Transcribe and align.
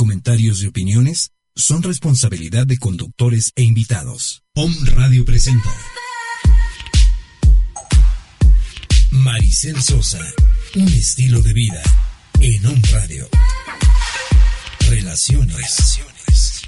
comentarios 0.00 0.62
y 0.62 0.66
opiniones 0.66 1.32
son 1.54 1.82
responsabilidad 1.82 2.66
de 2.66 2.78
conductores 2.78 3.52
e 3.54 3.64
invitados. 3.64 4.42
Om 4.54 4.74
Radio 4.86 5.26
presenta. 5.26 5.68
Maricel 9.10 9.82
Sosa, 9.82 10.24
un 10.74 10.88
estilo 10.88 11.42
de 11.42 11.52
vida 11.52 11.82
en 12.40 12.64
Om 12.64 12.80
Radio. 12.92 13.28
Relaciones, 14.88 15.54
Relaciones. 15.54 16.62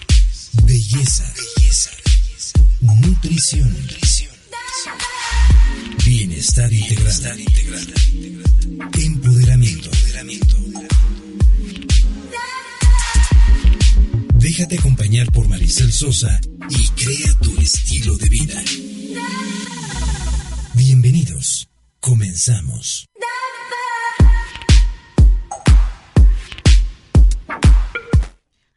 Belleza, 0.64 1.32
belleza. 1.56 1.90
Nutrición, 2.82 3.72
nutrición. 3.72 4.34
Bienestar 6.04 6.70
integral. 6.70 7.40
integral. 7.40 7.94
Empoderamiento, 8.92 9.88
empoderamiento. 9.90 10.61
Déjate 14.54 14.78
acompañar 14.78 15.32
por 15.32 15.48
Maricel 15.48 15.90
Sosa 15.90 16.38
y 16.68 16.86
crea 16.88 17.32
tu 17.40 17.58
estilo 17.58 18.18
de 18.18 18.28
vida. 18.28 18.62
Bienvenidos. 20.74 21.70
Comenzamos. 22.00 23.08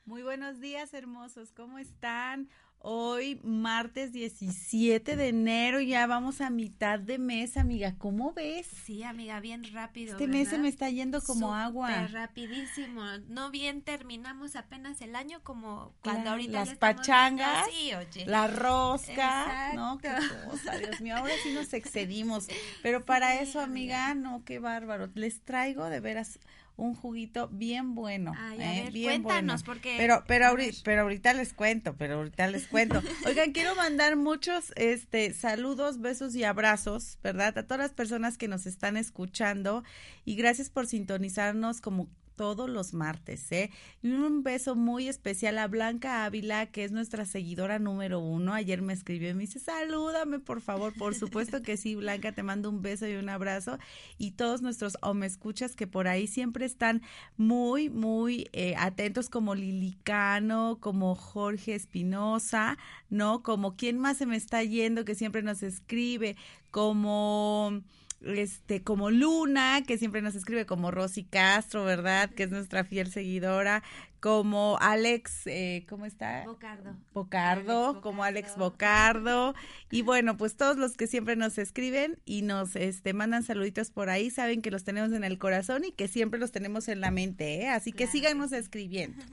Muy 0.06 0.24
buenos 0.24 0.62
días, 0.62 0.94
hermosos. 0.94 1.52
¿Cómo 1.52 1.78
están? 1.78 2.48
Hoy, 2.96 3.40
martes 3.44 4.12
17 4.14 5.16
de 5.16 5.30
enero, 5.30 5.82
ya 5.82 6.06
vamos 6.06 6.40
a 6.40 6.52
mitad 6.52 7.00
de 7.00 7.18
mes, 7.18 7.58
amiga. 7.58 7.96
¿Cómo 7.98 8.32
ves? 8.34 8.68
Sí, 8.68 9.02
amiga, 9.02 9.40
bien 9.40 9.64
rápido. 9.74 10.12
Este 10.12 10.28
mes 10.28 10.50
se 10.50 10.60
me 10.60 10.68
está 10.68 10.88
yendo 10.92 11.20
como 11.24 11.48
Súper 11.48 11.62
agua. 11.64 12.08
rapidísimo. 12.10 13.02
No 13.28 13.50
bien 13.50 13.82
terminamos 13.82 14.56
apenas 14.56 15.02
el 15.02 15.16
año 15.16 15.42
como 15.42 15.96
cuando 16.04 16.26
La- 16.26 16.32
ahorita 16.34 16.52
las 16.60 16.70
ya 16.70 16.76
pachangas, 16.76 17.68
oye. 17.68 18.26
La 18.28 18.46
rosca, 18.46 19.72
¿no? 19.74 19.98
Qué 19.98 20.10
Exacto. 20.10 20.50
cosa, 20.52 20.78
Dios 20.78 21.02
mío, 21.02 21.18
ahora 21.18 21.34
sí 21.42 21.54
nos 21.54 21.74
excedimos. 21.74 22.46
Pero 22.84 23.04
para 23.04 23.42
eso, 23.42 23.62
amiga, 23.62 24.14
no, 24.14 24.44
qué 24.46 24.60
bárbaro. 24.60 25.10
Les 25.16 25.42
traigo 25.42 25.86
de 25.90 26.02
veras 26.02 26.38
un 26.78 26.94
juguito 26.94 27.48
bien 27.52 27.96
bueno. 27.96 28.34
Ay, 28.38 28.62
a 28.62 28.76
¿eh? 28.78 28.84
ver, 28.84 28.94
bien 28.94 29.24
cuéntanos, 29.24 29.64
bueno. 29.64 29.80
porque- 29.80 29.96
Pero, 29.98 30.24
pero, 30.28 30.48
ahorita, 30.48 30.78
pero 30.84 31.02
ahorita 31.04 31.34
les 31.34 31.54
cuento, 31.54 31.96
pero 31.98 32.16
ahorita 32.16 32.48
les 32.48 32.68
cuento. 32.68 33.02
Oigan, 33.26 33.52
quiero 33.54 33.76
mandar 33.76 34.16
muchos 34.18 34.74
este, 34.76 35.34
saludos, 35.34 36.02
besos 36.02 36.36
y 36.36 36.44
abrazos, 36.44 37.18
¿verdad? 37.24 37.58
A 37.58 37.64
todas 37.64 37.80
las 37.80 37.94
personas 37.94 38.38
que 38.38 38.48
nos 38.48 38.66
están 38.66 38.98
escuchando 38.98 39.84
y 40.26 40.36
gracias 40.36 40.70
por 40.70 40.88
sintonizarnos 40.88 41.80
como 41.82 42.10
todos 42.36 42.70
los 42.70 42.94
martes, 42.94 43.52
¿eh? 43.52 43.72
Y 44.02 44.12
un 44.12 44.44
beso 44.44 44.76
muy 44.76 45.08
especial 45.08 45.58
a 45.58 45.68
Blanca 45.68 46.26
Ávila, 46.26 46.68
que 46.68 46.84
es 46.84 46.92
nuestra 46.92 47.26
seguidora 47.26 47.80
número 47.80 48.20
uno. 48.20 48.54
Ayer 48.54 48.82
me 48.82 48.94
escribió 48.94 49.30
y 49.30 49.34
me 49.34 49.42
dice, 49.42 49.60
salúdame, 49.60 50.40
por 50.40 50.62
favor. 50.62 50.94
Por 50.94 51.16
supuesto 51.16 51.62
que 51.62 51.78
sí, 51.78 51.96
Blanca, 51.96 52.32
te 52.32 52.44
mando 52.44 52.70
un 52.70 52.82
beso 52.82 53.08
y 53.08 53.16
un 53.16 53.30
abrazo. 53.30 53.78
Y 54.18 54.32
todos 54.32 54.62
nuestros 54.62 54.98
o 55.02 55.14
me 55.14 55.26
escuchas 55.26 55.76
que 55.76 55.88
por 55.88 56.08
ahí 56.08 56.28
siempre 56.28 56.66
están 56.66 57.02
muy, 57.38 57.90
muy 57.90 58.50
eh, 58.54 58.76
atentos, 58.78 59.30
como 59.30 59.56
Lilicano, 59.56 60.78
como 60.80 61.16
Jorge 61.16 61.76
Espinosa, 61.76 62.78
¿no? 63.10 63.44
Como 63.44 63.76
quién 63.76 63.98
más 63.98 64.18
se 64.18 64.26
me 64.26 64.36
está 64.36 64.64
yendo, 64.64 65.06
que 65.06 65.16
siempre 65.16 65.42
nos 65.42 65.64
escribe, 65.64 66.36
como 66.72 67.82
este, 68.22 68.82
como 68.82 69.12
Luna, 69.12 69.84
que 69.86 69.98
siempre 69.98 70.22
nos 70.22 70.36
escribe, 70.36 70.66
como 70.66 70.92
Rosy 70.92 71.24
Castro, 71.24 71.86
¿verdad? 71.86 72.30
Que 72.30 72.44
es 72.44 72.52
nuestra 72.52 72.84
fiel 72.84 73.12
seguidora, 73.12 73.84
como 74.20 74.78
Alex, 74.82 75.46
eh, 75.46 75.86
¿cómo 75.88 76.06
está? 76.06 76.44
Bocardo. 76.46 76.96
Bocardo, 77.14 77.90
Alex 77.90 78.02
como 78.02 78.24
Alex 78.24 78.58
Bocardo. 78.58 79.54
Y 79.92 80.02
bueno, 80.02 80.38
pues 80.38 80.56
todos 80.56 80.78
los 80.78 80.98
que 80.98 81.06
siempre 81.06 81.36
nos 81.36 81.58
escriben 81.60 82.18
y 82.26 82.42
nos 82.42 82.76
este, 82.76 83.14
mandan 83.14 83.44
saluditos 83.44 83.92
por 83.92 84.10
ahí, 84.10 84.32
saben 84.32 84.64
que 84.64 84.72
los 84.72 84.84
tenemos 84.84 85.12
en 85.12 85.24
el 85.24 85.38
corazón 85.38 85.84
y 85.84 85.92
que 85.92 86.08
siempre 86.08 86.40
los 86.40 86.52
tenemos 86.52 86.88
en 86.88 87.02
la 87.02 87.12
mente, 87.12 87.62
¿eh? 87.62 87.70
Así 87.70 87.92
que 87.92 88.08
síganos 88.08 88.52
escribiendo. 88.52 89.24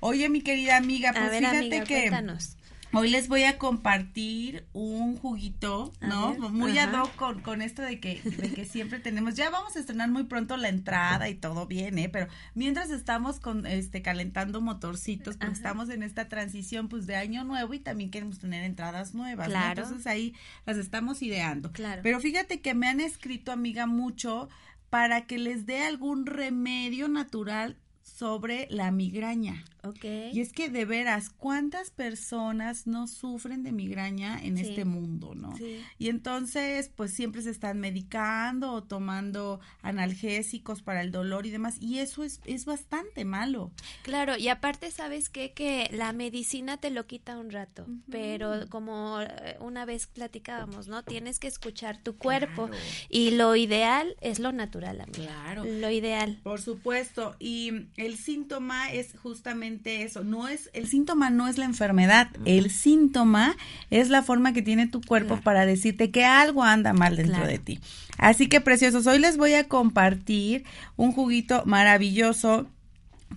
Oye, 0.00 0.28
mi 0.28 0.42
querida 0.42 0.76
amiga, 0.76 1.12
pues 1.12 1.30
ver, 1.30 1.40
fíjate 1.40 1.58
amiga, 1.58 1.84
que 1.84 1.94
cuéntanos. 1.94 2.56
Hoy 2.92 3.10
les 3.10 3.28
voy 3.28 3.44
a 3.44 3.58
compartir 3.58 4.66
un 4.72 5.16
juguito, 5.16 5.92
¿no? 6.00 6.32
ver, 6.32 6.50
Muy 6.50 6.78
ad 6.78 6.92
hoc 6.94 7.14
con, 7.16 7.40
con 7.40 7.62
esto 7.62 7.82
de 7.82 8.00
que, 8.00 8.20
de 8.22 8.52
que 8.52 8.64
siempre 8.64 8.98
tenemos, 8.98 9.34
ya 9.34 9.50
vamos 9.50 9.76
a 9.76 9.80
estrenar 9.80 10.10
muy 10.10 10.24
pronto 10.24 10.56
la 10.56 10.68
entrada 10.68 11.28
y 11.28 11.34
todo 11.34 11.66
bien, 11.66 11.98
¿eh? 11.98 12.08
Pero 12.08 12.26
mientras 12.54 12.90
estamos 12.90 13.40
con, 13.40 13.66
este, 13.66 14.02
calentando 14.02 14.60
motorcitos, 14.60 15.36
porque 15.36 15.52
Ajá. 15.52 15.54
estamos 15.54 15.90
en 15.90 16.02
esta 16.02 16.28
transición, 16.28 16.88
pues, 16.88 17.06
de 17.06 17.16
año 17.16 17.44
nuevo 17.44 17.74
y 17.74 17.78
también 17.78 18.10
queremos 18.10 18.38
tener 18.38 18.64
entradas 18.64 19.14
nuevas, 19.14 19.48
¿no? 19.48 19.54
Claro. 19.54 19.82
Entonces 19.82 20.06
ahí 20.06 20.34
las 20.66 20.76
estamos 20.76 21.22
ideando. 21.22 21.72
Claro. 21.72 22.02
Pero 22.02 22.20
fíjate 22.20 22.60
que 22.60 22.74
me 22.74 22.88
han 22.88 23.00
escrito, 23.00 23.52
amiga, 23.52 23.86
mucho 23.86 24.48
para 24.90 25.22
que 25.26 25.38
les 25.38 25.66
dé 25.66 25.82
algún 25.82 26.26
remedio 26.26 27.08
natural 27.08 27.76
sobre 28.02 28.66
la 28.70 28.90
migraña. 28.90 29.64
Ok. 29.82 30.04
Y 30.32 30.40
es 30.40 30.52
que 30.52 30.68
de 30.68 30.84
veras, 30.84 31.30
¿cuántas 31.30 31.90
personas 31.90 32.86
no 32.86 33.06
sufren 33.06 33.62
de 33.62 33.72
migraña 33.72 34.38
en 34.42 34.56
Sí. 34.56 34.68
este 34.68 34.84
mundo, 34.84 35.34
no? 35.34 35.56
Sí. 35.56 35.80
Y 35.98 36.08
entonces, 36.08 36.90
pues 36.94 37.12
siempre 37.14 37.42
se 37.42 37.50
están 37.50 37.80
medicando 37.80 38.72
o 38.72 38.82
tomando 38.82 39.60
analgésicos 39.82 40.82
para 40.82 41.02
el 41.02 41.10
dolor 41.12 41.46
y 41.46 41.50
demás, 41.50 41.76
y 41.80 41.98
eso 41.98 42.24
es, 42.24 42.40
es 42.44 42.64
bastante 42.64 43.24
malo. 43.24 43.70
Claro, 44.02 44.36
y 44.36 44.48
aparte, 44.48 44.90
¿sabes 44.90 45.28
qué? 45.28 45.52
Que 45.52 45.88
la 45.92 46.12
medicina 46.12 46.76
te 46.78 46.90
lo 46.90 47.06
quita 47.06 47.38
un 47.38 47.50
rato, 47.50 47.86
pero 48.10 48.68
como 48.68 49.20
eh, 49.20 49.56
una 49.60 49.84
vez 49.84 50.06
platicábamos, 50.06 50.88
¿no? 50.88 51.02
Tienes 51.04 51.38
que 51.38 51.46
escuchar 51.48 52.02
tu 52.02 52.16
cuerpo 52.16 52.66
Claro. 52.68 52.82
y 53.08 53.30
lo 53.32 53.56
ideal 53.56 54.16
es 54.20 54.38
lo 54.38 54.52
natural, 54.52 55.00
amiga. 55.00 55.18
Claro. 55.42 55.64
Lo 55.64 55.90
ideal. 55.90 56.40
Por 56.42 56.60
supuesto, 56.60 57.36
y 57.38 57.86
el 57.96 58.16
síntoma 58.16 58.90
es 58.92 59.16
justamente 59.18 59.69
eso, 59.84 60.24
no 60.24 60.48
es, 60.48 60.70
el 60.72 60.86
síntoma 60.88 61.30
no 61.30 61.48
es 61.48 61.58
la 61.58 61.64
enfermedad, 61.64 62.28
el 62.44 62.70
síntoma 62.70 63.56
es 63.90 64.08
la 64.10 64.22
forma 64.22 64.52
que 64.52 64.62
tiene 64.62 64.86
tu 64.86 65.00
cuerpo 65.00 65.28
Claro. 65.34 65.42
para 65.42 65.66
decirte 65.66 66.10
que 66.10 66.24
algo 66.24 66.62
anda 66.62 66.92
mal 66.92 67.16
dentro 67.16 67.36
Claro. 67.36 67.50
de 67.50 67.58
ti. 67.58 67.80
Así 68.18 68.48
que 68.48 68.60
preciosos, 68.60 69.06
hoy 69.06 69.18
les 69.18 69.36
voy 69.36 69.54
a 69.54 69.64
compartir 69.68 70.64
un 70.96 71.12
juguito 71.12 71.62
maravilloso 71.66 72.66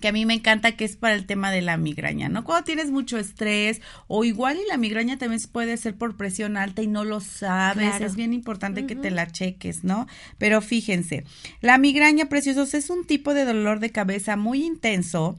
que 0.00 0.08
a 0.08 0.12
mí 0.12 0.26
me 0.26 0.34
encanta 0.34 0.72
que 0.72 0.84
es 0.84 0.96
para 0.96 1.14
el 1.14 1.24
tema 1.24 1.52
de 1.52 1.62
la 1.62 1.76
migraña, 1.76 2.28
¿no? 2.28 2.42
Cuando 2.42 2.64
tienes 2.64 2.90
mucho 2.90 3.16
estrés 3.16 3.80
o 4.08 4.24
igual 4.24 4.58
y 4.58 4.68
la 4.68 4.76
migraña 4.76 5.18
también 5.18 5.40
puede 5.52 5.76
ser 5.76 5.94
por 5.94 6.16
presión 6.16 6.56
alta 6.56 6.82
y 6.82 6.88
no 6.88 7.04
lo 7.04 7.20
sabes, 7.20 7.90
Claro. 7.90 8.04
es 8.04 8.16
bien 8.16 8.32
importante 8.32 8.86
que 8.86 8.96
te 8.96 9.12
la 9.12 9.30
cheques, 9.30 9.84
¿no? 9.84 10.08
Pero 10.36 10.60
fíjense, 10.62 11.24
la 11.60 11.78
migraña, 11.78 12.28
preciosos, 12.28 12.74
es 12.74 12.90
un 12.90 13.06
tipo 13.06 13.34
de 13.34 13.44
dolor 13.44 13.78
de 13.78 13.90
cabeza 13.90 14.36
muy 14.36 14.64
intenso, 14.64 15.38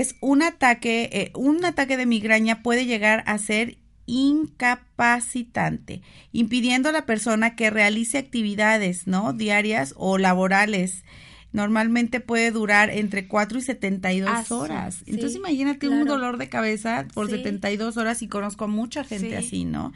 es 0.00 0.16
un 0.20 0.42
ataque, 0.42 1.08
eh, 1.12 1.30
un 1.34 1.64
ataque 1.64 1.96
de 1.96 2.06
migraña 2.06 2.62
puede 2.62 2.86
llegar 2.86 3.22
a 3.26 3.38
ser 3.38 3.78
incapacitante, 4.06 6.02
impidiendo 6.32 6.88
a 6.88 6.92
la 6.92 7.06
persona 7.06 7.56
que 7.56 7.70
realice 7.70 8.18
actividades, 8.18 9.06
¿no? 9.06 9.32
Diarias 9.32 9.94
o 9.96 10.18
laborales. 10.18 11.04
Normalmente 11.52 12.18
puede 12.20 12.50
durar 12.50 12.90
entre 12.90 13.28
4 13.28 13.58
y 13.58 13.62
72 13.62 14.28
Ah, 14.32 14.44
sí, 14.46 14.52
horas. 14.54 14.94
sí, 14.96 15.04
Entonces 15.06 15.36
imagínate 15.36 15.88
un 15.88 16.04
dolor 16.04 16.36
de 16.36 16.48
cabeza 16.48 17.06
por 17.14 17.26
Sí. 17.28 17.36
72 17.36 17.96
horas 17.96 18.22
y 18.22 18.28
conozco 18.28 18.64
a 18.64 18.68
mucha 18.68 19.04
gente 19.04 19.30
Sí. 19.30 19.34
así, 19.46 19.64
¿no? 19.64 19.92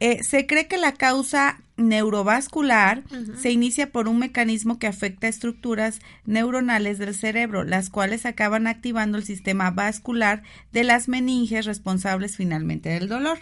Eh, 0.00 0.22
se 0.22 0.46
cree 0.46 0.66
que 0.68 0.78
la 0.78 0.92
causa 0.92 1.60
neurovascular 1.76 3.02
se 3.40 3.50
inicia 3.50 3.90
por 3.90 4.08
un 4.08 4.18
mecanismo 4.18 4.78
que 4.78 4.86
afecta 4.86 5.28
estructuras 5.28 6.00
neuronales 6.26 6.98
del 6.98 7.14
cerebro, 7.14 7.64
las 7.64 7.90
cuales 7.90 8.26
acaban 8.26 8.66
activando 8.66 9.18
el 9.18 9.24
sistema 9.24 9.70
vascular 9.70 10.42
de 10.72 10.84
las 10.84 11.08
meninges 11.08 11.66
responsables 11.66 12.36
finalmente 12.36 12.88
del 12.90 13.08
dolor. 13.08 13.38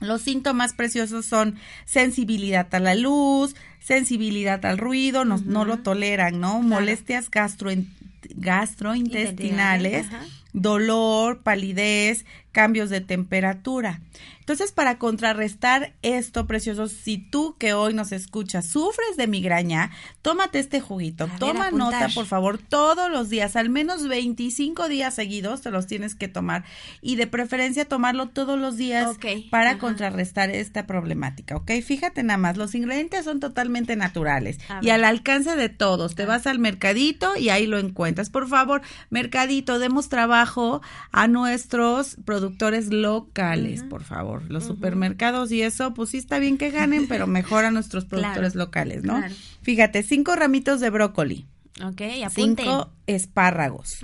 Los 0.00 0.22
síntomas 0.22 0.72
preciosos 0.74 1.24
son 1.26 1.56
sensibilidad 1.86 2.72
a 2.74 2.80
la 2.80 2.94
luz, 2.94 3.54
sensibilidad 3.80 4.64
al 4.66 4.78
ruido, 4.78 5.24
no, 5.24 5.38
no 5.44 5.64
lo 5.64 5.78
toleran, 5.78 6.40
¿no? 6.40 6.60
Molestias 6.62 7.30
gastroin- 7.30 7.88
gastrointestinales, 8.36 10.06
dolor, 10.52 11.42
palidez, 11.42 12.24
cambios 12.52 12.90
de 12.90 13.00
temperatura. 13.00 14.00
Entonces, 14.44 14.72
para 14.72 14.98
contrarrestar 14.98 15.94
esto, 16.02 16.46
precioso, 16.46 16.86
si 16.86 17.16
tú 17.16 17.56
que 17.58 17.72
hoy 17.72 17.94
nos 17.94 18.12
escuchas 18.12 18.66
sufres 18.66 19.16
de 19.16 19.26
migraña, 19.26 19.90
tómate 20.20 20.58
este 20.58 20.82
juguito. 20.82 21.30
Toma 21.38 21.70
nota, 21.70 22.10
por 22.14 22.26
favor, 22.26 22.58
todos 22.58 23.10
los 23.10 23.30
días, 23.30 23.56
al 23.56 23.70
menos 23.70 24.06
25 24.06 24.86
días 24.88 25.14
seguidos 25.14 25.62
te 25.62 25.70
los 25.70 25.86
tienes 25.86 26.14
que 26.14 26.28
tomar 26.28 26.64
y 27.00 27.16
de 27.16 27.26
preferencia 27.26 27.86
tomarlo 27.86 28.28
todos 28.28 28.58
los 28.58 28.76
días 28.76 29.16
para 29.50 29.78
contrarrestar 29.78 30.50
esta 30.50 30.86
problemática, 30.86 31.56
¿ok? 31.56 31.70
Fíjate 31.82 32.22
nada 32.22 32.36
más, 32.36 32.58
los 32.58 32.74
ingredientes 32.74 33.24
son 33.24 33.40
totalmente 33.40 33.96
naturales 33.96 34.58
y 34.82 34.90
al 34.90 35.04
alcance 35.04 35.56
de 35.56 35.70
todos. 35.70 36.16
Te 36.16 36.26
vas 36.26 36.46
al 36.46 36.58
mercadito 36.58 37.34
y 37.34 37.48
ahí 37.48 37.66
lo 37.66 37.78
encuentras. 37.78 38.28
Por 38.28 38.46
favor, 38.46 38.82
mercadito, 39.08 39.78
demos 39.78 40.10
trabajo 40.10 40.82
a 41.12 41.28
nuestros 41.28 42.18
productores 42.26 42.92
locales, 42.92 43.82
por 43.84 44.04
favor 44.04 44.33
los 44.48 44.64
supermercados 44.64 45.52
y 45.52 45.62
eso, 45.62 45.94
pues 45.94 46.10
sí 46.10 46.18
está 46.18 46.38
bien 46.38 46.58
que 46.58 46.70
ganen, 46.70 47.06
pero 47.08 47.26
mejor 47.26 47.64
a 47.64 47.70
nuestros 47.70 48.04
productores 48.04 48.54
locales, 48.54 49.04
¿no? 49.04 49.22
Fíjate, 49.62 50.02
cinco 50.02 50.36
ramitos 50.36 50.80
de 50.80 50.90
brócoli. 50.90 51.46
Ok, 51.82 52.02
Cinco 52.30 52.92
espárragos, 53.08 53.98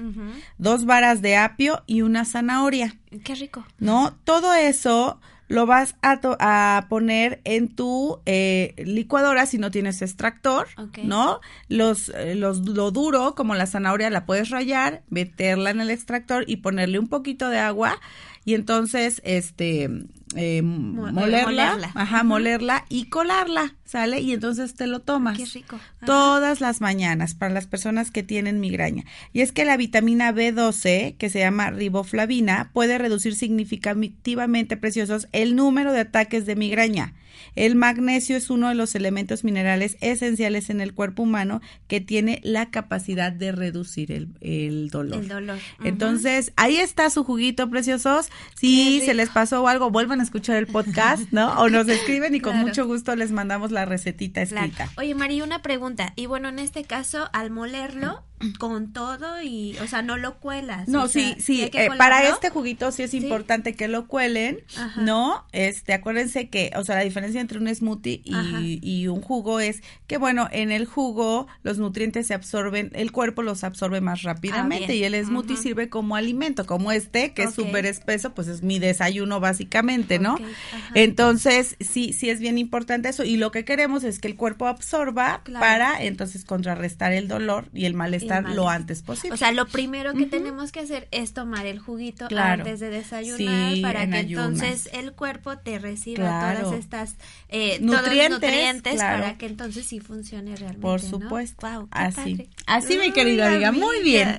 dos 0.58 0.86
varas 0.86 1.22
de 1.22 1.36
apio 1.36 1.84
y 1.86 2.02
una 2.02 2.24
zanahoria. 2.24 2.96
Qué 3.22 3.36
rico. 3.36 3.64
¿No? 3.78 4.18
Todo 4.24 4.54
eso 4.54 5.20
lo 5.50 5.66
vas 5.66 5.96
a, 6.00 6.20
a 6.38 6.86
poner 6.88 7.40
en 7.42 7.68
tu 7.74 8.20
eh, 8.24 8.74
licuadora 8.78 9.46
si 9.46 9.58
no 9.58 9.72
tienes 9.72 10.00
extractor, 10.00 10.68
¿no? 11.02 11.40
Los, 11.68 12.08
eh, 12.10 12.36
los, 12.36 12.68
lo 12.68 12.92
duro, 12.92 13.34
como 13.34 13.56
la 13.56 13.66
zanahoria, 13.66 14.10
la 14.10 14.26
puedes 14.26 14.50
rayar, 14.50 15.02
meterla 15.08 15.70
en 15.70 15.80
el 15.80 15.90
extractor 15.90 16.44
y 16.46 16.58
ponerle 16.58 17.00
un 17.00 17.08
poquito 17.08 17.48
de 17.48 17.58
agua 17.58 18.00
y 18.44 18.54
entonces, 18.54 19.20
este, 19.24 19.90
eh, 20.36 20.62
molerla, 20.62 21.90
ajá, 21.94 22.22
molerla 22.22 22.84
y 22.88 23.06
colarla, 23.06 23.74
¿sale? 23.84 24.20
Y 24.20 24.32
entonces 24.32 24.74
te 24.74 24.86
lo 24.86 25.00
tomas. 25.00 25.36
Qué 25.36 25.46
rico. 25.46 25.80
Todas 26.06 26.60
las 26.60 26.80
mañanas 26.80 27.34
para 27.34 27.52
las 27.52 27.66
personas 27.66 28.10
que 28.10 28.22
tienen 28.22 28.60
migraña. 28.60 29.04
Y 29.32 29.40
es 29.40 29.50
que 29.50 29.64
la 29.64 29.76
vitamina 29.76 30.32
B12, 30.32 31.16
que 31.16 31.30
se 31.30 31.40
llama 31.40 31.70
riboflavina, 31.70 32.70
puede 32.72 32.98
reducir 32.98 33.34
significativamente, 33.34 34.76
preciosos, 34.76 35.28
el 35.32 35.56
número 35.56 35.92
de 35.92 36.00
ataques 36.00 36.46
de 36.46 36.54
migraña. 36.54 37.14
El 37.56 37.76
magnesio 37.76 38.36
es 38.36 38.50
uno 38.50 38.68
de 38.68 38.74
los 38.74 38.94
elementos 38.94 39.44
minerales 39.44 39.96
esenciales 40.00 40.70
en 40.70 40.80
el 40.80 40.94
cuerpo 40.94 41.22
humano 41.22 41.60
que 41.88 42.00
tiene 42.00 42.40
la 42.42 42.70
capacidad 42.70 43.32
de 43.32 43.52
reducir 43.52 44.12
el, 44.12 44.28
el 44.40 44.88
dolor. 44.90 45.20
El 45.20 45.28
dolor. 45.28 45.58
Entonces, 45.82 46.52
ahí 46.56 46.76
está 46.76 47.10
su 47.10 47.24
juguito, 47.24 47.68
preciosos. 47.70 48.30
Si 48.54 49.00
se 49.00 49.14
les 49.14 49.30
pasó 49.30 49.66
algo, 49.68 49.90
vuelvan 49.90 50.20
a 50.20 50.22
escuchar 50.22 50.56
el 50.56 50.66
podcast, 50.66 51.30
¿no? 51.32 51.60
O 51.60 51.68
nos 51.68 51.88
escriben 51.88 52.34
y 52.34 52.40
con 52.40 52.56
mucho 52.56 52.86
gusto 52.86 53.14
les 53.16 53.32
mandamos 53.32 53.70
la 53.70 53.84
recetita 53.84 54.42
escrita. 54.42 54.88
Oye, 54.96 55.14
María, 55.14 55.44
una 55.44 55.62
pregunta. 55.62 56.12
Y 56.16 56.26
bueno, 56.26 56.48
en 56.48 56.58
este 56.58 56.84
caso, 56.84 57.28
al 57.32 57.50
molerlo, 57.50 58.24
con 58.58 58.92
todo 58.92 59.42
y, 59.42 59.76
o 59.82 59.86
sea, 59.86 60.00
no 60.00 60.16
lo 60.16 60.38
cuelas. 60.38 60.88
No, 60.88 61.08
sí, 61.08 61.36
sí, 61.38 61.62
eh, 61.62 61.88
para 61.98 62.26
este 62.28 62.48
juguito 62.48 62.90
sí 62.90 63.02
es 63.02 63.12
importante 63.12 63.74
que 63.74 63.86
lo 63.86 64.06
cuelen, 64.06 64.60
¿no? 64.96 65.44
Este, 65.52 65.92
acuérdense 65.92 66.48
que, 66.48 66.72
o 66.76 66.84
sea, 66.84 66.96
la 66.96 67.04
diferencia 67.04 67.40
entre 67.40 67.58
un 67.58 67.72
smoothie 67.74 68.22
y, 68.24 69.08
un 69.08 69.20
jugo 69.20 69.60
es 69.60 69.82
que, 70.06 70.16
bueno, 70.16 70.48
en 70.52 70.72
el 70.72 70.86
jugo 70.86 71.48
los 71.62 71.78
nutrientes 71.78 72.28
se 72.28 72.34
absorben, 72.34 72.90
el 72.94 73.12
cuerpo 73.12 73.42
los 73.42 73.64
absorbe 73.64 74.00
más 74.00 74.22
rápidamente 74.22 74.92
ah, 74.92 74.94
y 74.94 75.04
el 75.04 75.14
smoothie 75.24 75.56
sirve 75.56 75.88
como 75.88 76.16
alimento, 76.16 76.64
como 76.64 76.92
este, 76.92 77.32
que 77.34 77.44
es 77.44 77.54
súper 77.54 77.86
espeso, 77.86 78.32
pues 78.34 78.48
es 78.48 78.62
mi 78.62 78.78
desayuno 78.78 79.40
básicamente, 79.40 80.18
¿no? 80.18 80.36
Entonces, 80.94 81.76
sí, 81.80 82.12
sí 82.12 82.30
es 82.30 82.40
bien 82.40 82.56
importante 82.56 83.10
eso 83.10 83.24
y 83.24 83.36
lo 83.36 83.50
que 83.50 83.64
queremos 83.64 84.04
es 84.04 84.18
que 84.18 84.28
el 84.28 84.36
cuerpo 84.36 84.66
absorba 84.66 85.42
para 85.52 86.02
entonces 86.02 86.44
contrarrestar 86.44 87.12
el 87.12 87.28
dolor 87.28 87.68
y 87.74 87.84
el 87.84 87.94
malestar 87.94 88.29
lo 88.40 88.68
antes 88.68 89.02
posible. 89.02 89.34
O 89.34 89.36
sea, 89.36 89.52
lo 89.52 89.66
primero 89.66 90.14
que 90.14 90.26
tenemos 90.26 90.72
que 90.72 90.80
hacer 90.80 91.08
es 91.10 91.32
tomar 91.32 91.66
el 91.66 91.78
juguito 91.78 92.28
antes 92.36 92.80
de 92.80 92.90
desayunar 92.90 93.80
para 93.82 94.08
que 94.08 94.18
entonces 94.20 94.88
el 94.92 95.12
cuerpo 95.12 95.58
te 95.58 95.78
reciba 95.78 96.54
todas 96.54 96.72
estas 96.74 97.16
eh, 97.48 97.78
nutrientes, 97.80 98.96
para 98.96 99.36
que 99.36 99.46
entonces 99.46 99.86
sí 99.86 100.00
funcione 100.00 100.56
realmente. 100.56 100.82
Por 100.82 101.00
supuesto. 101.00 101.88
así. 101.90 102.48
Así, 102.66 102.98
mi 102.98 103.12
querida 103.12 103.48
amiga. 103.48 103.72
Muy 103.72 104.02
bien. 104.02 104.38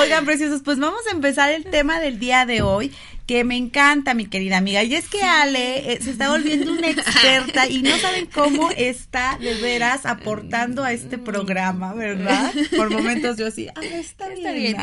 Oigan, 0.00 0.24
preciosos, 0.24 0.62
pues 0.62 0.78
vamos 0.78 1.00
a 1.08 1.14
empezar 1.14 1.50
el 1.50 1.64
tema 1.64 2.00
del 2.00 2.18
día 2.18 2.46
de 2.46 2.62
hoy 2.62 2.92
que 3.28 3.44
me 3.44 3.56
encanta, 3.56 4.14
mi 4.14 4.24
querida 4.24 4.56
amiga. 4.56 4.82
Y 4.82 4.94
es 4.94 5.06
que 5.10 5.22
Ale 5.22 5.92
eh, 5.92 5.98
se 6.00 6.12
está 6.12 6.30
volviendo 6.30 6.72
una 6.72 6.88
experta 6.88 7.68
y 7.68 7.82
no 7.82 7.96
saben 7.98 8.24
cómo 8.24 8.70
está 8.70 9.36
de 9.38 9.54
veras 9.56 10.06
aportando 10.06 10.82
a 10.82 10.92
este 10.94 11.18
programa, 11.18 11.92
¿verdad? 11.92 12.50
Por 12.74 12.90
momentos 12.90 13.36
yo 13.36 13.48
así, 13.48 13.68
ah, 13.68 13.84
está, 13.84 14.28
bien. 14.30 14.78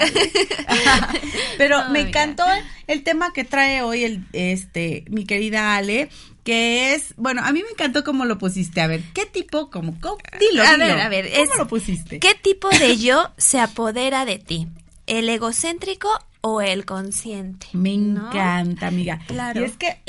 Pero 1.57 1.89
me 1.89 2.01
encantó 2.01 2.43
el 2.85 3.01
tema 3.01 3.33
que 3.33 3.45
trae 3.45 3.81
hoy 3.81 4.03
el, 4.03 4.23
este, 4.31 5.05
mi 5.09 5.25
querida 5.25 5.75
Ale 5.75 6.09
que 6.43 6.93
es, 6.93 7.15
bueno, 7.17 7.41
a 7.43 7.51
mí 7.51 7.63
me 7.63 7.69
encantó 7.69 8.03
cómo 8.03 8.25
lo 8.25 8.37
pusiste. 8.37 8.79
A 8.79 8.85
ver, 8.85 9.01
¿qué 9.15 9.25
tipo, 9.25 9.71
como, 9.71 9.99
cómo, 9.99 10.19
dilo, 10.39 10.61
a 10.61 10.77
ver, 10.77 10.99
a 10.99 11.09
ver, 11.09 11.31
¿cómo 11.33 11.55
lo 11.55 11.67
pusiste? 11.67 12.19
¿Qué 12.19 12.35
tipo 12.39 12.69
de 12.69 12.97
yo 12.97 13.31
se 13.37 13.59
apodera 13.59 14.23
de 14.25 14.37
ti? 14.37 14.67
¿El 15.07 15.27
egocéntrico 15.29 16.09
o 16.47 16.61
el 16.61 16.85
consciente. 16.85 17.65
Me 17.73 17.91
encanta, 17.91 18.85
amiga. 18.85 19.19
Claro. 19.25 19.61
Y 19.61 19.63
es 19.63 19.77
que, 19.77 19.99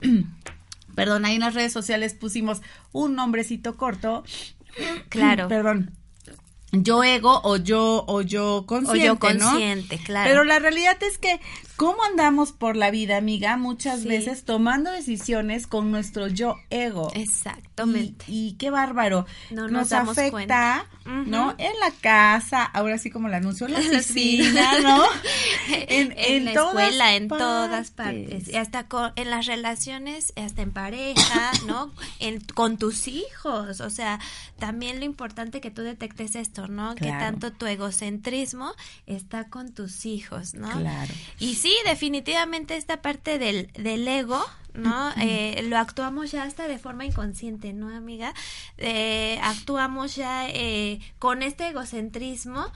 perdón, 0.94 1.24
ahí 1.24 1.34
en 1.34 1.40
las 1.40 1.54
redes 1.54 1.72
sociales 1.72 2.14
pusimos 2.14 2.62
un 2.92 3.16
nombrecito 3.16 3.76
corto. 3.76 4.22
Claro. 5.08 5.48
Perdón. 5.48 5.92
Yo 6.70 7.02
ego 7.02 7.40
o 7.44 7.56
yo 7.56 8.04
o 8.06 8.20
yo 8.20 8.64
consciente, 8.66 9.10
o 9.10 9.14
yo 9.14 9.18
consciente, 9.18 9.98
claro. 9.98 10.28
Pero 10.28 10.44
la 10.44 10.58
realidad 10.58 10.98
es 11.02 11.16
que 11.16 11.40
¿Cómo 11.76 12.02
andamos 12.04 12.52
por 12.52 12.74
la 12.74 12.90
vida, 12.90 13.18
amiga? 13.18 13.58
Muchas 13.58 14.04
veces 14.04 14.44
tomando 14.44 14.90
decisiones 14.90 15.66
con 15.66 15.90
nuestro 15.90 16.26
yo 16.26 16.56
ego. 16.70 17.12
Exactamente. 17.14 18.24
Y, 18.28 18.52
qué 18.54 18.70
bárbaro. 18.70 19.26
No 19.50 19.68
nos, 19.68 19.92
afecta, 19.92 20.86
¿no? 21.04 21.54
En 21.58 21.78
la 21.78 21.90
casa, 22.00 22.64
ahora 22.64 22.96
sí 22.96 23.10
como 23.10 23.28
el 23.28 23.34
anuncio 23.34 23.66
en 23.66 23.74
la 23.74 23.78
oficina, 23.98 24.80
¿no? 24.80 25.04
en, 25.68 26.46
la 26.46 26.52
escuela, 26.52 27.14
en 27.14 27.28
todas 27.28 27.90
partes. 27.90 28.48
Y 28.48 28.56
hasta 28.56 28.86
en 29.16 29.30
las 29.30 29.44
relaciones, 29.44 30.32
hasta 30.36 30.62
en 30.62 30.70
pareja, 30.72 31.52
¿no? 31.66 31.92
En, 32.20 32.40
con 32.40 32.78
tus 32.78 33.06
hijos. 33.06 33.80
O 33.80 33.90
sea, 33.90 34.18
también 34.58 34.98
lo 34.98 35.04
importante 35.04 35.60
que 35.60 35.70
tú 35.70 35.82
detectes 35.82 36.36
esto, 36.36 36.68
¿no? 36.68 36.94
Que 36.94 37.08
tanto 37.08 37.52
tu 37.52 37.66
egocentrismo 37.66 38.72
está 39.04 39.44
con 39.44 39.72
tus 39.72 40.06
hijos, 40.06 40.54
¿no? 40.54 40.70
Claro. 40.70 41.12
Y 41.38 41.56
sí, 41.56 41.65
definitivamente 41.84 42.76
esta 42.76 43.02
parte 43.02 43.38
del, 43.38 43.72
del 43.72 44.06
ego, 44.06 44.44
¿no? 44.74 45.10
Eh, 45.20 45.64
lo 45.68 45.78
actuamos 45.78 46.30
ya 46.32 46.42
hasta 46.42 46.68
de 46.68 46.78
forma 46.78 47.04
inconsciente, 47.04 47.72
¿no, 47.72 47.88
amiga? 47.88 48.34
Eh, 48.78 49.38
actuamos 49.42 50.16
ya 50.16 50.48
eh, 50.48 51.00
con 51.18 51.42
este 51.42 51.68
egocentrismo 51.68 52.70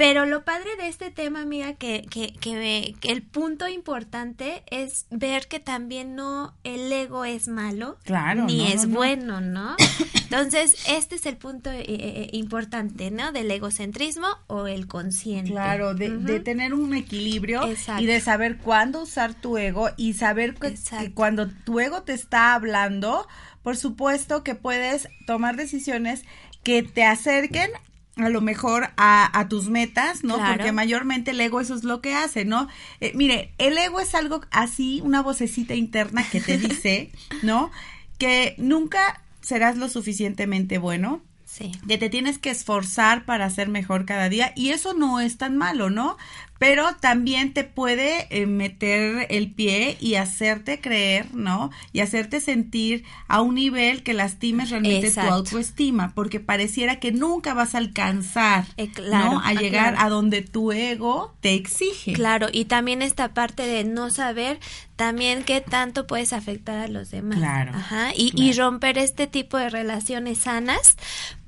pero 0.00 0.24
lo 0.24 0.44
padre 0.46 0.76
de 0.78 0.88
este 0.88 1.10
tema, 1.10 1.42
amiga, 1.42 1.74
que, 1.74 2.06
que, 2.08 2.32
que, 2.32 2.94
el 3.02 3.20
punto 3.20 3.68
importante 3.68 4.62
es 4.70 5.04
ver 5.10 5.46
que 5.46 5.60
también 5.60 6.14
no 6.14 6.54
el 6.64 6.90
ego 6.90 7.26
es 7.26 7.48
malo, 7.48 7.98
claro, 8.04 8.46
ni 8.46 8.72
es 8.72 8.88
bueno, 8.88 9.42
¿no? 9.42 9.76
Entonces, 10.24 10.86
este 10.88 11.16
es 11.16 11.26
el 11.26 11.36
punto 11.36 11.70
eh, 11.70 11.80
eh, 11.80 11.84
eh, 11.88 12.30
importante, 12.32 13.10
¿no? 13.10 13.30
Del 13.32 13.50
egocentrismo 13.50 14.26
o 14.46 14.68
el 14.68 14.86
consciente. 14.86 15.50
Claro, 15.50 15.92
de, 15.92 16.40
tener 16.40 16.72
un 16.72 16.94
equilibrio 16.94 17.60
y 17.98 18.06
de 18.06 18.20
saber 18.22 18.56
cuándo 18.56 19.02
usar 19.02 19.34
tu 19.34 19.58
ego 19.58 19.90
y 19.98 20.14
saber 20.14 20.54
que 20.54 21.12
cuando 21.12 21.46
tu 21.50 21.78
ego 21.78 22.04
te 22.04 22.14
está 22.14 22.54
hablando, 22.54 23.28
por 23.62 23.76
supuesto 23.76 24.44
que 24.44 24.54
puedes 24.54 25.10
tomar 25.26 25.56
decisiones 25.56 26.24
que 26.62 26.82
te 26.82 27.04
acerquen 27.04 27.70
a 28.16 28.28
lo 28.28 28.40
mejor 28.40 28.90
a, 28.96 29.46
tus 29.48 29.68
metas, 29.68 30.24
¿no? 30.24 30.36
Porque 30.36 30.72
mayormente 30.72 31.30
el 31.30 31.40
ego 31.40 31.60
eso 31.60 31.74
es 31.74 31.84
lo 31.84 32.00
que 32.00 32.14
hace, 32.14 32.44
¿no? 32.44 32.68
Eh, 33.00 33.12
mire, 33.14 33.52
el 33.58 33.78
ego 33.78 34.00
es 34.00 34.14
algo 34.14 34.42
así, 34.50 35.00
una 35.02 35.22
vocecita 35.22 35.74
interna 35.74 36.28
que 36.28 36.40
te 36.40 36.58
dice, 36.58 37.10
¿no? 37.42 37.70
Que 38.18 38.54
nunca 38.58 39.22
serás 39.40 39.76
lo 39.76 39.88
suficientemente 39.88 40.78
bueno, 40.78 41.22
Sí. 41.50 41.72
Que 41.88 41.98
te 41.98 42.08
tienes 42.08 42.38
que 42.38 42.50
esforzar 42.50 43.24
para 43.24 43.50
ser 43.50 43.68
mejor 43.68 44.04
cada 44.04 44.28
día 44.28 44.52
y 44.54 44.70
eso 44.70 44.94
no 44.94 45.18
es 45.18 45.36
tan 45.36 45.56
malo, 45.56 45.90
¿no? 45.90 46.16
Pero 46.60 46.94
también 47.00 47.54
te 47.54 47.64
puede 47.64 48.26
eh, 48.28 48.44
meter 48.44 49.26
el 49.30 49.50
pie 49.50 49.96
y 49.98 50.16
hacerte 50.16 50.78
creer, 50.78 51.34
¿no? 51.34 51.70
Y 51.94 52.00
hacerte 52.00 52.38
sentir 52.38 53.04
a 53.28 53.40
un 53.40 53.54
nivel 53.54 54.02
que 54.02 54.12
lastimes 54.12 54.68
realmente 54.68 55.06
Exacto. 55.06 55.30
tu 55.30 55.36
autoestima, 55.36 56.12
porque 56.14 56.38
pareciera 56.38 57.00
que 57.00 57.12
nunca 57.12 57.54
vas 57.54 57.74
a 57.74 57.78
alcanzar, 57.78 58.66
Eh, 58.76 58.90
claro, 58.90 59.32
¿no? 59.32 59.40
A 59.40 59.48
ah, 59.48 59.54
llegar 59.54 59.94
claro. 59.94 60.06
a 60.06 60.10
donde 60.10 60.42
tu 60.42 60.70
ego 60.70 61.34
te 61.40 61.54
exige. 61.54 62.12
Claro, 62.12 62.48
y 62.52 62.66
también 62.66 63.00
esta 63.00 63.32
parte 63.32 63.62
de 63.66 63.84
no 63.84 64.10
saber 64.10 64.60
también 64.96 65.44
qué 65.44 65.62
tanto 65.62 66.06
puedes 66.06 66.34
afectar 66.34 66.78
a 66.78 66.88
los 66.88 67.10
demás. 67.10 67.38
Claro, 67.38 67.72
Ajá. 67.74 68.12
Y, 68.14 68.32
y 68.36 68.52
claro. 68.52 68.70
romper 68.70 68.98
este 68.98 69.26
tipo 69.26 69.56
de 69.56 69.70
relaciones 69.70 70.36
sanas. 70.40 70.96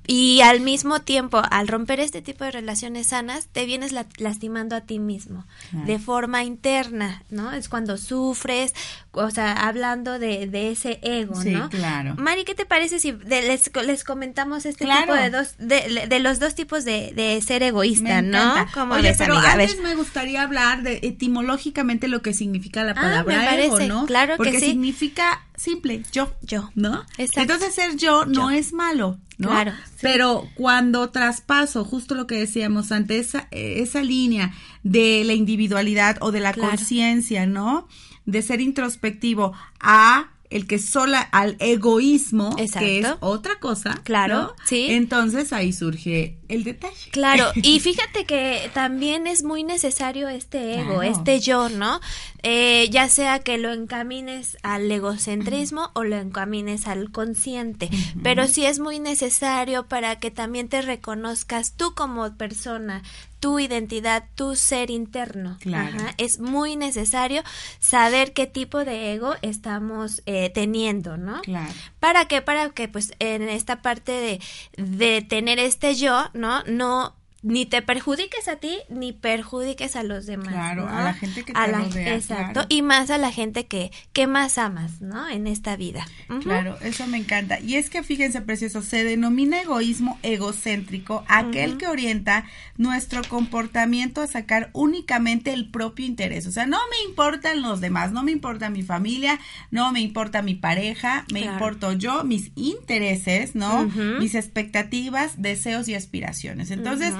Y 0.06 0.40
al 0.40 0.60
mismo 0.60 1.00
tiempo, 1.00 1.40
al 1.50 1.68
romper 1.68 2.00
este 2.00 2.22
tipo 2.22 2.42
de 2.44 2.50
relaciones 2.50 3.06
sanas, 3.08 3.46
te 3.52 3.66
vienes 3.66 3.92
la- 3.92 4.06
lastimando 4.16 4.74
a 4.74 4.80
ti 4.80 4.98
mismo 4.98 5.44
Claro. 5.70 5.86
de 5.86 5.98
forma 6.00 6.42
interna, 6.42 7.22
¿no? 7.30 7.52
Es 7.52 7.68
cuando 7.68 7.96
sufres, 7.96 8.72
o 9.14 9.30
sea, 9.30 9.52
hablando 9.52 10.18
de, 10.18 10.46
de 10.46 10.70
ese 10.70 10.98
ego, 11.02 11.34
Sí, 11.40 11.50
¿no? 11.50 11.68
claro. 11.68 12.14
Mari, 12.16 12.44
¿qué 12.44 12.54
te 12.54 12.64
parece 12.64 12.98
si 12.98 13.12
de- 13.12 13.42
les, 13.42 13.70
les 13.84 14.04
comentamos 14.04 14.64
este 14.64 14.84
Claro. 14.84 15.02
tipo 15.02 15.14
de 15.14 15.30
dos, 15.30 15.54
de, 15.58 16.06
de 16.08 16.18
los 16.20 16.38
dos 16.38 16.54
tipos 16.54 16.84
de, 16.84 17.12
de 17.14 17.40
ser 17.42 17.62
egoísta, 17.62 18.22
Me 18.22 18.28
¿no? 18.28 18.54
¿Cómo 18.72 18.94
Oye, 18.94 19.08
ves, 19.10 19.18
pero 19.18 19.34
amiga? 19.36 19.52
Antes 19.52 19.80
me 19.82 19.94
gustaría 19.96 20.42
hablar 20.42 20.82
de 20.82 21.00
etimológicamente 21.02 22.08
lo 22.08 22.22
que 22.22 22.32
significa 22.34 22.84
la 22.84 22.92
Ah, 22.92 22.94
palabra 22.94 23.38
me 23.38 23.44
parece, 23.44 23.66
ego, 23.66 23.80
¿no? 23.80 24.06
claro 24.06 24.32
que 24.32 24.36
Porque 24.38 24.60
sí. 24.60 24.66
significa 24.66 25.44
simple, 25.56 26.02
yo. 26.12 26.32
Yo. 26.42 26.70
¿No? 26.74 27.04
Exacto. 27.18 27.40
Entonces 27.42 27.74
ser 27.74 27.96
yo 27.96 28.24
no 28.26 28.50
es 28.50 28.72
malo, 28.72 29.18
¿no? 29.38 29.48
Claro, 29.48 29.72
sí. 29.90 29.98
Pero 30.00 30.48
cuando 30.54 31.10
traspaso, 31.10 31.84
justo 31.84 32.14
lo 32.14 32.26
que 32.26 32.36
decíamos 32.36 32.92
antes, 32.92 33.28
esa, 33.28 33.48
eh, 33.50 33.76
esa 33.82 34.02
línea 34.02 34.52
de 34.82 35.22
la 35.24 35.34
individualidad 35.34 36.16
o 36.20 36.32
de 36.32 36.40
la 36.40 36.52
Claro. 36.52 36.70
conciencia, 36.70 37.46
¿no? 37.46 37.86
De 38.26 38.42
ser 38.42 38.60
introspectivo 38.60 39.52
a 39.80 40.28
el 40.50 40.66
que 40.66 40.78
sola 40.78 41.18
al 41.22 41.56
egoísmo, 41.60 42.54
que 42.56 42.98
es 42.98 43.06
otra 43.20 43.58
cosa, 43.58 43.98
Claro, 44.04 44.34
¿no? 44.34 44.52
sí. 44.66 44.88
Entonces 44.90 45.50
ahí 45.54 45.72
surge 45.72 46.36
el 46.48 46.62
detalle. 46.62 47.10
Claro, 47.10 47.46
y 47.54 47.80
fíjate 47.80 48.26
que 48.26 48.70
también 48.74 49.26
es 49.26 49.44
muy 49.44 49.64
necesario 49.64 50.28
este 50.28 50.74
ego, 50.74 50.96
Claro. 50.98 51.02
este 51.02 51.40
yo, 51.40 51.70
¿no? 51.70 52.00
Eh, 52.42 52.88
ya 52.90 53.08
sea 53.08 53.38
que 53.38 53.56
lo 53.56 53.72
encamines 53.72 54.58
al 54.62 54.90
egocentrismo 54.92 55.90
o 55.94 56.04
lo 56.04 56.16
encamines 56.16 56.86
al 56.86 57.10
consciente, 57.10 57.88
pero 58.22 58.46
sí 58.46 58.66
es 58.66 58.78
muy 58.78 58.98
necesario 58.98 59.86
para 59.86 60.18
que 60.18 60.30
también 60.30 60.68
te 60.68 60.82
reconozcas 60.82 61.78
tú 61.78 61.94
como 61.94 62.36
persona, 62.36 63.02
tu 63.42 63.58
identidad, 63.58 64.22
tu 64.36 64.54
ser 64.54 64.88
interno. 64.88 65.58
Claro. 65.60 65.96
Ajá, 65.98 66.14
Es 66.16 66.38
muy 66.38 66.76
necesario 66.76 67.42
saber 67.80 68.32
qué 68.34 68.46
tipo 68.46 68.84
de 68.84 69.14
ego 69.14 69.34
estamos 69.42 70.22
eh, 70.26 70.50
teniendo, 70.50 71.16
¿no? 71.16 71.40
Claro. 71.42 71.74
¿Para 71.98 72.28
qué? 72.28 72.40
Para 72.40 72.70
que 72.70 72.86
pues 72.86 73.14
en 73.18 73.48
esta 73.48 73.82
parte 73.82 74.12
de, 74.12 74.40
de 74.76 75.22
tener 75.22 75.58
este 75.58 75.96
yo, 75.96 76.22
¿no? 76.34 76.62
No 76.68 77.16
ni 77.42 77.66
te 77.66 77.82
perjudiques 77.82 78.46
a 78.46 78.56
ti 78.56 78.78
ni 78.88 79.12
perjudiques 79.12 79.96
a 79.96 80.02
los 80.04 80.26
demás. 80.26 80.48
Claro, 80.54 80.86
¿no? 80.86 80.96
a 80.96 81.02
la 81.02 81.14
gente 81.14 81.44
que 81.44 81.52
te 81.52 81.58
A 81.58 81.66
la- 81.66 81.78
rodea, 81.80 82.14
Exacto, 82.14 82.52
claro. 82.52 82.66
y 82.68 82.82
más 82.82 83.10
a 83.10 83.18
la 83.18 83.32
gente 83.32 83.66
que, 83.66 83.90
que 84.12 84.26
más 84.28 84.58
amas, 84.58 85.00
¿no? 85.00 85.28
En 85.28 85.46
esta 85.48 85.74
vida. 85.76 86.06
Claro, 86.42 86.78
eso 86.82 87.06
me 87.08 87.18
encanta. 87.18 87.58
Y 87.60 87.74
es 87.76 87.90
que 87.90 88.02
fíjense, 88.04 88.40
precioso, 88.42 88.80
se 88.82 89.02
denomina 89.04 89.60
egoísmo 89.60 90.18
egocéntrico 90.22 91.24
aquel 91.28 91.78
que 91.78 91.86
orienta 91.88 92.44
nuestro 92.76 93.22
comportamiento 93.28 94.22
a 94.22 94.26
sacar 94.26 94.70
únicamente 94.72 95.52
el 95.52 95.68
propio 95.70 96.06
interés. 96.06 96.46
O 96.46 96.52
sea, 96.52 96.66
no 96.66 96.78
me 96.90 97.08
importan 97.10 97.60
los 97.62 97.80
demás, 97.80 98.12
no 98.12 98.22
me 98.22 98.30
importa 98.32 98.70
mi 98.70 98.82
familia, 98.82 99.40
no 99.70 99.90
me 99.92 100.00
importa 100.00 100.42
mi 100.42 100.54
pareja, 100.54 101.24
me 101.32 101.40
Claro. 101.40 101.54
importo 101.54 101.92
yo, 101.92 102.22
mis 102.24 102.52
intereses, 102.54 103.54
¿no? 103.54 103.84
Mis 104.20 104.34
expectativas, 104.36 105.40
deseos 105.42 105.88
y 105.88 105.94
aspiraciones. 105.94 106.70
Entonces. 106.70 107.12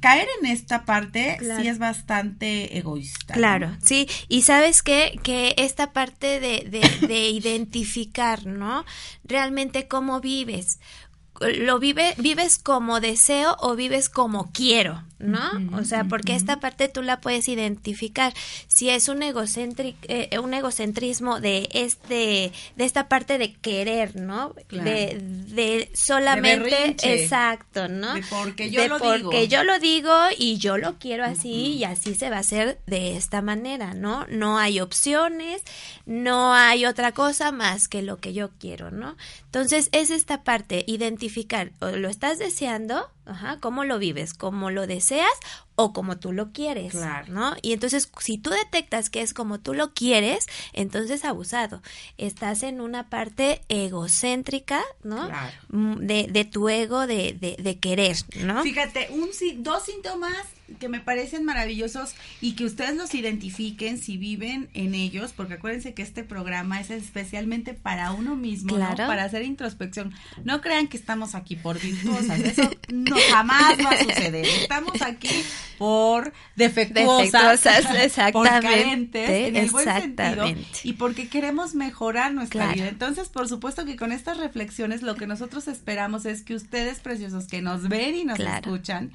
Caer 0.00 0.28
en 0.40 0.46
esta 0.46 0.84
parte 0.84 1.36
Claro. 1.38 1.62
sí 1.62 1.68
es 1.68 1.78
bastante 1.78 2.78
egoísta. 2.78 3.34
¿no? 3.34 3.38
Claro, 3.38 3.76
sí, 3.82 4.08
y 4.28 4.42
sabes 4.42 4.82
qué? 4.82 5.18
que 5.22 5.54
esta 5.58 5.92
parte 5.92 6.40
de, 6.40 6.66
de, 6.70 7.06
de 7.06 7.28
identificar, 7.28 8.46
¿no? 8.46 8.84
Realmente 9.24 9.88
cómo 9.88 10.20
vives. 10.20 10.78
Lo 11.40 11.78
vive, 11.78 12.14
vives 12.18 12.58
como 12.58 13.00
deseo 13.00 13.56
o 13.60 13.74
vives 13.74 14.08
como 14.10 14.52
quiero, 14.52 15.02
¿no? 15.20 15.40
O 15.76 15.84
sea, 15.84 16.04
porque 16.04 16.34
esta 16.34 16.60
parte 16.60 16.88
tú 16.88 17.02
la 17.02 17.20
puedes 17.20 17.48
identificar. 17.48 18.32
Si 18.66 18.90
es 18.90 19.08
un 19.08 19.22
eh, 19.22 20.38
un 20.38 20.54
egocentrismo 20.54 21.40
de 21.40 21.68
este, 21.72 22.52
de 22.76 22.84
esta 22.84 23.08
parte 23.08 23.38
de 23.38 23.52
querer, 23.52 24.16
¿no? 24.16 24.54
Claro. 24.66 24.90
De, 24.90 25.18
de 25.20 25.90
solamente, 25.94 26.96
exacto, 27.02 27.88
¿no? 27.88 28.14
De 28.14 28.22
porque 28.30 28.70
yo 28.70 28.82
De 28.82 28.88
lo 28.88 28.98
porque 28.98 29.40
digo. 29.42 29.52
yo 29.52 29.64
lo 29.64 29.78
digo 29.78 30.14
y 30.36 30.58
yo 30.58 30.78
lo 30.78 30.98
quiero 30.98 31.24
así 31.24 31.74
y 31.74 31.84
así 31.84 32.14
se 32.14 32.30
va 32.30 32.36
a 32.36 32.40
hacer 32.40 32.80
de 32.86 33.16
esta 33.16 33.42
manera, 33.42 33.94
¿no? 33.94 34.26
No 34.28 34.58
hay 34.58 34.80
opciones, 34.80 35.62
no 36.06 36.54
hay 36.54 36.86
otra 36.86 37.12
cosa 37.12 37.52
más 37.52 37.88
que 37.88 38.02
lo 38.02 38.18
que 38.18 38.32
yo 38.32 38.50
quiero, 38.58 38.90
¿no? 38.90 39.16
Entonces 39.44 39.88
es 39.92 40.10
esta 40.10 40.42
parte, 40.44 40.84
identificar, 40.86 41.72
o 41.80 41.88
lo 41.90 42.08
estás 42.08 42.38
deseando, 42.38 43.10
ajá, 43.26 43.58
cómo 43.60 43.84
lo 43.84 43.98
vives, 43.98 44.34
cómo 44.34 44.70
lo 44.70 44.86
deseas 44.86 45.30
o 45.76 45.92
como 45.92 46.18
tú 46.18 46.32
lo 46.32 46.52
quieres, 46.52 46.92
Claro. 46.92 47.32
¿no? 47.32 47.54
Y 47.62 47.72
entonces 47.72 48.10
si 48.18 48.36
tú 48.38 48.50
detectas 48.50 49.08
que 49.10 49.22
es 49.22 49.32
como 49.34 49.60
tú 49.60 49.72
lo 49.74 49.94
quieres, 49.94 50.46
entonces 50.72 51.24
abusado, 51.24 51.82
estás 52.18 52.62
en 52.62 52.80
una 52.80 53.08
parte 53.08 53.62
egocéntrica, 53.68 54.82
¿no? 55.02 55.26
Claro. 55.28 55.56
Mm, 55.68 55.96
De, 56.06 56.26
de 56.30 56.44
tu 56.44 56.68
ego 56.68 57.06
de, 57.06 57.32
de, 57.32 57.56
de 57.58 57.78
querer, 57.78 58.16
¿no? 58.44 58.62
Fíjate, 58.62 59.08
un, 59.10 59.30
dos 59.62 59.84
síntomas 59.84 60.36
que 60.78 60.88
me 60.88 61.00
parecen 61.00 61.44
maravillosos 61.44 62.14
y 62.40 62.52
que 62.52 62.64
ustedes 62.64 62.96
los 62.96 63.14
identifiquen 63.14 63.98
si 63.98 64.16
viven 64.16 64.68
en 64.74 64.94
ellos, 64.94 65.32
porque 65.36 65.54
acuérdense 65.54 65.94
que 65.94 66.02
este 66.02 66.22
programa 66.24 66.80
es 66.80 66.90
especialmente 66.90 67.74
para 67.74 68.12
uno 68.12 68.36
mismo, 68.36 68.76
¿no? 68.78 68.96
Para 68.96 69.24
hacer 69.24 69.42
introspección. 69.42 70.12
No 70.44 70.60
crean 70.60 70.86
que 70.88 70.96
estamos 70.96 71.34
aquí 71.34 71.56
por 71.56 71.80
virtuosas, 71.80 72.38
eso 72.44 72.70
no 72.92 73.16
jamás 73.30 73.78
va 73.84 73.90
a 73.90 73.98
suceder. 74.04 74.46
Estamos 74.46 75.00
aquí 75.02 75.28
por 75.78 76.32
defectuosas, 76.56 77.62
Defectuosas, 77.62 78.32
por 78.32 78.46
carentes, 78.48 79.30
en 79.30 79.56
el 79.56 79.70
buen 79.70 79.84
sentido, 79.84 80.44
y 80.84 80.92
porque 80.94 81.28
queremos 81.28 81.74
mejorar 81.74 82.32
nuestra 82.34 82.50
Claro. 82.64 82.74
vida. 82.74 82.88
Entonces, 82.88 83.28
por 83.28 83.48
supuesto 83.48 83.84
que 83.84 83.96
con 83.96 84.12
estas 84.12 84.36
reflexiones 84.38 85.02
lo 85.02 85.14
que 85.16 85.26
nosotros 85.26 85.68
esperamos 85.68 86.26
es 86.26 86.42
que 86.42 86.54
ustedes, 86.54 86.98
preciosos, 87.00 87.46
que 87.46 87.62
nos 87.62 87.88
ven 87.88 88.14
y 88.14 88.24
nos 88.24 88.36
Claro. 88.36 88.74
escuchan, 88.74 89.12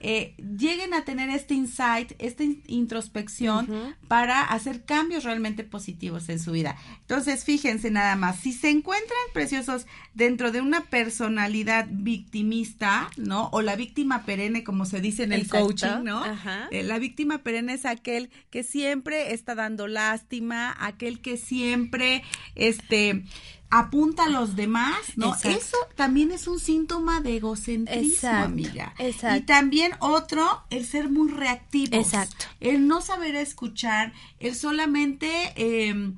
eh, 0.00 0.34
lleguen 0.58 0.92
a 0.94 1.04
tener 1.04 1.30
este 1.30 1.54
insight, 1.54 2.12
esta 2.18 2.44
in- 2.44 2.62
introspección 2.66 3.94
para 4.08 4.42
hacer 4.42 4.84
cambios 4.84 5.24
realmente 5.24 5.64
positivos 5.64 6.28
en 6.28 6.38
su 6.38 6.52
vida. 6.52 6.76
Entonces, 7.00 7.44
fíjense 7.44 7.90
nada 7.90 8.14
más, 8.16 8.38
si 8.40 8.52
se 8.52 8.70
encuentran 8.70 9.18
preciosos 9.32 9.86
dentro 10.14 10.52
de 10.52 10.60
una 10.60 10.82
personalidad 10.84 11.86
victimista, 11.90 13.10
¿no? 13.16 13.48
O 13.52 13.62
la 13.62 13.76
víctima 13.76 14.24
perenne, 14.24 14.64
como 14.64 14.84
se 14.84 15.00
dice 15.00 15.24
en 15.24 15.32
el 15.32 15.42
Exacto. 15.42 15.66
coaching, 15.66 16.04
¿no? 16.04 16.22
Ajá. 16.22 16.68
Eh, 16.70 16.82
la 16.82 16.98
víctima 16.98 17.38
perenne 17.38 17.74
es 17.74 17.84
aquel 17.86 18.30
que 18.50 18.62
siempre 18.62 19.32
está 19.32 19.54
dando 19.54 19.86
lástima, 19.88 20.76
aquel 20.78 21.20
que 21.20 21.36
siempre, 21.36 22.22
este, 22.54 23.24
apunta 23.70 24.24
a 24.24 24.28
los 24.28 24.56
demás, 24.56 24.96
¿no? 25.16 25.34
Exacto. 25.34 25.58
Eso 25.58 25.76
también 25.96 26.30
es 26.32 26.46
un 26.46 26.60
síntoma 26.60 27.20
de 27.20 27.36
egocentrismo, 27.36 28.12
Exacto, 28.12 28.44
amiga. 28.44 28.94
exacto. 28.98 29.36
Y 29.36 29.40
también 29.42 29.92
otro, 30.00 30.62
el 30.70 30.86
ser 30.86 31.08
muy 31.08 31.30
reactivo. 31.30 31.96
Exacto. 31.96 32.46
El 32.60 32.86
no 32.86 33.00
saber 33.02 33.34
escuchar, 33.34 34.12
el 34.40 34.54
solamente... 34.54 35.52
eh, 35.56 36.12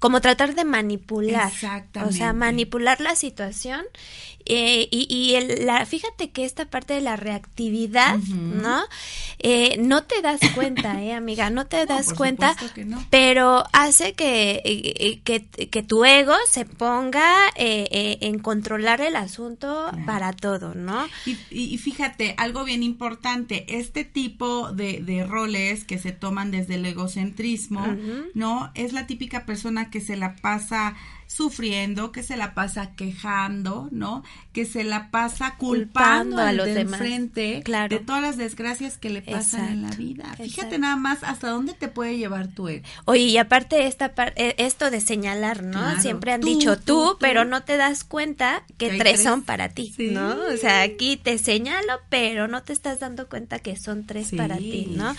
como 0.00 0.20
tratar 0.20 0.54
de 0.54 0.64
manipular. 0.64 1.48
Exactamente. 1.48 2.14
O 2.14 2.16
sea, 2.16 2.32
manipular 2.32 3.00
la 3.00 3.16
situación. 3.16 3.84
Eh, 4.48 4.88
y 4.90 5.06
y 5.08 5.34
el, 5.34 5.66
la, 5.66 5.84
fíjate 5.86 6.30
que 6.30 6.44
esta 6.44 6.66
parte 6.66 6.94
de 6.94 7.00
la 7.00 7.16
reactividad. 7.16 8.16
¿no? 8.18 8.82
Eh, 9.38 9.76
no 9.78 10.04
te 10.04 10.20
das 10.22 10.40
cuenta, 10.54 11.02
¿eh, 11.02 11.12
amiga? 11.14 11.50
No 11.50 11.66
te 11.66 11.86
das 11.86 12.12
cuenta. 12.12 12.56
no. 12.84 13.04
Pero 13.10 13.64
hace 13.72 14.14
que, 14.14 14.60
eh, 14.64 15.20
que, 15.24 15.44
que 15.46 15.82
tu 15.82 16.04
ego 16.04 16.34
se 16.50 16.64
ponga 16.64 17.48
eh, 17.56 17.88
eh, 17.90 18.18
en 18.22 18.38
controlar 18.38 19.00
el 19.00 19.16
asunto 19.16 19.86
Claro. 19.90 20.06
para 20.06 20.32
todo, 20.32 20.74
¿no? 20.74 21.06
Y, 21.50 21.78
fíjate, 21.78 22.34
algo 22.38 22.64
bien 22.64 22.82
importante, 22.82 23.64
este 23.78 24.04
tipo 24.04 24.72
de, 24.72 25.00
de 25.00 25.24
roles 25.26 25.84
que 25.84 25.98
se 25.98 26.12
toman 26.12 26.50
desde 26.50 26.74
el 26.76 26.84
egocentrismo. 26.86 27.86
¿no? 28.34 28.70
Es 28.74 28.92
la 28.92 29.06
típica 29.06 29.44
persona 29.46 29.90
que 29.90 30.00
se 30.00 30.16
la 30.16 30.36
pasa 30.36 30.96
sufriendo, 31.28 32.10
que 32.10 32.22
se 32.22 32.38
la 32.38 32.54
pasa 32.54 32.94
quejando, 32.96 33.88
¿no? 33.92 34.24
Que 34.54 34.64
se 34.64 34.82
la 34.82 35.10
pasa 35.10 35.56
culpando, 35.56 36.38
a 36.38 36.52
los 36.52 36.66
de 36.66 36.80
enfrente 36.80 37.62
claro. 37.62 37.96
de 37.96 38.02
todas 38.02 38.22
las 38.22 38.38
desgracias 38.38 38.96
que 38.96 39.10
le 39.10 39.20
pasan 39.20 39.68
en 39.68 39.82
la 39.82 39.90
vida. 39.90 40.34
Fíjate 40.36 40.78
nada 40.78 40.96
más 40.96 41.22
hasta 41.22 41.50
dónde 41.50 41.74
te 41.74 41.88
puede 41.88 42.16
llevar 42.16 42.48
tu 42.48 42.68
ego. 42.68 42.84
Oye, 43.04 43.24
y 43.24 43.36
aparte 43.36 43.86
esta 43.86 44.12
eh, 44.36 44.54
esto 44.56 44.90
de 44.90 45.02
señalar, 45.02 45.62
¿no? 45.62 46.00
Siempre 46.00 46.32
han 46.32 46.40
dicho 46.40 46.78
tú, 46.78 47.18
pero 47.20 47.44
no 47.44 47.62
te 47.62 47.76
das 47.76 48.04
cuenta 48.04 48.64
que, 48.78 48.96
tres, 48.96 49.22
son 49.22 49.42
para 49.42 49.68
ti, 49.68 49.92
¿no? 49.98 50.30
O 50.30 50.56
sea, 50.56 50.80
aquí 50.80 51.18
te 51.18 51.36
señalo, 51.36 52.00
pero 52.08 52.48
no 52.48 52.62
te 52.62 52.72
estás 52.72 53.00
dando 53.00 53.28
cuenta 53.28 53.58
que 53.58 53.76
son 53.76 54.06
tres 54.06 54.30
para 54.34 54.56
ti, 54.56 54.88
¿no? 54.96 55.14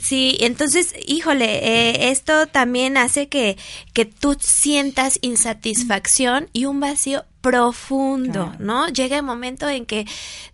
Sí, 0.00 0.36
entonces, 0.40 0.94
híjole, 1.06 1.44
eh, 1.44 2.10
esto 2.10 2.46
también 2.46 2.96
hace 2.96 3.28
que, 3.28 3.58
que 3.92 4.04
tú 4.04 4.36
sientas 4.40 5.18
insatisfacción 5.24 6.50
y 6.52 6.66
un 6.66 6.80
vacío 6.80 7.24
profundo, 7.44 8.54
¿no? 8.58 8.88
Llega 8.88 9.18
el 9.18 9.22
momento 9.22 9.68
en 9.68 9.84
que 9.84 10.06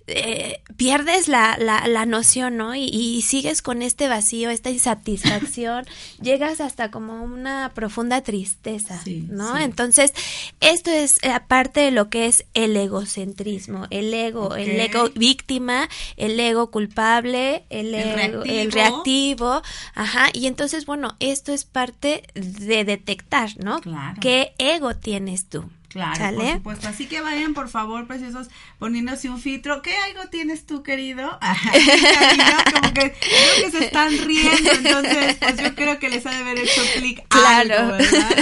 eh, 0.08 0.60
pierdes 0.76 1.28
la, 1.28 1.56
la, 1.56 1.86
la, 1.86 2.04
noción, 2.04 2.56
¿no? 2.56 2.74
Y, 2.74 3.22
sigues 3.22 3.62
con 3.62 3.80
este 3.80 4.08
vacío, 4.08 4.50
esta 4.50 4.70
insatisfacción, 4.70 5.86
llegas 6.20 6.60
hasta 6.60 6.90
como 6.90 7.22
una 7.22 7.70
profunda 7.76 8.22
tristeza, 8.22 9.00
¿no? 9.28 9.56
Entonces, 9.56 10.12
esto 10.58 10.90
es 10.90 11.20
parte 11.46 11.78
de 11.78 11.92
lo 11.92 12.10
que 12.10 12.26
es 12.26 12.44
el 12.54 12.76
egocentrismo, 12.76 13.86
el 13.90 14.12
ego, 14.12 14.56
el 14.56 14.80
ego 14.80 15.10
víctima, 15.14 15.88
el 16.16 16.40
ego 16.40 16.72
culpable, 16.72 17.66
el, 17.70 17.94
ego, 17.94 18.16
reactivo. 18.16 18.44
el 18.46 18.72
reactivo, 18.72 19.62
ajá, 19.94 20.30
y 20.32 20.48
entonces, 20.48 20.86
bueno, 20.86 21.14
esto 21.20 21.52
es 21.52 21.64
parte 21.64 22.24
de 22.34 22.84
detectar, 22.84 23.50
¿no? 23.62 23.80
Claro. 23.80 24.16
¿Qué 24.20 24.54
ego 24.58 24.96
tienes 24.96 25.48
tú? 25.48 25.70
Claro, 25.90 26.36
por 26.36 26.52
supuesto. 26.52 26.88
Así 26.88 27.06
que 27.06 27.20
vayan, 27.20 27.52
por 27.52 27.68
favor, 27.68 28.06
preciosos, 28.06 28.48
poniéndose 28.78 29.28
un 29.28 29.40
filtro. 29.40 29.82
¿Qué 29.82 29.92
algo 29.96 30.30
tienes 30.30 30.64
tú, 30.64 30.84
querido? 30.84 31.28
como 32.72 32.94
que 32.94 33.12
creo 33.12 33.64
que 33.64 33.70
se 33.72 33.84
están 33.86 34.16
riendo, 34.18 34.70
entonces, 34.70 35.36
pues 35.40 35.56
yo 35.60 35.74
creo 35.74 35.98
que 35.98 36.08
les 36.08 36.24
ha 36.26 36.30
de 36.30 36.36
haber 36.36 36.58
hecho 36.58 36.80
clic 36.94 37.26
claro. 37.26 37.74
algo, 37.74 37.92
¿verdad? 37.96 38.36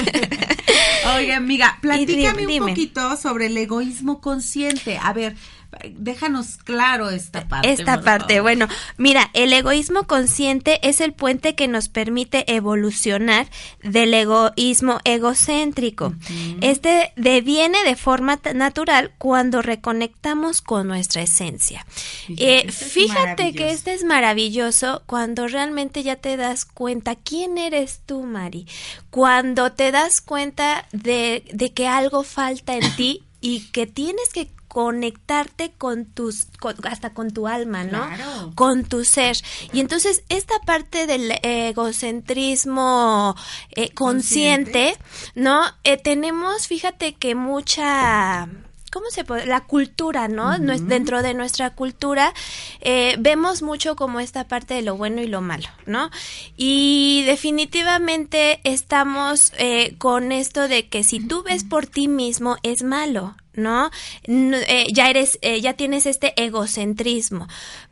Oye, 1.17 1.33
amiga, 1.33 1.78
platícame 1.81 2.47
un 2.47 2.69
poquito 2.69 3.17
sobre 3.17 3.47
el 3.47 3.57
egoísmo 3.57 4.21
consciente. 4.21 4.99
A 5.02 5.14
ver, 5.14 5.35
déjanos 5.97 6.57
claro 6.57 7.11
esta 7.11 7.47
parte. 7.47 7.71
Esta 7.71 8.01
parte, 8.01 8.41
bueno, 8.41 8.67
mira, 8.97 9.31
el 9.35 9.53
egoísmo 9.53 10.05
consciente 10.05 10.87
es 10.89 11.01
el 11.01 11.13
puente 11.13 11.55
que 11.55 11.69
nos 11.69 11.89
permite 11.89 12.53
evolucionar 12.55 13.47
del 13.83 14.15
egoísmo 14.15 14.99
egocéntrico. 15.05 16.15
Este 16.61 17.13
deviene 17.17 17.83
de 17.85 17.97
forma 17.97 18.41
natural 18.55 19.13
cuando 19.19 19.63
reconectamos 19.63 20.63
con 20.63 20.89
nuestra 20.89 21.23
esencia. 21.23 21.87
Fíjate, 22.27 23.49
eh, 23.49 23.53
que 23.55 23.71
este 23.71 23.95
es 23.95 24.05
maravilloso 24.05 25.03
cuando 25.07 25.49
realmente 25.49 26.03
ya 26.03 26.17
te 26.17 26.37
das 26.37 26.65
cuenta 26.65 27.17
quién 27.17 27.59
eres 27.59 28.01
tú, 28.07 28.23
Mari. 28.23 28.67
Cuando 29.11 29.73
te 29.73 29.93
das 29.93 30.21
cuenta 30.21 30.87
de, 30.93 31.45
de 31.53 31.73
que 31.73 31.87
algo 31.87 32.23
falta 32.25 32.77
en 32.77 32.97
ti 32.97 33.23
y 33.41 33.69
que 33.71 33.87
tienes 33.87 34.31
que 34.33 34.49
conectarte 34.79 35.73
con 35.77 36.05
tus, 36.05 36.47
hasta 36.85 37.13
con 37.13 37.33
tu 37.33 37.49
alma, 37.49 37.83
¿no? 37.83 38.07
Con 38.55 38.85
tu 38.85 39.05
ser. 39.05 39.37
Y 39.73 39.81
entonces 39.81 40.23
esta 40.29 40.55
parte 40.61 41.09
del 41.09 41.33
egocentrismo 41.43 43.35
eh, 43.73 43.91
consciente, 43.91 44.97
¿no? 45.35 45.63
Eh, 45.83 45.97
tenemos, 45.97 46.69
fíjate 46.69 47.17
que 47.17 47.35
mucha 47.35 48.49
¿cómo 48.93 49.11
se 49.11 49.25
puede? 49.25 49.47
La 49.47 49.65
cultura, 49.65 50.29
¿no? 50.29 50.57
Dentro 50.59 51.23
de 51.23 51.35
nuestra 51.35 51.75
cultura 51.75 52.33
eh, 52.81 53.17
vemos 53.19 53.63
mucho 53.63 53.97
como 53.97 54.21
esta 54.21 54.47
parte 54.47 54.75
de 54.75 54.83
lo 54.83 54.97
bueno 54.97 55.21
y 55.23 55.27
lo 55.27 55.41
malo, 55.41 55.67
¿no? 55.87 56.09
Y 56.57 57.25
definitivamente 57.27 58.61
estamos 58.63 59.53
eh, 59.59 59.97
con 59.99 60.31
esto 60.31 60.69
de 60.69 60.89
que 60.89 61.03
si 61.03 61.19
tú 61.19 61.43
ves 61.43 61.65
por 61.65 61.87
ti 61.87 62.07
mismo 62.07 62.59
es 62.63 62.85
malo, 62.85 63.35
¿no? 63.59 63.91
Eh, 64.25 64.87
ya 64.95 65.11
eres, 65.11 65.38
ya 65.61 65.75
tienes 65.75 66.07
este 66.07 66.33
egocentrismo. 66.43 67.47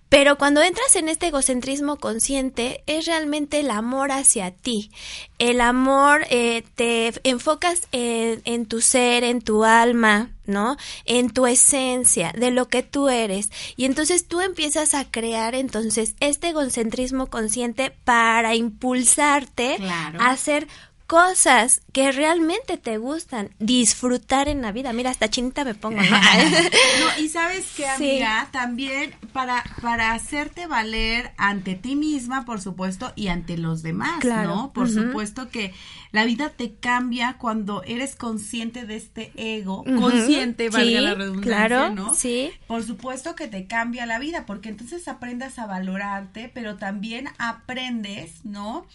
Pero 0.08 0.38
cuando 0.38 0.62
entras 0.62 0.94
en 0.94 1.08
este 1.08 1.28
egocentrismo 1.28 1.96
consciente, 1.96 2.82
es 2.86 3.06
realmente 3.06 3.58
el 3.58 3.70
amor 3.70 4.12
hacia 4.12 4.52
ti. 4.52 4.90
El 5.38 5.60
amor, 5.60 6.26
eh, 6.30 6.62
te 6.76 7.12
enfocas 7.24 7.88
en, 7.90 8.40
en, 8.44 8.66
tu 8.66 8.80
ser, 8.80 9.24
en 9.24 9.42
tu 9.42 9.64
alma, 9.64 10.30
¿no? 10.46 10.76
En 11.06 11.30
tu 11.30 11.46
esencia, 11.46 12.32
de 12.36 12.52
lo 12.52 12.68
que 12.68 12.84
tú 12.84 13.08
eres. 13.08 13.50
Y 13.76 13.84
entonces 13.84 14.28
tú 14.28 14.40
empiezas 14.40 14.94
a 14.94 15.10
crear 15.10 15.56
entonces 15.56 16.14
este 16.20 16.50
egocentrismo 16.50 17.26
consciente 17.26 17.90
para 18.04 18.54
impulsarte 18.54 19.76
a 19.88 20.30
hacer 20.30 20.68
cosas 21.06 21.82
que 21.92 22.10
realmente 22.12 22.76
te 22.76 22.98
gustan, 22.98 23.50
disfrutar 23.58 24.48
en 24.48 24.62
la 24.62 24.72
vida. 24.72 24.92
Mira, 24.92 25.10
hasta 25.10 25.30
chinita 25.30 25.64
me 25.64 25.74
pongo, 25.74 26.02
¿no? 26.02 26.16
y 27.18 27.28
sabes 27.28 27.64
que, 27.76 27.86
amiga, 27.86 28.48
también 28.50 29.14
para, 29.32 29.62
para 29.82 30.12
hacerte 30.12 30.66
valer 30.66 31.32
ante 31.36 31.74
ti 31.74 31.96
misma, 31.96 32.44
por 32.44 32.60
supuesto, 32.60 33.12
y 33.14 33.28
ante 33.28 33.56
los 33.56 33.82
demás, 33.82 34.24
¿no? 34.24 34.72
Por 34.72 34.90
supuesto 34.90 35.48
que 35.48 35.72
la 36.12 36.24
vida 36.24 36.50
te 36.50 36.74
cambia 36.74 37.36
cuando 37.38 37.82
eres 37.84 38.16
consciente 38.16 38.84
de 38.84 38.96
este 38.96 39.32
ego, 39.36 39.84
consciente, 39.84 40.70
valga 40.70 41.00
la 41.00 41.14
redundancia, 41.14 41.52
claro, 41.52 41.94
¿no? 41.94 42.14
Sí. 42.14 42.50
Por 42.66 42.82
supuesto 42.82 43.36
que 43.36 43.48
te 43.48 43.66
cambia 43.66 44.06
la 44.06 44.18
vida, 44.18 44.44
porque 44.46 44.68
entonces 44.68 45.06
aprendas 45.08 45.58
a 45.58 45.66
valorarte, 45.66 46.50
pero 46.52 46.76
también 46.76 47.28
aprendes, 47.38 48.44
¿no? 48.44 48.86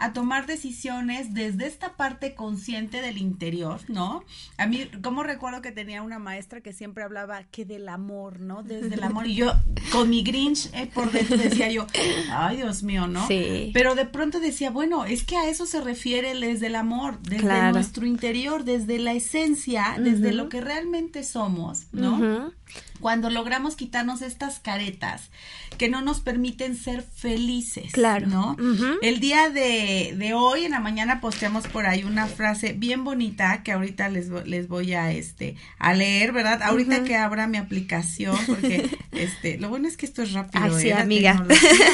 A 0.00 0.12
tomar 0.12 0.46
decisiones 0.46 1.34
desde 1.34 1.66
esta 1.66 1.96
parte 1.96 2.34
consciente 2.34 3.02
del 3.02 3.18
interior, 3.18 3.80
¿no? 3.88 4.24
A 4.56 4.66
mí, 4.66 4.88
como 5.02 5.22
recuerdo 5.22 5.62
que 5.62 5.72
tenía 5.72 6.02
una 6.02 6.18
maestra 6.18 6.60
que 6.60 6.72
siempre 6.72 7.04
hablaba 7.04 7.44
que 7.44 7.64
del 7.64 7.88
amor, 7.88 8.40
¿no? 8.40 8.62
Desde 8.62 8.94
el 8.94 9.02
amor. 9.02 9.26
Y 9.26 9.34
yo, 9.34 9.52
con 9.92 10.08
mi 10.10 10.22
Grinch 10.22 10.70
eh, 10.72 10.90
por 10.92 11.12
dentro 11.12 11.36
decía 11.36 11.70
yo, 11.70 11.86
ay, 12.32 12.56
Dios 12.56 12.82
mío, 12.82 13.06
¿no? 13.06 13.26
Sí. 13.26 13.70
Pero 13.74 13.94
de 13.94 14.06
pronto 14.06 14.40
decía, 14.40 14.70
bueno, 14.70 15.04
es 15.04 15.24
que 15.24 15.36
a 15.36 15.48
eso 15.48 15.66
se 15.66 15.80
refiere 15.80 16.34
desde 16.34 16.68
el 16.68 16.74
amor, 16.74 17.20
desde 17.22 17.72
nuestro 17.72 18.06
interior, 18.06 18.64
desde 18.64 18.98
la 18.98 19.12
esencia, 19.12 19.96
desde 19.98 20.32
lo 20.32 20.48
que 20.48 20.60
realmente 20.60 21.24
somos, 21.24 21.86
¿no? 21.92 22.52
Cuando 23.00 23.30
logramos 23.30 23.76
quitarnos 23.76 24.22
estas 24.22 24.60
caretas 24.60 25.30
que 25.78 25.88
no 25.88 26.02
nos 26.02 26.20
permiten 26.20 26.76
ser 26.76 27.02
felices, 27.02 27.92
claro. 27.92 28.26
¿no? 28.26 28.56
El 29.02 29.20
día 29.20 29.48
de, 29.48 30.14
de, 30.16 30.34
hoy, 30.34 30.64
en 30.64 30.72
la 30.72 30.80
mañana, 30.80 31.20
posteamos 31.20 31.66
por 31.68 31.86
ahí 31.86 32.04
una 32.04 32.26
frase 32.26 32.74
bien 32.74 33.04
bonita 33.04 33.62
que 33.62 33.72
ahorita 33.72 34.08
les, 34.08 34.28
les 34.28 34.68
voy 34.68 34.92
a, 34.92 35.10
este, 35.12 35.56
a 35.78 35.94
leer, 35.94 36.32
¿verdad? 36.32 36.62
Ahorita 36.62 37.04
que 37.04 37.16
abra 37.16 37.46
mi 37.46 37.58
aplicación, 37.58 38.36
porque, 38.46 38.90
este, 39.22 39.58
lo 39.58 39.68
bueno 39.68 39.88
es 39.88 39.96
que 39.96 40.06
esto 40.06 40.22
es 40.22 40.32
rápido, 40.32 40.76
Así, 40.76 40.88
¿eh? 40.88 40.94
amiga. 40.94 41.44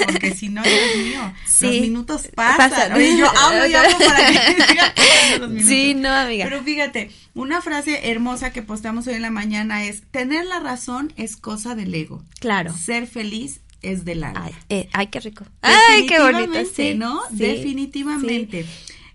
Porque 0.07 0.35
si 0.35 0.49
no, 0.49 0.63
Dios 0.63 0.97
mío, 0.97 1.35
los 1.61 1.81
minutos 1.81 2.29
pasan. 2.35 3.01
y 3.01 3.19
yo 3.19 3.27
hablo 3.29 3.67
y 3.67 3.75
hablo 3.75 3.99
para 3.99 4.27
que 4.29 5.39
los 5.39 5.49
minutos. 5.49 5.69
Sí, 5.69 5.95
no, 5.95 6.09
amiga. 6.11 6.45
Pero 6.45 6.63
fíjate, 6.63 7.11
una 7.35 7.61
frase 7.61 8.11
hermosa 8.11 8.53
que 8.53 8.63
posteamos 8.63 9.07
hoy 9.07 9.15
en 9.15 9.23
la 9.23 9.31
mañana 9.31 9.85
es, 9.85 10.03
tener 10.11 10.47
la 10.47 10.61
razón 10.61 11.13
es 11.17 11.37
cosa 11.37 11.75
del 11.75 11.95
ego. 11.95 12.23
Claro. 12.41 12.75
Ser 12.77 13.07
feliz 13.07 13.61
es 13.83 14.05
del 14.05 14.25
alma. 14.25 14.47
Ay, 14.47 14.55
eh, 14.69 14.89
ay 14.93 15.09
qué 15.09 15.21
rico. 15.21 15.45
Ay, 15.63 16.07
qué 16.07 16.21
bonito. 16.21 16.59
Sí, 16.75 16.95
¿no? 16.95 17.21
Definitivamente. 17.31 18.67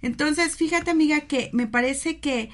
Entonces, 0.02 0.56
fíjate, 0.56 0.92
amiga, 0.92 1.22
que 1.22 1.50
me 1.54 1.68
parece 1.68 2.20
que 2.20 2.50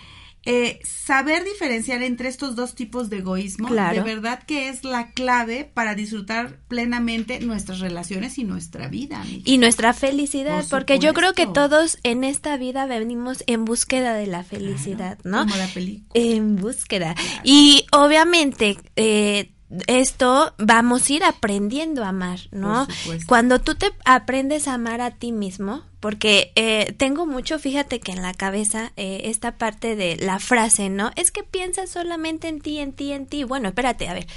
eh, 0.49 0.79
saber 0.85 1.43
diferenciar 1.43 2.01
entre 2.03 2.29
estos 2.29 2.55
dos 2.55 2.73
tipos 2.73 3.09
de 3.09 3.17
egoísmo, 3.17 3.67
de 3.67 3.99
verdad 3.99 4.41
que 4.43 4.69
es 4.69 4.85
la 4.85 5.11
clave 5.11 5.69
para 5.73 5.93
disfrutar 5.93 6.59
plenamente 6.69 7.41
nuestras 7.41 7.81
relaciones 7.81 8.37
y 8.37 8.45
nuestra 8.45 8.87
vida. 8.87 9.25
Y 9.43 9.57
nuestra 9.57 9.91
felicidad, 9.91 10.63
porque 10.69 10.99
yo 10.99 11.13
creo 11.13 11.33
que 11.33 11.47
todos 11.47 11.97
en 12.03 12.23
esta 12.23 12.55
vida 12.55 12.85
venimos 12.85 13.43
en 13.45 13.65
búsqueda 13.65 14.13
de 14.13 14.27
la 14.27 14.45
felicidad, 14.45 15.19
¿no? 15.25 15.39
Como 15.39 15.57
la 15.57 15.67
película. 15.67 16.07
En 16.13 16.55
búsqueda. 16.55 17.13
Y 17.43 17.85
obviamente, 17.91 18.77
eh, 18.95 19.51
esto 19.87 20.53
vamos 20.57 21.09
a 21.09 21.13
ir 21.13 21.23
aprendiendo 21.23 22.03
a 22.03 22.09
amar, 22.09 22.39
¿no? 22.51 22.87
Cuando 23.27 23.59
tú 23.59 23.75
te 23.75 23.91
aprendes 24.05 24.67
a 24.67 24.75
amar 24.75 25.01
a 25.01 25.11
ti 25.11 25.31
mismo, 25.31 25.83
porque 25.99 26.51
eh, 26.55 26.93
tengo 26.97 27.25
mucho, 27.25 27.59
fíjate 27.59 27.99
que 27.99 28.13
en 28.13 28.21
la 28.21 28.33
cabeza 28.33 28.93
eh, 28.95 29.21
esta 29.25 29.57
parte 29.57 29.95
de 29.95 30.15
la 30.15 30.39
frase, 30.39 30.89
¿no? 30.89 31.11
Es 31.15 31.31
que 31.31 31.43
piensas 31.43 31.89
solamente 31.89 32.47
en 32.47 32.61
ti, 32.61 32.79
en 32.79 32.93
ti, 32.93 33.11
en 33.11 33.25
ti. 33.25 33.43
Bueno, 33.43 33.69
espérate, 33.69 34.07
a 34.07 34.13
ver. 34.13 34.27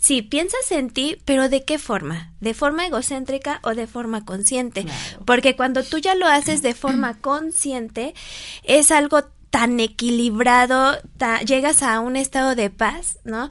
Sí, 0.00 0.22
piensas 0.22 0.70
en 0.70 0.88
ti, 0.88 1.18
pero 1.24 1.48
¿de 1.48 1.64
qué 1.64 1.78
forma? 1.78 2.32
¿De 2.40 2.54
forma 2.54 2.86
egocéntrica 2.86 3.60
o 3.62 3.74
de 3.74 3.86
forma 3.86 4.24
consciente? 4.24 4.86
Porque 5.26 5.56
cuando 5.56 5.82
tú 5.82 5.98
ya 5.98 6.14
lo 6.14 6.26
haces 6.26 6.62
de 6.62 6.74
forma 6.74 7.14
consciente, 7.20 8.14
es 8.62 8.92
algo 8.92 9.24
tan 9.50 9.80
equilibrado, 9.80 10.96
llegas 11.44 11.82
a 11.82 11.98
un 12.00 12.16
estado 12.16 12.54
de 12.54 12.70
paz, 12.70 13.18
¿no? 13.24 13.48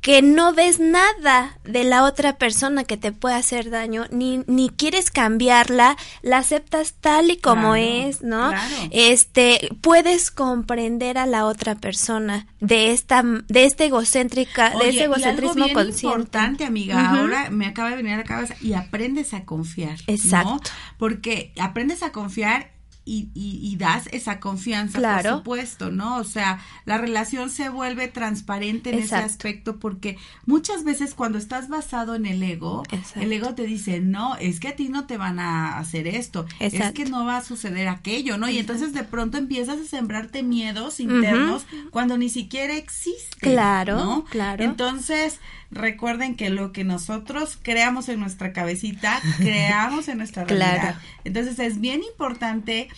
Que 0.00 0.22
no 0.22 0.54
ves 0.54 0.78
nada 0.78 1.58
de 1.64 1.84
la 1.84 2.04
otra 2.04 2.38
persona 2.38 2.84
que 2.84 2.96
te 2.96 3.12
puede 3.12 3.34
hacer 3.34 3.70
daño, 3.70 4.06
ni, 4.10 4.44
ni 4.46 4.70
quieres 4.70 5.10
cambiarla, 5.10 5.96
la 6.22 6.38
aceptas 6.38 6.94
tal 7.00 7.30
y 7.30 7.36
como 7.36 7.74
es, 7.74 8.22
¿no? 8.22 8.52
Este, 8.90 9.68
puedes 9.80 10.30
comprender 10.30 11.18
a 11.18 11.26
la 11.26 11.46
otra 11.46 11.74
persona 11.74 12.46
de 12.60 12.92
esta, 12.92 13.22
de 13.22 13.64
este 13.64 13.86
egocéntrica, 13.86 14.70
de 14.70 14.90
este 14.90 15.04
egocentrismo 15.04 15.66
y 15.66 15.70
algo 15.70 15.90
importante, 15.90 16.64
amiga, 16.64 17.10
ahora 17.10 17.50
me 17.50 17.66
acaba 17.66 17.90
de 17.90 17.96
venir 17.96 18.14
a 18.14 18.18
la 18.18 18.24
cabeza, 18.24 18.54
y 18.60 18.74
aprendes 18.74 19.34
a 19.34 19.44
confiar. 19.44 19.98
Exacto. 20.06 20.70
Porque 20.96 21.52
aprendes 21.58 22.02
a 22.02 22.12
confiar 22.12 22.77
y, 23.08 23.30
y, 23.34 23.76
das 23.76 24.08
esa 24.12 24.38
confianza, 24.38 25.00
por 25.00 25.38
supuesto, 25.38 25.90
¿no? 25.90 26.18
O 26.18 26.24
sea, 26.24 26.60
la 26.84 26.98
relación 26.98 27.48
se 27.48 27.70
vuelve 27.70 28.08
transparente 28.08 28.90
en 28.90 28.98
ese 28.98 29.16
aspecto 29.16 29.78
porque 29.78 30.18
muchas 30.44 30.84
veces 30.84 31.14
cuando 31.14 31.38
estás 31.38 31.68
basado 31.68 32.14
en 32.14 32.26
el 32.26 32.42
ego, 32.42 32.82
el 33.16 33.32
ego 33.32 33.54
te 33.54 33.64
dice, 33.64 34.00
no, 34.00 34.36
es 34.36 34.60
que 34.60 34.68
a 34.68 34.76
ti 34.76 34.90
no 34.90 35.06
te 35.06 35.16
van 35.16 35.38
a 35.40 35.78
hacer 35.78 36.06
esto, 36.06 36.44
es 36.60 36.74
que 36.92 37.06
no 37.06 37.24
va 37.24 37.38
a 37.38 37.44
suceder 37.44 37.88
aquello, 37.88 38.36
¿no? 38.36 38.48
Y 38.48 38.58
entonces 38.58 38.92
de 38.92 39.04
pronto 39.04 39.38
empiezas 39.38 39.80
a 39.80 39.84
sembrarte 39.84 40.42
miedos 40.42 41.00
internos 41.00 41.66
cuando 41.90 42.18
ni 42.18 42.28
siquiera 42.28 42.76
existe. 42.76 43.38
Claro, 43.40 43.96
¿no? 43.96 44.24
claro. 44.26 44.64
Entonces, 44.64 45.40
recuerden 45.70 46.34
que 46.34 46.50
lo 46.50 46.72
que 46.72 46.84
nosotros 46.84 47.58
creamos 47.60 48.08
en 48.08 48.20
nuestra 48.20 48.52
cabecita, 48.52 49.20
creamos 49.38 50.08
en 50.08 50.18
nuestra 50.18 50.44
realidad. 50.46 50.96
Entonces 51.24 51.58
es 51.58 51.80
bien 51.80 52.02
importante 52.02 52.88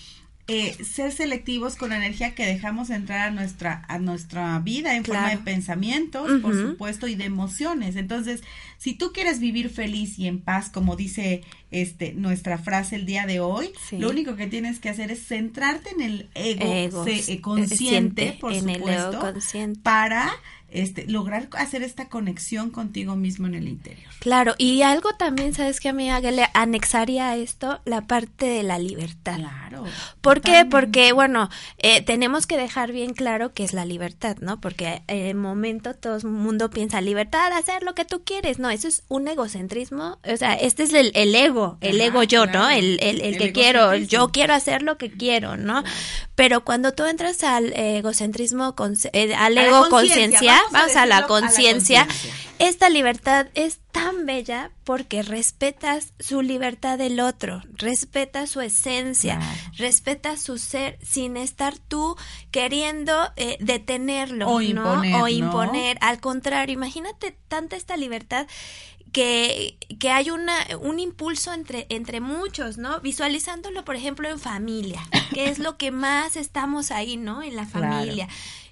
eh, 0.52 0.76
ser 0.82 1.12
selectivos 1.12 1.76
con 1.76 1.90
la 1.90 1.96
energía 1.96 2.34
que 2.34 2.44
dejamos 2.44 2.90
entrar 2.90 3.28
a 3.28 3.30
nuestra 3.30 3.84
a 3.86 4.00
nuestra 4.00 4.58
vida 4.58 4.96
en 4.96 5.04
forma 5.04 5.30
de 5.30 5.36
pensamientos, 5.38 6.28
por 6.42 6.56
supuesto, 6.56 7.06
y 7.06 7.14
de 7.14 7.24
emociones. 7.24 7.94
Entonces, 7.94 8.42
si 8.76 8.94
tú 8.94 9.12
quieres 9.12 9.38
vivir 9.38 9.70
feliz 9.70 10.18
y 10.18 10.26
en 10.26 10.40
paz, 10.40 10.68
como 10.68 10.96
dice 10.96 11.44
este 11.70 12.12
nuestra 12.14 12.58
frase 12.58 12.96
el 12.96 13.06
día 13.06 13.26
de 13.26 13.40
hoy, 13.40 13.72
lo 13.92 14.10
único 14.10 14.36
que 14.36 14.46
tienes 14.46 14.80
que 14.80 14.88
hacer 14.88 15.10
es 15.10 15.26
centrarte 15.26 15.90
en 15.90 16.00
el 16.00 16.30
ego, 16.34 17.04
eh, 17.06 17.40
consciente, 17.40 18.36
por 18.40 18.54
supuesto, 18.54 19.34
para 19.82 20.30
este, 20.72 21.06
lograr 21.06 21.48
hacer 21.58 21.82
esta 21.82 22.08
conexión 22.08 22.70
contigo 22.70 23.16
mismo 23.16 23.46
en 23.46 23.54
el 23.56 23.68
interior. 23.68 24.08
Claro, 24.20 24.54
y 24.58 24.82
algo 24.82 25.14
también, 25.14 25.54
¿sabes 25.54 25.80
que 25.80 25.88
a 25.88 25.92
mí 25.92 26.08
le 26.08 26.46
anexaría 26.54 27.30
a 27.30 27.36
esto 27.36 27.80
la 27.84 28.02
parte 28.02 28.46
de 28.46 28.62
la 28.62 28.78
libertad. 28.78 29.36
Claro. 29.36 29.84
¿Por 30.20 30.40
qué? 30.40 30.64
Porque, 30.70 31.12
bueno, 31.12 31.48
eh, 31.78 32.02
tenemos 32.02 32.46
que 32.46 32.56
dejar 32.56 32.92
bien 32.92 33.14
claro 33.14 33.52
qué 33.52 33.64
es 33.64 33.72
la 33.72 33.84
libertad, 33.84 34.36
¿no? 34.40 34.60
Porque 34.60 35.02
en 35.06 35.26
el 35.26 35.36
momento 35.36 35.94
todo 35.94 36.16
el 36.16 36.24
mundo 36.26 36.70
piensa 36.70 37.00
libertad, 37.00 37.52
hacer 37.52 37.82
lo 37.82 37.94
que 37.94 38.04
tú 38.04 38.22
quieres. 38.24 38.58
No, 38.58 38.70
eso 38.70 38.88
es 38.88 39.02
un 39.08 39.26
egocentrismo. 39.26 40.18
O 40.24 40.36
sea, 40.36 40.54
este 40.54 40.84
es 40.84 40.92
el, 40.92 41.34
ego, 41.34 41.59
el 41.80 42.00
ego 42.00 42.22
yo, 42.22 42.46
¿no? 42.46 42.70
El, 42.70 42.98
el, 43.00 43.38
que 43.38 43.52
quiero, 43.52 43.94
yo 43.96 44.28
quiero 44.28 44.54
hacer 44.54 44.82
lo 44.82 44.98
que 44.98 45.10
quiero, 45.10 45.56
¿no? 45.56 45.82
Pero 46.34 46.64
cuando 46.64 46.92
tú 46.92 47.04
entras 47.04 47.42
al 47.44 47.72
egocentrismo, 47.74 48.74
con, 48.74 48.96
eh, 49.12 49.34
al 49.34 49.58
ego 49.58 49.88
conciencia, 49.88 50.58
vamos, 50.72 50.96
a, 50.96 51.06
la 51.06 51.26
conciencia, 51.26 52.06
esta 52.58 52.88
libertad 52.88 53.48
es 53.54 53.80
tan 53.92 54.26
bella 54.26 54.70
porque 54.84 55.22
respetas 55.22 56.12
su 56.18 56.42
libertad 56.42 56.98
del 56.98 57.20
otro, 57.20 57.62
respetas 57.72 58.50
su 58.50 58.60
esencia, 58.60 59.40
respetas 59.76 60.40
su 60.40 60.58
ser 60.58 60.98
sin 61.02 61.36
estar 61.36 61.78
tú 61.78 62.16
queriendo 62.50 63.32
eh, 63.36 63.56
detenerlo 63.60 64.48
o 64.48 64.60
imponer, 64.60 65.14
o 65.16 65.28
imponer. 65.28 65.98
Al 66.00 66.20
contrario, 66.20 66.74
imagínate 66.74 67.36
tanta 67.48 67.76
esta 67.76 67.96
libertad 67.96 68.46
que, 69.12 69.76
que 69.98 70.10
hay 70.10 70.30
una, 70.30 70.54
un 70.80 70.98
impulso 70.98 71.52
entre, 71.52 71.86
entre 71.88 72.20
muchos, 72.20 72.78
¿no? 72.78 73.00
Visualizándolo, 73.00 73.84
por 73.84 73.96
ejemplo, 73.96 74.28
en 74.28 74.38
familia, 74.38 75.00
que 75.32 75.48
es 75.48 75.58
lo 75.58 75.76
que 75.76 75.90
más 75.90 76.36
estamos 76.36 76.90
ahí, 76.90 77.16
¿no? 77.16 77.42
En 77.42 77.56
la 77.56 77.66
familia. 77.66 78.28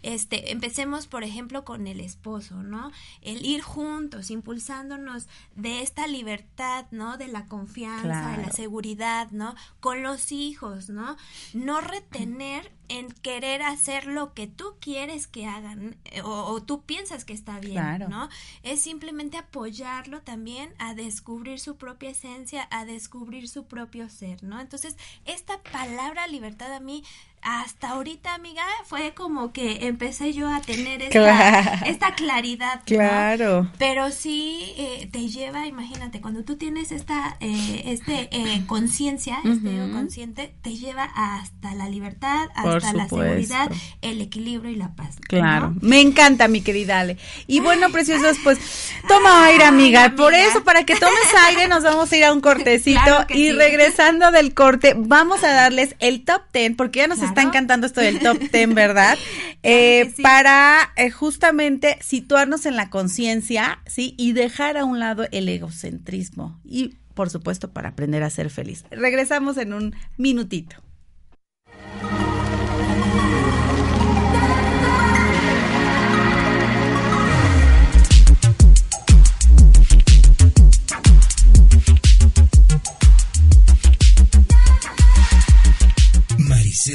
Este, 0.08 0.52
empecemos, 0.52 1.06
por 1.06 1.22
ejemplo, 1.22 1.66
con 1.66 1.86
el 1.86 2.00
esposo, 2.00 2.62
¿no? 2.62 2.92
El 3.20 3.44
ir 3.44 3.60
juntos, 3.60 4.30
impulsándonos 4.30 5.28
de 5.54 5.82
esta 5.82 6.06
libertad, 6.06 6.86
¿no? 6.90 7.18
De 7.18 7.28
la 7.28 7.44
confianza, 7.44 8.30
de 8.36 8.42
la 8.42 8.50
seguridad, 8.50 9.30
¿no? 9.32 9.54
Con 9.80 10.02
los 10.02 10.32
hijos, 10.32 10.88
¿no? 10.88 11.18
No 11.52 11.82
retener 11.82 12.72
en 12.88 13.08
querer 13.12 13.60
hacer 13.60 14.06
lo 14.06 14.32
que 14.32 14.46
tú 14.46 14.76
quieres 14.80 15.26
que 15.26 15.46
hagan 15.46 15.96
eh, 16.06 16.22
o, 16.24 16.62
tú 16.62 16.84
piensas 16.84 17.26
que 17.26 17.34
está 17.34 17.60
bien, 17.60 18.06
¿no? 18.08 18.30
Es 18.62 18.80
simplemente 18.80 19.36
apoyarlo 19.36 20.22
también 20.22 20.72
a 20.78 20.94
descubrir 20.94 21.60
su 21.60 21.76
propia 21.76 22.10
esencia, 22.10 22.66
a 22.70 22.86
descubrir 22.86 23.46
su 23.46 23.66
propio 23.66 24.08
ser, 24.08 24.42
¿no? 24.42 24.58
Entonces, 24.58 24.96
esta 25.26 25.62
palabra 25.62 26.26
libertad 26.28 26.72
a 26.72 26.80
mí 26.80 27.04
hasta 27.42 27.90
ahorita, 27.90 28.34
amiga, 28.34 28.64
fue 28.84 29.14
como 29.14 29.52
que 29.52 29.86
empecé 29.86 30.32
yo 30.32 30.48
a 30.48 30.60
tener 30.60 31.02
esta, 31.02 32.14
claridad. 32.16 32.80
Claro. 32.84 33.70
Pero 33.78 34.10
sí 34.10 34.72
eh, 34.76 35.08
te 35.12 35.28
lleva, 35.28 35.66
imagínate, 35.66 36.20
cuando 36.20 36.42
tú 36.42 36.56
tienes 36.56 36.90
esta 36.90 37.36
eh, 37.40 37.82
este 37.86 38.28
eh, 38.32 38.62
conciencia, 38.66 39.38
este 39.44 39.70
consciente, 39.92 40.54
te 40.62 40.76
lleva 40.76 41.10
hasta 41.14 41.74
la 41.74 41.88
libertad, 41.88 42.48
hasta 42.54 42.92
la 42.92 43.08
seguridad, 43.08 43.70
el 44.02 44.20
equilibrio 44.20 44.70
y 44.70 44.76
la 44.76 44.94
paz. 44.94 45.16
Claro. 45.28 45.74
Me 45.80 46.00
encanta, 46.00 46.48
mi 46.48 46.60
querida 46.60 47.00
Ale. 47.00 47.18
Y 47.46 47.60
bueno, 47.60 47.90
preciosos, 47.90 48.38
pues 48.42 48.58
toma 49.06 49.46
aire, 49.46 49.64
amiga. 49.64 50.14
Por 50.16 50.34
eso, 50.34 50.64
para 50.64 50.84
que 50.84 50.96
tomes 50.96 51.34
aire, 51.46 51.68
nos 51.68 51.82
vamos 51.82 52.10
a 52.10 52.16
ir 52.16 52.24
a 52.24 52.32
un 52.32 52.40
cortecito 52.48 53.26
y 53.28 53.52
regresando 53.52 54.30
del 54.30 54.54
corte, 54.54 54.94
vamos 54.96 55.44
a 55.44 55.52
darles 55.52 55.94
el 55.98 56.24
top 56.24 56.42
ten, 56.50 56.76
porque 56.76 57.00
ya 57.00 57.06
nos 57.06 57.22
está 57.28 57.42
encantando 57.42 57.86
esto 57.86 58.00
del 58.00 58.20
top 58.20 58.38
ten, 58.50 58.74
¿verdad? 58.74 59.16
Eh, 59.62 60.12
para 60.22 60.92
eh, 60.96 61.10
justamente 61.10 61.98
situarnos 62.00 62.66
en 62.66 62.76
la 62.76 62.90
conciencia, 62.90 63.80
¿sí? 63.86 64.14
Y 64.18 64.32
dejar 64.32 64.76
a 64.76 64.84
un 64.84 64.98
lado 64.98 65.26
el 65.32 65.48
egocentrismo. 65.48 66.60
Y, 66.64 66.96
por 67.14 67.30
supuesto, 67.30 67.72
para 67.72 67.90
aprender 67.90 68.22
a 68.22 68.30
ser 68.30 68.50
feliz. 68.50 68.84
Regresamos 68.90 69.56
en 69.56 69.72
un 69.72 69.96
minutito. 70.16 70.76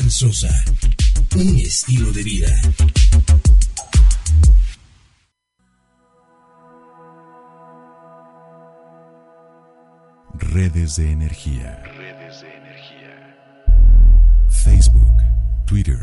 Sosa. 0.02 0.50
Un 1.36 1.56
estilo 1.58 2.12
de 2.14 2.24
vida. 2.24 2.62
Redes 10.34 10.96
de 10.96 11.12
energía. 11.12 11.84
Redes 11.96 12.42
de 12.42 12.56
energía. 12.56 13.38
Facebook, 14.50 15.14
Twitter 15.68 16.00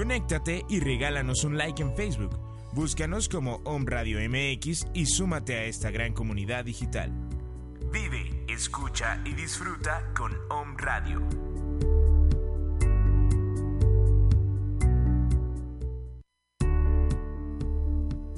Conéctate 0.00 0.64
y 0.66 0.80
regálanos 0.80 1.44
un 1.44 1.58
like 1.58 1.82
en 1.82 1.94
Facebook. 1.94 2.40
Búscanos 2.72 3.28
como 3.28 3.56
Om 3.64 3.84
Radio 3.84 4.18
MX 4.30 4.86
y 4.94 5.04
súmate 5.04 5.56
a 5.56 5.64
esta 5.64 5.90
gran 5.90 6.14
comunidad 6.14 6.64
digital. 6.64 7.12
Vive, 7.92 8.46
escucha 8.48 9.20
y 9.26 9.34
disfruta 9.34 10.10
con 10.16 10.32
Om 10.48 10.74
Radio. 10.78 11.20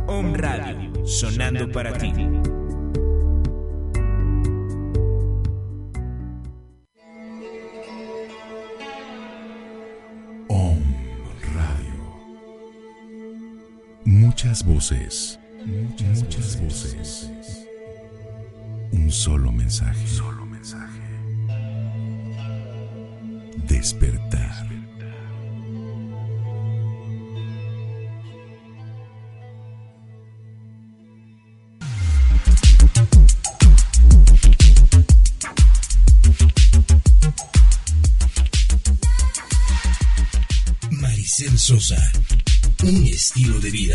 Om 0.07 0.35
Radio, 0.35 1.07
sonando 1.07 1.73
para 1.73 1.97
ti. 1.97 2.13
Om 10.49 10.83
Radio. 11.55 12.05
Muchas 14.05 14.63
voces. 14.67 15.41
Muchas, 15.65 16.61
voces. 16.61 17.31
Un 18.93 19.11
solo 19.11 19.51
mensaje. 19.51 20.07
Solo 20.07 20.45
mensaje. 20.45 21.01
Despertar. 23.67 24.74
Sosa. 41.65 41.97
Un 42.83 43.07
estilo 43.07 43.59
de 43.59 43.71
vida. 43.71 43.95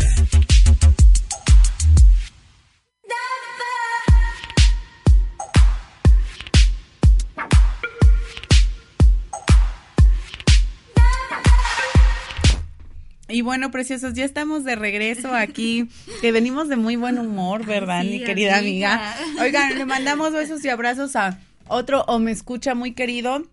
Y 13.28 13.42
bueno, 13.42 13.70
preciosos, 13.70 14.14
ya 14.14 14.24
estamos 14.24 14.64
de 14.64 14.74
regreso 14.74 15.32
aquí, 15.32 15.88
que 16.20 16.32
venimos 16.32 16.68
de 16.68 16.74
muy 16.74 16.96
buen 16.96 17.20
humor, 17.20 17.64
¿verdad, 17.64 18.02
mi 18.02 18.24
querida 18.24 18.58
amiga? 18.58 19.14
Oigan, 19.40 19.78
le 19.78 19.86
mandamos 19.86 20.32
besos 20.32 20.64
y 20.64 20.70
abrazos 20.70 21.14
a 21.14 21.38
otro 21.68 22.02
o 22.08 22.18
me 22.18 22.32
escucha 22.32 22.74
muy 22.74 22.94
querido, 22.94 23.44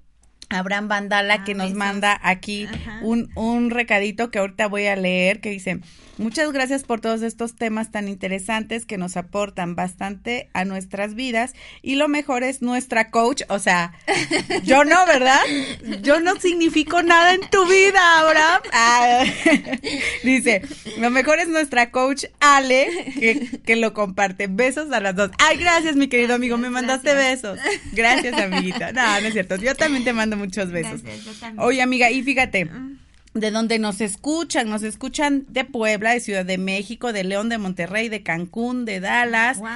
Abraham 0.50 0.88
Vandala, 0.88 1.34
Ah, 1.36 1.44
que 1.44 1.54
nos 1.54 1.68
besos. 1.68 1.78
manda 1.78 2.20
aquí 2.24 2.68
un, 3.02 3.30
un 3.36 3.70
recadito 3.70 4.32
que 4.32 4.40
ahorita 4.40 4.68
voy 4.68 4.86
a 4.88 4.96
leer, 4.96 5.42
que 5.42 5.50
dice, 5.50 5.80
muchas 6.18 6.52
gracias 6.52 6.84
por 6.84 7.02
todos 7.02 7.22
estos 7.22 7.56
temas 7.56 7.92
tan 7.92 8.08
interesantes 8.08 8.86
que 8.86 8.98
nos 8.98 9.18
aportan 9.18 9.76
bastante 9.76 10.50
a 10.54 10.66
nuestras 10.66 11.16
vidas 11.16 11.54
y 11.82 11.96
lo 11.96 12.08
mejor 12.08 12.44
es 12.44 12.62
nuestra 12.62 13.10
coach, 13.10 13.44
o 13.50 13.60
sea, 13.60 13.94
yo 14.64 14.84
no, 14.84 15.06
¿verdad? 15.06 15.40
Yo 16.02 16.20
no 16.20 16.36
significo 16.40 17.02
nada 17.04 17.34
en 17.34 17.42
tu 17.50 17.66
vida, 17.68 18.20
Abraham. 18.20 18.62
Ah, 18.74 19.24
dice, 20.24 20.62
lo 20.98 21.10
mejor 21.10 21.40
es 21.40 21.48
nuestra 21.48 21.92
coach 21.92 22.26
Ale, 22.40 23.14
que, 23.20 23.60
que 23.66 23.76
lo 23.76 23.94
comparte. 23.94 24.48
Besos 24.48 24.92
a 24.92 25.00
las 25.00 25.16
dos. 25.16 25.32
Ay, 25.40 25.58
gracias, 25.58 25.96
mi 25.96 26.08
querido 26.08 26.36
amigo, 26.36 26.58
me 26.58 26.70
mandaste 26.70 27.14
besos. 27.14 27.60
Gracias, 27.94 28.34
amiguita. 28.40 28.92
No, 28.92 29.22
no 29.22 29.28
es 29.28 29.34
cierto, 29.34 29.56
yo 29.56 29.76
también 29.76 30.04
te 30.04 30.14
mando 30.14 30.38
muchos 30.38 30.72
besos. 30.72 31.04
Gracias, 31.04 31.26
yo 31.26 31.34
también. 31.34 31.66
Oye, 31.66 31.82
amiga, 31.82 32.10
y 32.10 32.24
fíjate, 32.24 32.70
de 33.40 33.52
donde 33.52 33.80
nos 33.80 34.02
escuchan, 34.02 34.70
nos 34.70 34.84
escuchan 34.84 35.46
de 35.50 35.66
Puebla, 35.66 36.12
de 36.12 36.20
Ciudad 36.20 36.46
de 36.46 36.58
México, 36.58 37.14
de 37.14 37.24
León, 37.24 37.50
de 37.50 37.58
Monterrey, 37.58 38.10
de 38.10 38.24
Cancún, 38.24 38.86
de 38.86 39.00
Dallas. 39.00 39.60
Wow. 39.60 39.70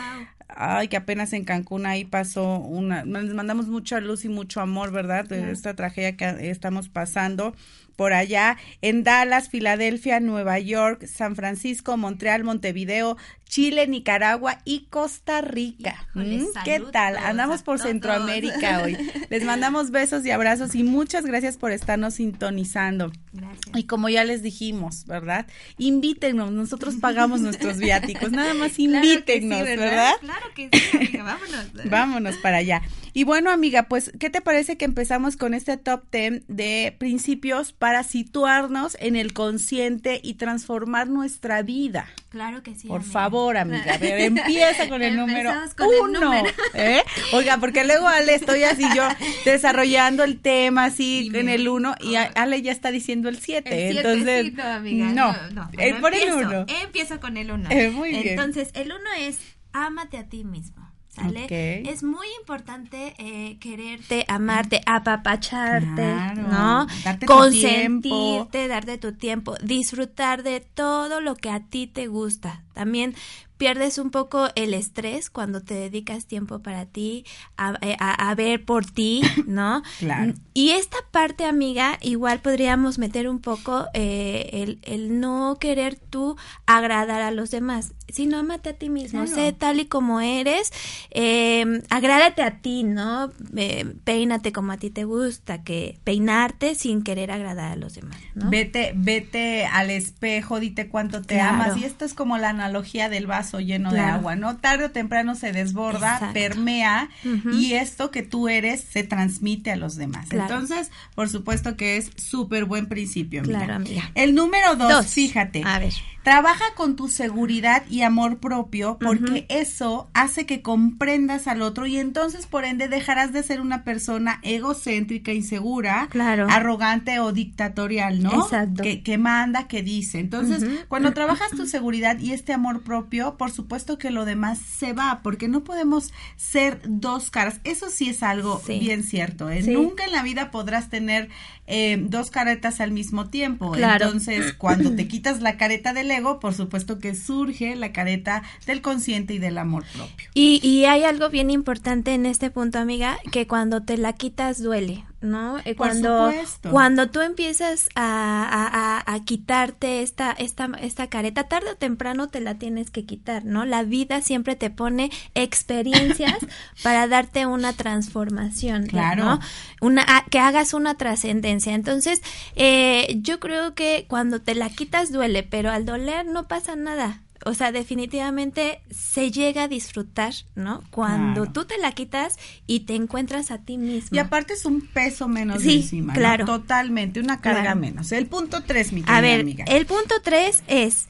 Ay, 0.53 0.89
que 0.89 0.97
apenas 0.97 1.31
en 1.33 1.45
Cancún 1.45 1.85
ahí 1.85 2.03
pasó 2.03 2.57
una, 2.59 3.05
les 3.05 3.33
mandamos 3.33 3.67
mucha 3.67 4.01
luz 4.01 4.25
y 4.25 4.29
mucho 4.29 4.59
amor, 4.59 4.91
¿verdad? 4.91 5.25
De 5.25 5.49
esta 5.51 5.75
tragedia 5.75 6.17
que 6.17 6.49
estamos 6.49 6.89
pasando 6.89 7.55
por 7.95 8.13
allá 8.13 8.57
en 8.81 9.03
Dallas, 9.03 9.47
Filadelfia, 9.49 10.19
Nueva 10.19 10.59
York, 10.59 11.05
San 11.05 11.35
Francisco, 11.35 11.97
Montreal, 11.97 12.43
Montevideo, 12.43 13.15
Chile, 13.51 13.85
Nicaragua 13.85 14.59
y 14.63 14.85
Costa 14.89 15.41
Rica. 15.41 16.07
Híjole, 16.11 16.37
¿Mm? 16.37 16.45
¿Qué 16.63 16.79
tal? 16.93 17.17
Andamos 17.17 17.63
por. 17.63 17.81
Centroamérica 17.81 18.81
hoy. 18.85 18.97
Les 19.29 19.43
mandamos 19.43 19.91
besos 19.91 20.25
y 20.25 20.31
abrazos 20.31 20.73
y 20.73 20.83
muchas 20.83 21.25
gracias 21.25 21.57
por 21.57 21.73
estarnos 21.73 22.13
sintonizando. 22.13 23.11
Gracias. 23.33 23.75
Y 23.75 23.83
como 23.83 24.07
ya 24.07 24.23
les 24.23 24.41
dijimos, 24.41 25.05
¿verdad? 25.05 25.47
Invítenos, 25.77 26.51
nosotros 26.53 26.95
pagamos 26.95 27.41
nuestros 27.41 27.77
viáticos, 27.77 28.31
nada 28.31 28.53
más 28.53 28.71
Claro 28.75 28.75
que 28.75 28.75
sí, 28.75 28.83
invítenos, 28.83 29.63
¿verdad? 29.63 30.13
Claro 30.21 30.45
que 30.55 30.69
sí, 30.71 30.97
amiga, 30.97 31.23
vámonos. 31.23 31.65
Vámonos 31.89 32.37
para 32.37 32.57
allá. 32.57 32.81
Y 33.11 33.25
bueno, 33.25 33.51
amiga, 33.51 33.83
pues, 33.89 34.13
¿qué 34.17 34.29
te 34.29 34.39
parece 34.39 34.77
que 34.77 34.85
empezamos 34.85 35.35
con 35.35 35.53
este 35.53 35.75
top 35.75 36.03
10 36.09 36.43
de 36.47 36.95
principios 36.97 37.73
para 37.73 38.03
situarnos 38.03 38.95
en 39.01 39.17
el 39.17 39.33
consciente 39.33 40.21
y 40.23 40.35
transformar 40.35 41.09
nuestra 41.09 41.63
vida? 41.63 42.07
Claro 42.31 42.63
que 42.63 42.75
sí. 42.75 42.87
Por 42.87 43.01
amiga. 43.01 43.11
favor, 43.11 43.57
amiga, 43.57 43.97
ver, 43.97 44.21
empieza 44.21 44.87
con 44.87 45.01
el 45.01 45.17
número 45.17 45.51
con 45.75 45.93
el 45.93 45.99
uno. 45.99 46.19
número. 46.21 46.49
¿eh? 46.73 47.03
Oiga, 47.33 47.57
porque 47.57 47.83
luego 47.83 48.07
Ale 48.07 48.35
estoy 48.35 48.63
así 48.63 48.85
yo 48.95 49.03
desarrollando 49.45 50.23
el 50.23 50.39
tema 50.39 50.85
así 50.85 51.23
Dime. 51.23 51.41
en 51.41 51.49
el 51.49 51.67
uno 51.67 51.93
y 51.99 52.15
Ale 52.15 52.61
ya 52.61 52.71
está 52.71 52.89
diciendo 52.89 53.27
el 53.27 53.37
siete. 53.39 53.89
El 53.89 53.97
entonces, 53.97 54.53
no, 54.53 54.63
amiga, 54.63 55.05
no, 55.07 55.35
no, 55.51 55.69
eh, 55.77 55.93
por 55.99 56.13
el 56.13 56.21
empiezo, 56.21 56.37
uno. 56.39 56.65
Empiezo 56.83 57.19
con 57.19 57.35
el 57.35 57.51
uno. 57.51 57.69
Eh, 57.69 57.89
muy 57.91 58.11
bien. 58.11 58.27
Entonces, 58.29 58.69
el 58.75 58.93
uno 58.93 59.09
es 59.19 59.37
ámate 59.73 60.17
a 60.17 60.23
ti 60.29 60.45
mismo. 60.45 60.80
¿Sale? 61.11 61.81
Es 61.89 62.03
muy 62.03 62.25
importante 62.39 63.13
eh, 63.17 63.57
quererte, 63.59 64.23
amarte, 64.29 64.81
apapacharte, 64.85 65.93
Claro, 65.95 66.43
¿no? 66.43 66.87
darte 67.03 67.25
tu. 67.25 67.33
Consentirte, 67.33 68.67
darte 68.69 68.97
tu 68.97 69.11
tiempo, 69.13 69.55
disfrutar 69.61 70.41
de 70.41 70.61
todo 70.61 71.19
lo 71.19 71.35
que 71.35 71.49
a 71.49 71.59
ti 71.59 71.87
te 71.87 72.07
gusta. 72.07 72.63
También 72.73 73.15
pierdes 73.57 73.99
un 73.99 74.09
poco 74.09 74.47
el 74.55 74.73
estrés 74.73 75.29
cuando 75.29 75.61
te 75.61 75.75
dedicas 75.75 76.25
tiempo 76.25 76.63
para 76.63 76.87
ti, 76.87 77.25
a, 77.57 77.77
eh, 77.81 77.95
a- 77.99 78.29
a 78.31 78.33
ver 78.35 78.65
por 78.65 78.85
ti, 78.87 79.21
¿no? 79.45 79.83
Claro. 79.99 80.33
Y 80.55 80.71
esta 80.71 80.97
parte, 81.11 81.45
amiga, 81.45 81.97
igual 82.01 82.39
podríamos 82.41 82.97
meter 82.97 83.29
un 83.29 83.39
poco 83.39 83.85
eh, 83.93 84.49
el, 84.53 84.79
el 84.81 85.19
no 85.19 85.57
querer 85.59 85.95
tú 85.95 86.37
agradar 86.65 87.21
a 87.21 87.29
los 87.29 87.51
demás, 87.51 87.93
sino 88.09 88.39
amate 88.39 88.69
a 88.69 88.73
ti 88.73 88.89
mismo, 88.89 89.25
Claro. 89.25 89.35
sé 89.35 89.53
tal 89.53 89.79
y 89.79 89.85
como 89.85 90.21
eres, 90.21 90.71
eh, 91.11 91.81
agrádate 91.91 92.41
a 92.41 92.61
ti, 92.61 92.83
¿no? 92.83 93.31
Eh, 93.55 93.93
peínate 94.03 94.51
como 94.51 94.71
a 94.71 94.77
ti 94.77 94.89
te 94.89 95.03
gusta, 95.03 95.63
que 95.63 95.99
peinarte 96.03 96.73
sin 96.75 97.03
querer 97.03 97.29
agradar 97.31 97.71
a 97.71 97.75
los 97.75 97.93
demás, 97.93 98.17
¿no? 98.33 98.49
Vete, 98.49 98.93
vete 98.95 99.65
al 99.67 99.91
espejo, 99.91 100.59
dite 100.59 100.87
cuánto 100.89 101.21
te 101.21 101.35
Claro. 101.35 101.63
amas. 101.63 101.77
Y 101.77 101.83
esto 101.85 102.05
es 102.05 102.13
como 102.15 102.37
la 102.39 102.53
analogía 102.61 103.09
del 103.09 103.27
vaso 103.27 103.59
lleno 103.59 103.91
de 103.91 103.99
agua, 103.99 104.35
¿no? 104.35 104.57
Tarde 104.57 104.85
o 104.85 104.91
temprano 104.91 105.35
se 105.35 105.51
desborda, 105.51 106.13
Exacto. 106.13 106.33
permea 106.33 107.09
y 107.53 107.73
esto 107.73 108.11
que 108.11 108.21
tú 108.23 108.47
eres 108.49 108.81
se 108.81 109.03
transmite 109.03 109.71
a 109.71 109.75
los 109.75 109.95
demás. 109.95 110.27
Claro. 110.29 110.53
Entonces, 110.53 110.91
por 111.15 111.29
supuesto 111.29 111.75
que 111.75 111.97
es 111.97 112.11
súper 112.15 112.65
buen 112.65 112.87
principio, 112.87 113.41
amiga. 113.41 113.57
Claro, 113.59 113.73
amiga. 113.75 114.11
El 114.15 114.35
número 114.35 114.75
dos, 114.75 114.89
Dos. 114.89 115.07
fíjate. 115.07 115.63
A 115.65 115.79
ver. 115.79 115.93
Trabaja 116.23 116.65
con 116.75 116.95
tu 116.95 117.07
seguridad 117.07 117.81
y 117.89 118.03
amor 118.03 118.37
propio 118.37 118.99
porque 119.03 119.47
eso 119.49 120.07
hace 120.13 120.45
que 120.45 120.61
comprendas 120.61 121.47
al 121.47 121.63
otro 121.63 121.87
y 121.87 121.97
entonces 121.97 122.45
por 122.45 122.63
ende 122.63 122.87
dejarás 122.87 123.33
de 123.33 123.41
ser 123.41 123.59
una 123.59 123.83
persona 123.83 124.39
egocéntrica, 124.43 125.33
insegura, 125.33 126.07
Claro. 126.11 126.45
arrogante 126.47 127.19
o 127.19 127.31
dictatorial, 127.31 128.21
¿no? 128.21 128.43
Exacto. 128.43 128.83
Que, 128.83 129.01
que 129.01 129.17
manda, 129.17 129.67
que 129.67 129.81
dice. 129.81 130.19
Entonces, 130.19 130.63
cuando 130.87 131.11
trabajas 131.13 131.49
tu 131.51 131.65
seguridad 131.65 132.19
y 132.19 132.33
este 132.33 132.50
amor 132.53 132.81
propio, 132.83 133.37
por 133.37 133.51
supuesto 133.51 133.97
que 133.97 134.11
lo 134.11 134.25
demás 134.25 134.59
se 134.59 134.93
va 134.93 135.21
porque 135.23 135.47
no 135.47 135.63
podemos 135.63 136.11
ser 136.37 136.81
dos 136.85 137.29
caras. 137.31 137.59
Eso 137.63 137.89
sí 137.89 138.09
es 138.09 138.23
algo 138.23 138.61
Sí. 138.65 138.79
bien 138.79 139.03
cierto. 139.03 139.49
¿eh? 139.49 139.61
Sí. 139.63 139.71
Nunca 139.71 140.05
en 140.05 140.11
la 140.11 140.23
vida 140.23 140.51
podrás 140.51 140.89
tener 140.89 141.29
eh, 141.67 141.97
dos 142.01 142.31
caretas 142.31 142.81
al 142.81 142.91
mismo 142.91 143.29
tiempo. 143.29 143.71
Claro. 143.71 144.05
Entonces, 144.07 144.53
cuando 144.57 144.93
te 144.95 145.07
quitas 145.07 145.41
la 145.41 145.57
careta 145.57 145.93
del 145.93 146.11
ego, 146.11 146.39
por 146.39 146.53
supuesto 146.53 146.99
que 146.99 147.15
surge 147.15 147.75
la 147.75 147.93
careta 147.93 148.43
del 148.65 148.81
consciente 148.81 149.33
y 149.35 149.39
del 149.39 149.57
amor 149.57 149.85
propio. 149.93 150.29
Y, 150.33 150.59
y 150.67 150.85
hay 150.85 151.03
algo 151.03 151.29
bien 151.29 151.49
importante 151.49 152.13
en 152.13 152.25
este 152.25 152.49
punto, 152.51 152.79
amiga, 152.79 153.17
que 153.31 153.47
cuando 153.47 153.83
te 153.83 153.97
la 153.97 154.13
quitas 154.13 154.61
duele, 154.61 155.05
¿no? 155.21 155.59
Eh, 155.65 155.75
cuando, 155.75 156.31
cuando 156.71 157.09
tú 157.09 157.21
empiezas 157.21 157.89
a, 157.95 158.43
a- 158.43 158.97
a- 158.97 159.13
a 159.13 159.23
quitarte 159.23 160.01
esta, 160.01 160.31
esta, 160.31 160.69
esta 160.81 161.07
careta, 161.07 161.43
tarde 161.47 161.71
o 161.71 161.75
temprano 161.75 162.27
te 162.29 162.39
la 162.41 162.55
tienes 162.55 162.89
que 162.91 163.05
quitar, 163.05 163.45
¿no? 163.45 163.65
La 163.65 163.83
vida 163.83 164.21
siempre 164.21 164.55
te 164.55 164.69
pone 164.71 165.11
experiencias 165.35 166.35
para 166.83 167.07
darte 167.07 167.45
una 167.45 167.73
transformación, 167.73 168.87
Claro. 168.87 169.23
¿no? 169.25 169.39
Una, 169.79 170.03
a- 170.07 170.25
que 170.29 170.39
hagas 170.39 170.73
una 170.73 170.95
trascendencia. 170.95 171.73
Entonces, 171.73 172.21
eh, 172.55 173.17
yo 173.21 173.39
creo 173.39 173.73
que 173.75 174.05
cuando 174.07 174.41
te 174.41 174.55
la 174.55 174.69
quitas 174.69 175.11
duele, 175.11 175.43
pero 175.43 175.69
al 175.71 175.85
doler 175.85 176.25
no 176.25 176.47
pasa 176.47 176.75
nada. 176.75 177.21
O 177.45 177.53
sea, 177.53 177.71
definitivamente 177.71 178.81
se 178.91 179.31
llega 179.31 179.63
a 179.63 179.67
disfrutar, 179.67 180.33
¿no? 180.55 180.83
Cuando 180.91 181.41
Claro. 181.41 181.51
tú 181.53 181.65
te 181.65 181.77
la 181.77 181.91
quitas 181.91 182.37
y 182.67 182.81
te 182.81 182.95
encuentras 182.95 183.51
a 183.51 183.57
ti 183.59 183.77
mismo. 183.77 184.15
Y 184.15 184.19
aparte 184.19 184.53
es 184.53 184.65
un 184.65 184.81
peso 184.81 185.27
menos 185.27 185.61
Sí, 185.61 185.77
encima. 185.77 186.13
¿no? 186.13 186.19
claro. 186.19 186.45
Totalmente, 186.45 187.19
una 187.19 187.41
carga 187.41 187.61
Claro. 187.61 187.79
menos. 187.79 188.11
El 188.11 188.27
punto 188.27 188.61
tres, 188.63 188.93
mi 188.93 189.01
querida 189.01 189.17
A 189.17 189.21
ver, 189.21 189.41
amiga. 189.41 189.65
el 189.67 189.85
punto 189.85 190.15
tres 190.23 190.63
es 190.67 191.07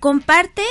comparte 0.00 0.62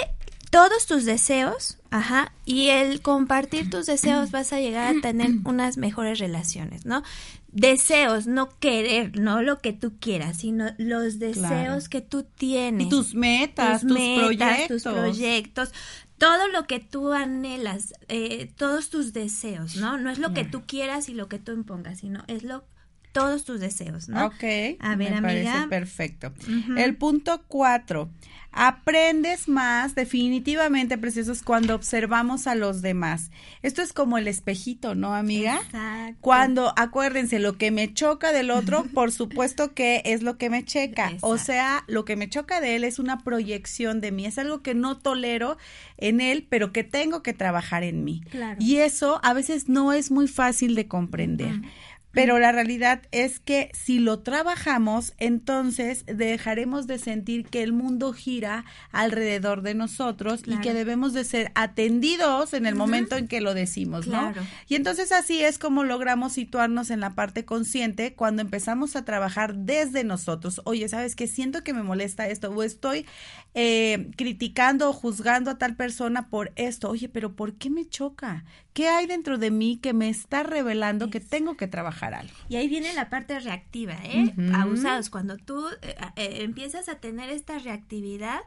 todos 0.49 0.87
tus 0.87 1.05
deseos, 1.05 1.77
ajá, 1.91 2.31
y 2.45 2.69
el 2.69 3.01
compartir 3.01 3.69
tus 3.69 3.85
deseos 3.85 4.31
vas 4.31 4.51
a 4.53 4.59
llegar 4.59 4.95
a 4.95 5.01
tener 5.01 5.31
unas 5.45 5.77
mejores 5.77 6.19
relaciones, 6.19 6.85
¿no? 6.85 7.03
Deseos, 7.51 8.27
no 8.27 8.49
querer, 8.59 9.19
no 9.19 9.41
lo 9.41 9.59
que 9.59 9.73
tú 9.73 9.97
quieras, 9.99 10.37
sino 10.37 10.67
los 10.77 11.17
deseos 11.19 11.47
Claro. 11.47 11.79
que 11.89 12.01
tú 12.01 12.23
tienes. 12.23 12.87
Y 12.87 12.89
tus 12.89 13.15
metas, 13.15 13.81
tus, 13.81 13.91
metas, 13.91 14.23
proyectos. 14.25 14.83
tus 14.83 14.93
proyectos, 14.93 15.73
todo 16.17 16.47
lo 16.49 16.67
que 16.67 16.79
tú 16.79 17.11
anhelas, 17.13 17.93
eh, 18.07 18.51
todos 18.55 18.89
tus 18.89 19.13
deseos, 19.13 19.77
¿no? 19.77 19.97
No 19.97 20.09
es 20.11 20.19
lo 20.19 20.33
que 20.33 20.43
tú 20.45 20.63
quieras 20.67 21.09
y 21.09 21.13
lo 21.13 21.27
que 21.27 21.39
tú 21.39 21.51
impongas, 21.53 21.99
sino 21.99 22.23
es 22.27 22.43
lo 22.43 22.65
todos 23.11 23.43
tus 23.43 23.59
deseos, 23.59 24.07
¿no? 24.07 24.27
Ok, 24.27 24.43
A 24.79 24.95
ver, 24.95 25.09
me 25.11 25.17
amiga. 25.17 25.21
parece 25.21 25.67
perfecto. 25.67 26.31
El 26.77 26.95
punto 26.95 27.41
cuatro, 27.47 28.11
aprendes 28.51 29.47
más 29.47 29.95
definitivamente, 29.95 30.97
preciosos, 30.97 31.43
cuando 31.43 31.75
observamos 31.75 32.47
a 32.47 32.55
los 32.55 32.81
demás. 32.81 33.31
Esto 33.61 33.81
es 33.81 33.93
como 33.93 34.17
el 34.17 34.27
espejito, 34.27 34.95
¿no, 34.95 35.13
amiga? 35.13 35.57
Exacto. 35.65 36.17
Cuando, 36.21 36.73
acuérdense, 36.75 37.39
lo 37.39 37.57
que 37.57 37.71
me 37.71 37.93
choca 37.93 38.31
del 38.31 38.51
otro, 38.51 38.83
por 38.93 39.11
supuesto 39.11 39.73
que 39.73 40.01
es 40.05 40.23
lo 40.23 40.37
que 40.37 40.49
me 40.49 40.65
checa. 40.65 41.13
O 41.21 41.37
sea, 41.37 41.83
lo 41.87 42.05
que 42.05 42.15
me 42.15 42.29
choca 42.29 42.61
de 42.61 42.75
él 42.75 42.83
es 42.83 42.99
una 42.99 43.19
proyección 43.19 44.01
de 44.01 44.11
mí, 44.11 44.25
es 44.25 44.37
algo 44.37 44.61
que 44.61 44.73
no 44.73 44.97
tolero 44.97 45.57
en 45.97 46.21
él, 46.21 46.47
pero 46.49 46.71
que 46.71 46.83
tengo 46.83 47.21
que 47.21 47.33
trabajar 47.33 47.83
en 47.83 48.03
mí. 48.03 48.21
Claro. 48.31 48.57
Y 48.59 48.77
eso 48.77 49.19
a 49.23 49.33
veces 49.33 49.69
no 49.69 49.93
es 49.93 50.11
muy 50.11 50.27
fácil 50.27 50.75
de 50.75 50.87
comprender. 50.87 51.61
Pero 52.11 52.39
la 52.39 52.51
realidad 52.51 53.03
es 53.11 53.39
que 53.39 53.69
si 53.73 53.99
lo 53.99 54.19
trabajamos, 54.19 55.13
entonces 55.17 56.05
dejaremos 56.07 56.87
de 56.87 56.97
sentir 56.97 57.45
que 57.45 57.61
el 57.61 57.71
mundo 57.71 58.13
gira 58.13 58.65
alrededor 58.91 59.61
de 59.61 59.75
nosotros 59.75 60.41
y 60.45 60.57
que 60.57 60.73
debemos 60.73 61.13
de 61.13 61.23
ser 61.23 61.51
atendidos 61.53 62.53
en 62.53 62.65
el 62.65 62.73
momento 62.73 63.15
en 63.15 63.27
que 63.27 63.41
lo 63.41 63.53
decimos, 63.53 64.07
¿no? 64.07 64.31
Claro. 64.31 64.41
Y 64.67 64.75
entonces 64.75 65.11
así 65.11 65.43
es 65.43 65.59
como 65.59 65.83
logramos 65.83 66.33
situarnos 66.33 66.89
en 66.89 66.99
la 66.99 67.13
parte 67.13 67.45
consciente 67.45 68.13
cuando 68.13 68.41
empezamos 68.41 68.95
a 68.95 69.05
trabajar 69.05 69.55
desde 69.55 70.03
nosotros. 70.03 70.61
Oye, 70.65 70.89
¿sabes 70.89 71.15
qué? 71.15 71.27
Siento 71.27 71.63
que 71.63 71.73
me 71.73 71.83
molesta 71.83 72.27
esto 72.27 72.49
o 72.49 72.63
estoy 72.63 73.05
eh, 73.53 74.09
criticando 74.15 74.89
o 74.89 74.93
juzgando 74.93 75.51
a 75.51 75.57
tal 75.59 75.75
persona 75.75 76.29
por 76.29 76.51
esto. 76.55 76.89
Oye, 76.89 77.07
pero 77.07 77.35
¿por 77.35 77.53
qué 77.53 77.69
me 77.69 77.87
choca? 77.87 78.45
¿Qué 78.73 78.87
hay 78.87 79.07
dentro 79.07 79.37
de 79.37 79.51
mí 79.51 79.77
que 79.77 79.93
me 79.93 80.09
está 80.09 80.43
revelando 80.43 81.09
que 81.09 81.19
tengo 81.19 81.57
que 81.57 81.67
trabajar 81.67 82.08
algo? 82.13 82.33
Y 82.49 82.55
ahí 82.55 82.67
viene 82.67 82.93
la 82.93 83.09
parte 83.09 83.39
reactiva, 83.39 83.95
¿eh? 84.03 84.33
Abusados. 84.53 85.09
Cuando 85.09 85.37
tú 85.37 85.67
eh, 85.81 85.95
eh, 86.15 86.37
empiezas 86.43 86.89
a 86.89 86.95
tener 86.95 87.29
esta 87.29 87.59
reactividad, 87.59 88.39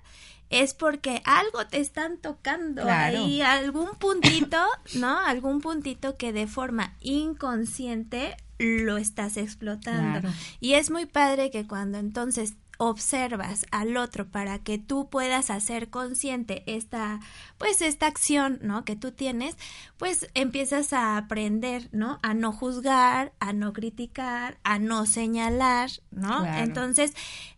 es 0.50 0.74
porque 0.74 1.22
algo 1.24 1.66
te 1.66 1.80
están 1.80 2.18
tocando 2.18 2.82
Claro. 2.82 3.18
ahí, 3.24 3.40
algún 3.40 3.90
puntito, 3.98 4.58
¿no? 4.96 5.18
Algún 5.18 5.60
puntito 5.60 6.16
que 6.16 6.32
de 6.32 6.46
forma 6.46 6.94
inconsciente 7.00 8.36
lo 8.58 8.96
estás 8.98 9.36
explotando. 9.36 10.20
Claro. 10.20 10.34
Y 10.60 10.74
es 10.74 10.90
muy 10.90 11.06
padre 11.06 11.50
que 11.50 11.66
cuando 11.66 11.98
entonces 11.98 12.54
observas 12.84 13.64
al 13.70 13.96
otro 13.96 14.26
para 14.26 14.58
que 14.58 14.76
tú 14.76 15.08
puedas 15.08 15.50
hacer 15.50 15.88
consciente 15.88 16.64
esta 16.66 17.20
pues 17.56 17.80
esta 17.80 18.06
acción, 18.06 18.58
¿no? 18.60 18.84
que 18.84 18.96
tú 18.96 19.12
tienes, 19.12 19.56
pues 19.98 20.28
empiezas 20.34 20.92
a 20.92 21.16
aprender, 21.16 21.88
¿no? 21.92 22.18
a 22.22 22.34
no 22.34 22.50
juzgar, 22.50 23.34
a 23.38 23.52
no 23.52 23.72
criticar, 23.72 24.58
a 24.64 24.80
no 24.80 25.06
señalar, 25.06 25.90
¿no? 26.10 26.40
Claro. 26.40 26.64
Entonces, 26.64 27.12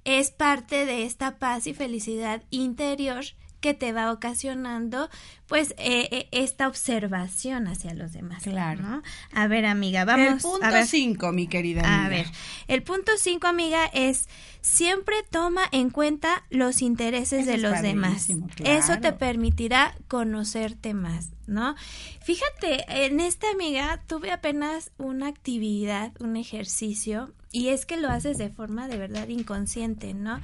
es 0.04 0.30
parte 0.30 0.84
de 0.84 1.04
esta 1.04 1.38
paz 1.38 1.66
y 1.66 1.72
felicidad 1.72 2.42
interior 2.50 3.24
que 3.64 3.72
te 3.72 3.94
va 3.94 4.12
ocasionando 4.12 5.08
pues 5.46 5.70
eh, 5.78 6.08
eh, 6.10 6.28
esta 6.32 6.68
observación 6.68 7.66
hacia 7.66 7.94
los 7.94 8.12
demás. 8.12 8.42
Claro. 8.42 8.82
¿no? 8.82 9.02
A 9.32 9.46
ver, 9.46 9.64
amiga, 9.64 10.04
vamos 10.04 10.34
el 10.34 10.38
punto 10.38 10.66
a 10.66 10.70
ver. 10.70 10.86
5, 10.86 11.32
mi 11.32 11.46
querida 11.46 11.80
A 11.80 12.04
amiga. 12.04 12.24
ver, 12.24 12.26
el 12.68 12.82
punto 12.82 13.12
5, 13.16 13.46
amiga, 13.46 13.86
es 13.94 14.28
siempre 14.60 15.16
toma 15.30 15.62
en 15.72 15.88
cuenta 15.88 16.44
los 16.50 16.82
intereses 16.82 17.46
Eso 17.46 17.50
de 17.52 17.56
los 17.56 17.80
demás. 17.80 18.28
Eso 18.64 18.98
te 19.00 19.14
permitirá 19.14 19.94
conocerte 20.08 20.92
más, 20.92 21.30
¿no? 21.46 21.74
Fíjate, 22.22 22.84
en 23.06 23.20
esta 23.20 23.50
amiga 23.50 24.02
tuve 24.06 24.30
apenas 24.30 24.90
una 24.98 25.28
actividad, 25.28 26.12
un 26.20 26.36
ejercicio, 26.36 27.32
y 27.52 27.68
es 27.68 27.86
que 27.86 27.96
lo 27.96 28.08
haces 28.08 28.36
de 28.36 28.50
forma 28.50 28.88
de 28.88 28.98
verdad 28.98 29.28
inconsciente, 29.28 30.12
¿no? 30.12 30.40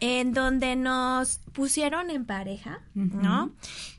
En 0.00 0.32
donde 0.32 0.76
nos 0.76 1.38
pusieron 1.52 2.10
en 2.10 2.24
pareja, 2.24 2.80
¿no? 2.94 3.52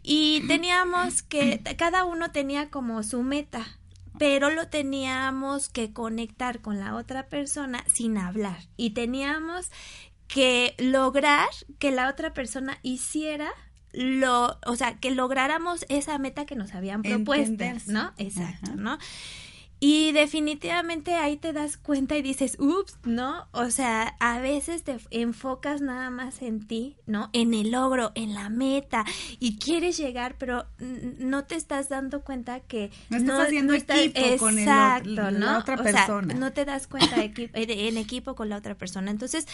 Y 0.04 0.46
teníamos 0.48 1.22
que, 1.22 1.62
cada 1.78 2.06
uno 2.06 2.32
tenía 2.32 2.70
como 2.70 3.04
su 3.04 3.24
meta, 3.24 3.66
pero 4.18 4.50
lo 4.50 4.68
teníamos 4.68 5.70
que 5.70 5.94
conectar 5.94 6.60
con 6.60 6.80
la 6.80 6.96
otra 6.96 7.28
persona 7.28 7.84
sin 7.88 8.18
hablar. 8.18 8.60
Y 8.76 8.90
teníamos 8.90 9.72
que 10.28 10.76
lograr 10.78 11.48
que 11.80 11.92
la 11.92 12.10
otra 12.10 12.34
persona 12.34 12.78
hiciera 12.84 13.52
lo, 14.00 14.58
o 14.66 14.78
sea, 14.78 14.98
que 14.98 15.12
lográramos 15.12 15.86
esa 15.90 16.18
meta 16.20 16.46
que 16.46 16.56
nos 16.56 16.74
habían 16.74 17.02
propuesto. 17.02 17.66
¿no? 17.88 18.14
Exacto, 18.18 18.72
Ajá. 18.72 18.76
¿no? 18.78 18.98
Y 19.82 20.12
definitivamente 20.12 21.16
ahí 21.16 21.38
te 21.38 21.54
das 21.54 21.78
cuenta 21.78 22.18
y 22.18 22.22
dices, 22.22 22.58
ups, 22.60 22.98
¿no? 23.06 23.48
O 23.54 23.70
sea, 23.72 24.16
a 24.20 24.40
veces 24.40 24.84
te 24.84 24.98
enfocas 25.10 25.80
nada 25.80 26.10
más 26.10 26.42
en 26.42 26.68
ti, 26.68 26.98
¿no? 27.06 27.30
En 27.32 27.54
el 27.54 27.72
logro, 27.72 28.12
en 28.16 28.34
la 28.34 28.50
meta, 28.50 29.06
y 29.40 29.58
quieres 29.58 29.98
llegar, 29.98 30.36
pero 30.38 30.66
no 30.80 31.46
te 31.46 31.56
estás 31.56 31.88
dando 31.88 32.24
cuenta 32.24 32.60
que 32.60 32.92
No 33.10 33.18
estás 33.18 33.40
haciendo 33.48 33.74
equipo 33.74 34.38
con 34.38 34.60
el 34.60 34.66
la 34.66 35.02
¿no? 35.32 35.60
otra 35.60 35.76
O 35.76 35.84
sea, 35.84 35.94
persona. 35.94 36.34
no 36.34 36.52
te 36.52 36.66
das 36.66 36.88
cuenta 36.88 37.16
de 37.16 37.32
eh, 37.54 37.88
en 37.88 37.98
equipo 37.98 38.36
con 38.36 38.50
la 38.50 38.58
otra 38.58 38.76
persona. 38.76 39.12
Entonces, 39.12 39.48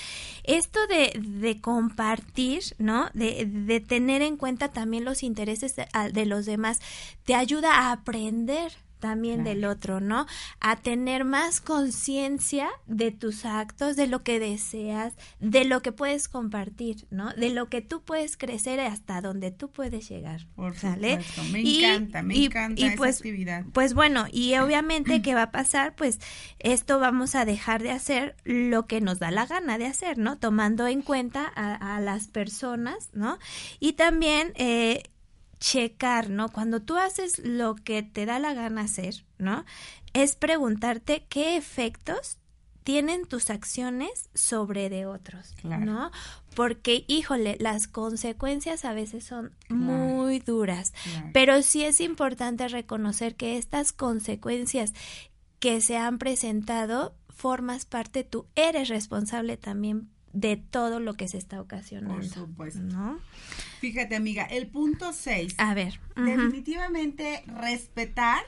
esto 0.43 0.79
de, 0.87 1.13
de 1.19 1.61
compartir, 1.61 2.63
¿no? 2.79 3.09
De, 3.13 3.45
de 3.45 3.79
tener 3.79 4.23
en 4.23 4.37
cuenta 4.37 4.69
también 4.71 5.05
los 5.05 5.21
intereses 5.21 5.75
de, 5.75 5.87
de 6.11 6.25
los 6.25 6.45
demás, 6.47 6.79
te 7.25 7.35
ayuda 7.35 7.73
a 7.75 7.91
aprender 7.91 8.71
también 8.99 9.43
Claro. 9.43 9.49
del 9.49 9.65
otro, 9.65 9.99
¿no? 9.99 10.25
A 10.59 10.75
tener 10.77 11.25
más 11.25 11.61
conciencia 11.61 12.69
de 12.87 13.11
tus 13.11 13.45
actos, 13.45 13.95
de 13.95 14.07
lo 14.07 14.23
que 14.23 14.39
deseas, 14.39 15.13
de 15.39 15.65
lo 15.65 15.81
que 15.81 15.91
puedes 15.91 16.27
compartir, 16.27 17.05
¿no? 17.09 17.33
De 17.33 17.49
lo 17.49 17.69
que 17.69 17.81
tú 17.81 18.01
puedes 18.03 18.37
crecer 18.37 18.79
hasta 18.79 19.21
donde 19.21 19.51
tú 19.51 19.69
puedes 19.71 20.09
llegar. 20.09 20.47
Por 20.55 20.75
¿sale? 20.75 21.21
supuesto, 21.23 21.43
me 21.51 21.61
Y- 21.61 21.83
encanta, 21.83 22.23
me 22.23 22.35
y- 22.35 22.45
encanta 22.45 22.81
y 22.81 22.85
esa 22.85 22.95
pues, 22.97 23.17
actividad. 23.17 23.65
pues 23.73 23.93
bueno, 23.93 24.25
y 24.31 24.55
obviamente 24.59 25.21
¿qué 25.21 25.33
va 25.35 25.43
a 25.43 25.51
pasar? 25.51 25.95
Pues 25.95 26.19
esto 26.59 26.99
vamos 26.99 27.35
a 27.35 27.45
dejar 27.45 27.81
de 27.83 27.91
hacer 27.91 28.35
lo 28.43 28.87
que 28.87 29.01
nos 29.01 29.19
da 29.19 29.31
la 29.31 29.45
gana 29.45 29.77
de 29.77 29.85
hacer, 29.85 30.17
¿no? 30.17 30.37
Tomando 30.37 30.87
en 30.87 31.01
cuenta 31.01 31.51
a, 31.55 31.95
a 31.95 32.01
las 32.01 32.27
personas, 32.27 33.09
¿no? 33.13 33.37
Y 33.79 33.93
también 33.93 34.51
eh, 34.55 35.03
checar, 35.59 36.29
¿no? 36.29 36.49
Cuando 36.49 36.81
tú 36.81 36.97
haces 36.97 37.39
lo 37.39 37.75
que 37.75 38.03
te 38.03 38.25
da 38.25 38.39
la 38.39 38.53
gana 38.53 38.81
hacer, 38.81 39.25
¿no? 39.37 39.65
Es 40.13 40.35
preguntarte 40.35 41.25
qué 41.29 41.57
efectos 41.57 42.37
tienen 42.83 43.25
tus 43.25 43.49
acciones 43.49 44.29
sobre 44.35 44.89
de 44.89 45.07
otros, 45.07 45.53
Claro. 45.59 45.85
¿no? 45.85 46.11
Porque, 46.55 47.03
híjole, 47.07 47.57
las 47.59 47.87
consecuencias 47.87 48.85
a 48.85 48.93
veces 48.93 49.23
son 49.23 49.55
muy 49.69 50.39
duras. 50.39 50.93
Claro. 51.03 51.29
Pero 51.33 51.61
sí 51.63 51.83
es 51.83 51.99
importante 51.99 52.67
reconocer 52.67 53.35
que 53.35 53.57
estas 53.57 53.91
consecuencias 53.91 54.93
que 55.59 55.81
se 55.81 55.97
han 55.97 56.19
presentado 56.19 57.15
formas 57.29 57.85
parte, 57.85 58.23
tú 58.23 58.45
eres 58.55 58.87
responsable 58.87 59.57
también 59.57 60.09
de 60.35 60.57
todo 60.57 60.99
lo 60.99 61.13
que 61.15 61.27
se 61.27 61.37
está 61.37 61.61
ocasionando. 61.61 62.15
Por 62.15 62.25
supuesto. 62.27 62.81
¿No? 62.81 63.17
Fíjate, 63.79 64.15
amiga, 64.15 64.43
el 64.43 64.67
punto 64.67 65.13
6. 65.13 65.55
A 65.57 65.73
ver. 65.73 65.99
Definitivamente 66.15 67.43
respetar 67.47 68.43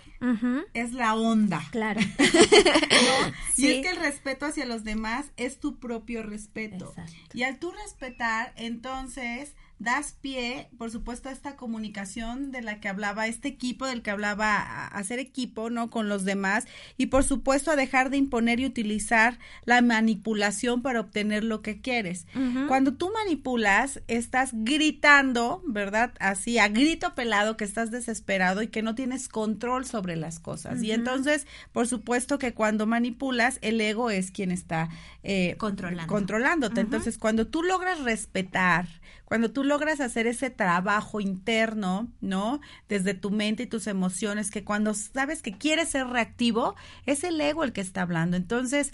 es 0.74 0.94
la 0.94 1.16
onda. 1.16 1.64
Claro. 1.72 2.00
¿no? 2.20 3.28
Y 3.56 3.62
Sí. 3.62 3.72
es 3.72 3.82
que 3.86 3.90
el 3.92 3.98
respeto 3.98 4.46
hacia 4.46 4.66
los 4.66 4.84
demás 4.84 5.28
es 5.38 5.60
tu 5.60 5.80
propio 5.80 6.24
respeto. 6.24 6.90
Exacto. 6.90 7.14
Y 7.34 7.44
al 7.44 7.58
tú 7.60 7.72
respetar, 7.72 8.54
entonces 8.56 9.54
das 9.80 10.14
pie, 10.22 10.70
por 10.78 10.90
supuesto, 10.92 11.30
a 11.30 11.32
esta 11.32 11.56
comunicación 11.56 12.52
de 12.52 12.62
la 12.62 12.80
que 12.80 12.88
hablaba, 12.90 13.28
este 13.28 13.48
equipo 13.48 13.86
del 13.86 14.02
que 14.02 14.10
hablaba, 14.12 14.56
a 14.58 14.88
hacer 14.88 15.20
equipo, 15.20 15.70
¿no? 15.70 15.90
Con 15.90 16.10
los 16.10 16.26
demás 16.26 16.66
y, 16.98 17.08
por 17.08 17.24
supuesto, 17.24 17.72
a 17.72 17.76
dejar 17.76 18.10
de 18.10 18.18
imponer 18.18 18.60
y 18.60 18.66
utilizar 18.66 19.38
la 19.66 19.82
manipulación 19.82 20.82
para 20.82 21.00
obtener 21.00 21.44
lo 21.44 21.62
que 21.62 21.82
quieres. 21.82 22.26
Cuando 22.68 22.94
tú 22.96 23.12
manipulas, 23.14 24.02
estás 24.08 24.52
gritando, 24.54 25.62
¿verdad? 25.68 26.14
Así, 26.20 26.58
a 26.58 26.68
grito 26.68 27.14
pelado 27.16 27.58
que 27.58 27.64
estás 27.64 27.92
desesperado 27.92 28.62
y 28.62 28.68
que 28.68 28.82
no 28.82 28.96
tienes 28.96 29.30
control 29.30 29.86
sobre 29.86 30.16
las 30.16 30.40
cosas. 30.40 30.82
Y 30.82 30.92
entonces, 30.92 31.46
por 31.72 31.88
supuesto 31.88 32.40
que 32.40 32.54
cuando 32.54 32.88
manipulas, 32.88 33.60
el 33.62 33.80
ego 33.80 34.10
es 34.10 34.32
quien 34.32 34.52
está 34.52 34.90
eh, 35.24 35.56
Controlando. 35.58 36.12
controlándote. 36.12 36.82
Entonces, 36.82 37.18
cuando 37.18 37.48
tú 37.48 37.64
logras 37.64 38.00
respetar, 38.02 38.88
cuando 39.26 39.52
tú 39.52 39.64
logras 39.68 40.00
hacer 40.00 40.26
ese 40.26 40.50
trabajo 40.50 41.20
interno, 41.22 42.08
¿no? 42.22 42.60
Desde 42.90 43.14
tu 43.14 43.30
mente 43.30 43.64
y 43.64 43.68
tus 43.68 43.86
emociones, 43.88 44.50
que 44.50 44.64
cuando 44.64 44.94
sabes 44.94 45.42
que 45.42 45.52
quieres 45.58 45.90
ser 45.90 46.08
reactivo, 46.08 46.76
es 47.06 47.24
el 47.24 47.40
ego 47.40 47.64
el 47.64 47.74
que 47.74 47.82
está 47.82 48.02
hablando. 48.02 48.38
Entonces, 48.38 48.92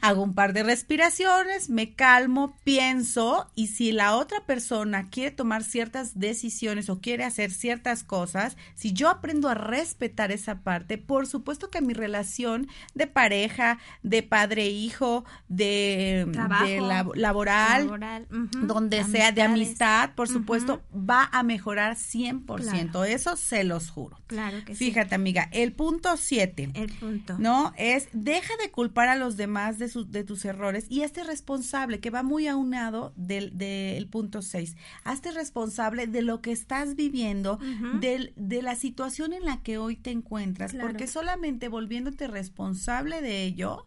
hago 0.00 0.22
un 0.22 0.34
par 0.34 0.52
de 0.52 0.62
respiraciones, 0.64 1.70
me 1.70 1.94
calmo, 1.94 2.56
pienso 2.64 3.50
y 3.54 3.68
si 3.68 3.92
la 3.92 4.16
otra 4.16 4.44
persona 4.46 5.10
quiere 5.10 5.30
tomar 5.30 5.62
ciertas 5.62 6.18
decisiones 6.18 6.88
o 6.90 7.00
quiere 7.00 7.24
hacer 7.24 7.50
ciertas 7.52 8.02
cosas, 8.02 8.56
si 8.74 8.92
yo 8.92 9.08
aprendo 9.08 9.48
a 9.48 9.54
respetar 9.54 10.32
esa 10.32 10.60
parte, 10.62 10.98
por 10.98 11.26
supuesto 11.28 11.70
que 11.70 11.80
mi 11.80 11.94
relación 11.94 12.66
de 12.94 13.06
pareja, 13.06 13.78
de 14.02 14.22
padre-hijo, 14.24 15.24
de, 15.48 16.28
Trabajo, 16.32 16.64
de 16.66 16.80
lab- 16.80 17.14
laboral, 17.16 17.84
laboral, 17.84 18.26
donde 18.30 19.04
sea 19.04 19.30
de 19.32 19.42
amistades. 19.42 20.01
Por 20.10 20.28
supuesto, 20.28 20.82
va 20.92 21.28
a 21.32 21.42
mejorar 21.42 21.96
100%. 21.96 22.44
Claro. 22.90 23.04
Eso 23.04 23.36
se 23.36 23.64
los 23.64 23.90
juro. 23.90 24.18
Claro 24.26 24.58
que 24.64 24.74
sí. 24.74 24.86
Fíjate, 24.86 25.14
amiga, 25.14 25.48
el 25.52 25.72
punto 25.72 26.16
7. 26.16 26.70
El 26.74 26.92
punto. 26.92 27.36
¿no? 27.38 27.72
Es 27.76 28.08
deja 28.12 28.52
de 28.62 28.70
culpar 28.70 29.08
a 29.08 29.16
los 29.16 29.36
demás 29.36 29.78
de, 29.78 29.88
sus 29.88 30.10
de 30.10 30.24
tus 30.24 30.44
errores 30.44 30.86
y 30.88 31.02
hazte 31.02 31.24
responsable, 31.24 32.00
que 32.00 32.10
va 32.10 32.22
muy 32.22 32.46
aunado 32.48 33.12
del, 33.16 33.56
del 33.56 34.06
punto 34.08 34.42
6. 34.42 34.76
Hazte 35.04 35.30
responsable 35.32 36.06
de 36.06 36.22
lo 36.22 36.40
que 36.40 36.52
estás 36.52 36.94
viviendo, 36.96 37.58
del- 38.00 38.32
de 38.36 38.62
la 38.62 38.74
situación 38.74 39.32
en 39.32 39.44
la 39.44 39.62
que 39.62 39.78
hoy 39.78 39.96
te 39.96 40.10
encuentras, 40.10 40.72
Claro. 40.72 40.88
porque 40.88 41.06
solamente 41.06 41.68
volviéndote 41.68 42.26
responsable 42.26 43.20
de 43.22 43.44
ello 43.44 43.86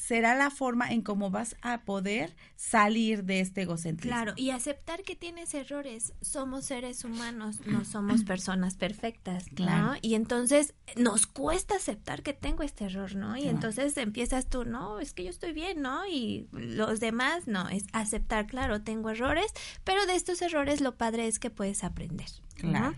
será 0.00 0.34
la 0.34 0.50
forma 0.50 0.90
en 0.90 1.02
cómo 1.02 1.30
vas 1.30 1.56
a 1.60 1.82
poder 1.82 2.34
salir 2.56 3.22
de 3.24 3.40
este 3.40 3.62
egocentrismo. 3.62 4.16
Claro, 4.16 4.32
y 4.34 4.50
aceptar 4.50 5.02
que 5.02 5.14
tienes 5.14 5.52
errores. 5.52 6.14
Somos 6.22 6.64
seres 6.64 7.04
humanos, 7.04 7.60
no 7.66 7.84
somos 7.84 8.24
personas 8.24 8.76
perfectas, 8.76 9.46
¿no? 9.50 9.56
Claro. 9.56 9.92
Y 10.00 10.14
entonces 10.14 10.72
nos 10.96 11.26
cuesta 11.26 11.76
aceptar 11.76 12.22
que 12.22 12.32
tengo 12.32 12.62
este 12.62 12.86
error, 12.86 13.14
¿no? 13.14 13.36
Y 13.36 13.42
Claro. 13.42 13.56
entonces 13.56 13.96
empiezas 13.98 14.48
tú, 14.48 14.64
no, 14.64 15.00
es 15.00 15.12
que 15.12 15.24
yo 15.24 15.30
estoy 15.30 15.52
bien, 15.52 15.82
¿no? 15.82 16.06
Y 16.06 16.48
los 16.52 16.98
demás, 16.98 17.46
no, 17.46 17.68
es 17.68 17.84
aceptar, 17.92 18.46
claro, 18.46 18.80
tengo 18.80 19.10
errores, 19.10 19.52
pero 19.84 20.06
de 20.06 20.14
estos 20.16 20.40
errores 20.40 20.80
lo 20.80 20.96
padre 20.96 21.28
es 21.28 21.38
que 21.38 21.50
puedes 21.50 21.84
aprender. 21.84 22.28
¿no? 22.62 22.94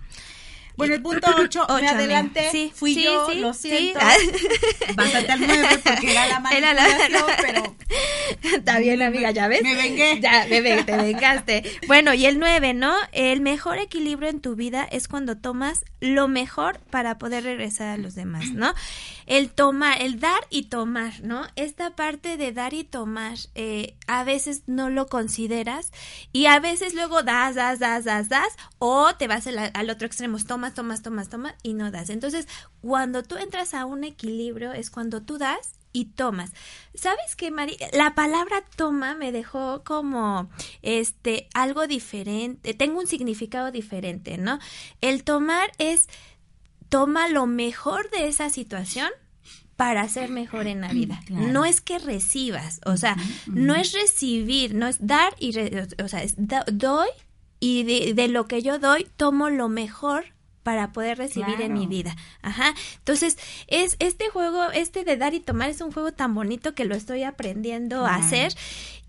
Bueno, 0.76 0.94
el 0.94 1.02
punto 1.02 1.26
8, 1.38 1.66
Ocho, 1.68 1.80
me 1.82 1.88
adelanté, 1.88 2.50
Sí, 2.50 2.72
fui 2.74 2.94
sí, 2.94 3.04
yo, 3.04 3.28
sí, 3.30 3.40
lo 3.40 3.52
siento. 3.54 3.98
Básate 4.94 5.32
al 5.32 5.40
9 5.46 5.68
porque 5.84 6.12
era 6.12 6.26
la 6.40 6.50
Era 6.50 6.74
la- 6.74 6.82
manipulación, 6.82 7.26
pero 7.40 7.76
Está 8.56 8.78
bien, 8.78 9.02
amiga, 9.02 9.30
¿ya 9.32 9.48
ves? 9.48 9.62
Me 9.62 9.74
vengué. 9.74 10.18
Ya, 10.20 10.46
me 10.48 10.60
ve- 10.62 10.82
te 10.84 10.96
vengaste. 10.96 11.62
Bueno, 11.86 12.14
y 12.14 12.24
el 12.26 12.38
9, 12.38 12.72
¿no? 12.74 12.94
El 13.12 13.40
mejor 13.42 13.78
equilibrio 13.78 14.28
en 14.30 14.40
tu 14.40 14.54
vida 14.56 14.86
es 14.90 15.08
cuando 15.08 15.36
tomas 15.36 15.84
lo 16.00 16.26
mejor 16.28 16.78
para 16.90 17.18
poder 17.18 17.44
regresar 17.44 17.88
a 17.88 17.96
los 17.98 18.14
demás, 18.14 18.50
¿no? 18.52 18.72
El 19.26 19.50
tomar, 19.50 20.00
el 20.00 20.20
dar 20.20 20.40
y 20.50 20.64
tomar, 20.64 21.20
¿no? 21.22 21.46
Esta 21.56 21.90
parte 21.94 22.36
de 22.36 22.52
dar 22.52 22.72
y 22.74 22.84
tomar, 22.84 23.36
eh, 23.54 23.94
a 24.06 24.24
veces 24.24 24.62
no 24.66 24.88
lo 24.90 25.06
consideras 25.06 25.92
y 26.32 26.46
a 26.46 26.58
veces 26.60 26.94
luego 26.94 27.22
das, 27.22 27.54
das, 27.54 27.78
das, 27.78 28.04
das, 28.04 28.28
das, 28.28 28.48
o 28.78 29.14
te 29.14 29.28
vas 29.28 29.46
al, 29.46 29.70
al 29.72 29.90
otro 29.90 30.06
extremo, 30.06 30.38
tomas, 30.46 30.61
tomas, 30.70 31.02
tomas, 31.02 31.28
tomas 31.28 31.54
y 31.62 31.74
no 31.74 31.90
das. 31.90 32.08
Entonces, 32.08 32.46
cuando 32.80 33.22
tú 33.22 33.36
entras 33.36 33.74
a 33.74 33.84
un 33.84 34.04
equilibrio 34.04 34.72
es 34.72 34.90
cuando 34.90 35.20
tú 35.20 35.36
das 35.36 35.74
y 35.92 36.06
tomas. 36.06 36.52
¿Sabes 36.94 37.36
qué, 37.36 37.50
Mari? 37.50 37.76
La 37.92 38.14
palabra 38.14 38.64
toma 38.76 39.14
me 39.14 39.30
dejó 39.30 39.82
como 39.84 40.48
este 40.80 41.48
algo 41.52 41.86
diferente, 41.86 42.72
tengo 42.72 42.98
un 42.98 43.06
significado 43.06 43.70
diferente, 43.70 44.38
¿no? 44.38 44.58
El 45.02 45.22
tomar 45.22 45.70
es 45.76 46.08
toma 46.88 47.28
lo 47.28 47.46
mejor 47.46 48.08
de 48.10 48.28
esa 48.28 48.48
situación 48.48 49.10
para 49.76 50.08
ser 50.08 50.30
mejor 50.30 50.66
en 50.66 50.80
la 50.80 50.88
vida. 50.92 51.20
Claro. 51.26 51.46
No 51.48 51.64
es 51.64 51.80
que 51.80 51.98
recibas, 51.98 52.80
o 52.86 52.96
sea, 52.96 53.16
no 53.46 53.74
es 53.74 53.92
recibir, 53.92 54.74
no 54.74 54.86
es 54.86 55.06
dar 55.06 55.34
y, 55.38 55.52
re- 55.52 55.88
o 56.02 56.08
sea, 56.08 56.22
es 56.22 56.34
doy 56.38 57.08
y 57.60 57.82
de, 57.84 58.14
de 58.14 58.28
lo 58.28 58.46
que 58.46 58.62
yo 58.62 58.78
doy 58.78 59.06
tomo 59.16 59.50
lo 59.50 59.68
mejor 59.68 60.24
para 60.62 60.92
poder 60.92 61.18
recibir 61.18 61.60
en 61.60 61.74
mi 61.74 61.86
vida. 61.86 62.14
Ajá. 62.42 62.74
Entonces, 62.98 63.36
es 63.68 63.96
este 63.98 64.28
juego, 64.28 64.70
este 64.72 65.04
de 65.04 65.16
dar 65.16 65.34
y 65.34 65.40
tomar 65.40 65.70
es 65.70 65.80
un 65.80 65.92
juego 65.92 66.12
tan 66.12 66.34
bonito 66.34 66.74
que 66.74 66.84
lo 66.84 66.94
estoy 66.94 67.22
aprendiendo 67.24 68.06
a 68.06 68.16
hacer 68.16 68.52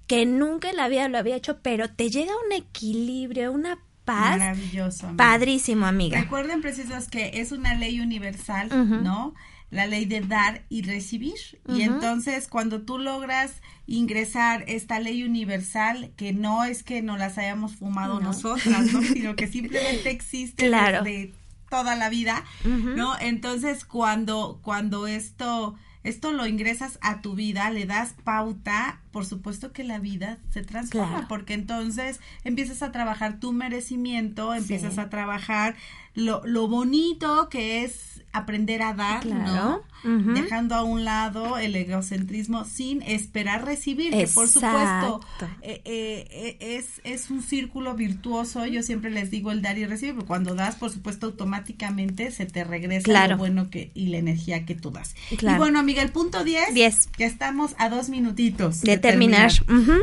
que 0.07 0.25
nunca 0.25 0.69
en 0.69 0.75
la 0.75 0.89
vida 0.89 1.07
lo 1.07 1.17
había 1.17 1.35
hecho, 1.37 1.59
pero 1.61 1.89
te 1.89 2.09
llega 2.09 2.31
un 2.45 2.51
equilibrio, 2.51 3.51
una 3.53 3.79
paz 4.03 4.37
maravilloso. 4.37 5.07
amiga. 5.07 5.17
padrísimo, 5.23 5.85
amiga. 5.85 6.19
Recuerden, 6.19 6.61
precisos, 6.61 7.07
que 7.07 7.31
es 7.35 7.51
una 7.53 7.73
ley 7.75 8.01
universal. 8.01 8.67
¿no? 9.03 9.33
La 9.71 9.87
ley 9.87 10.03
de 10.05 10.19
dar 10.21 10.63
y 10.69 10.81
recibir. 10.83 11.33
Y 11.69 11.81
entonces, 11.83 12.47
cuando 12.49 12.81
tú 12.81 12.99
logras 12.99 13.53
ingresar 13.87 14.65
esta 14.67 14.99
ley 14.99 15.23
universal, 15.23 16.11
que 16.17 16.33
no 16.33 16.63
es 16.65 16.83
que 16.83 17.01
no 17.01 17.17
las 17.17 17.37
hayamos 17.37 17.75
fumado 17.75 18.15
No. 18.19 18.27
nosotras, 18.27 18.91
¿no? 18.91 19.01
Sino 19.13 19.35
que 19.35 19.47
simplemente 19.47 20.09
existe 20.09 20.67
Claro. 20.67 21.01
desde 21.03 21.33
toda 21.73 21.95
la 21.95 22.09
vida. 22.09 22.43
¿no? 22.63 23.17
Entonces, 23.19 23.83
cuando, 23.83 24.59
cuando 24.61 25.07
esto, 25.07 25.75
esto 26.03 26.31
lo 26.31 26.45
ingresas 26.45 26.99
a 27.01 27.21
tu 27.21 27.33
vida, 27.33 27.71
le 27.71 27.87
das 27.87 28.13
pauta, 28.23 28.99
por 29.13 29.25
supuesto 29.25 29.71
que 29.71 29.85
la 29.85 29.99
vida 29.99 30.39
se 30.49 30.63
transforma, 30.63 31.07
Claro. 31.09 31.27
porque 31.29 31.53
entonces 31.53 32.19
empiezas 32.43 32.81
a 32.81 32.91
trabajar 32.91 33.39
tu 33.39 33.53
merecimiento, 33.53 34.53
empiezas 34.53 34.95
Sí. 34.95 34.99
a 34.99 35.09
trabajar 35.09 35.75
lo, 36.15 36.45
lo 36.45 36.67
bonito 36.67 37.47
que 37.49 37.83
es 37.85 38.09
aprender 38.33 38.81
a 38.81 38.93
dar, 38.93 39.21
Claro. 39.21 39.83
¿no? 40.03 40.33
Dejando 40.33 40.75
a 40.75 40.83
un 40.83 41.05
lado 41.05 41.57
el 41.57 41.75
egocentrismo 41.77 42.65
sin 42.65 43.01
esperar 43.03 43.63
recibir, 43.63 44.11
que 44.11 44.27
por 44.27 44.47
supuesto 44.49 45.21
eh, 45.61 45.81
eh, 45.85 46.27
eh, 46.29 46.57
es, 46.77 46.99
es 47.05 47.29
un 47.29 47.41
círculo 47.41 47.93
virtuoso, 47.95 48.65
yo 48.65 48.83
siempre 48.83 49.11
les 49.11 49.31
digo 49.31 49.51
el 49.51 49.61
dar 49.61 49.77
y 49.77 49.85
recibir, 49.85 50.15
pero 50.15 50.25
cuando 50.27 50.55
das, 50.55 50.75
por 50.75 50.89
supuesto, 50.91 51.27
automáticamente 51.27 52.31
se 52.31 52.45
te 52.45 52.63
regresa 52.65 53.03
Claro. 53.05 53.33
lo 53.33 53.37
bueno 53.37 53.69
que 53.69 53.91
y 53.93 54.07
la 54.07 54.17
energía 54.17 54.65
que 54.65 54.75
tú 54.75 54.91
das. 54.91 55.15
Claro. 55.37 55.55
Y 55.55 55.59
bueno, 55.59 55.79
amiga, 55.79 56.01
el 56.01 56.11
punto 56.11 56.43
10, 56.43 56.73
Diez. 56.73 57.07
que 57.07 57.23
estamos 57.25 57.75
a 57.77 57.87
dos 57.89 58.09
minutitos 58.09 58.81
de 58.81 58.97
terminar. 59.03 59.51
Ujú. 59.69 60.01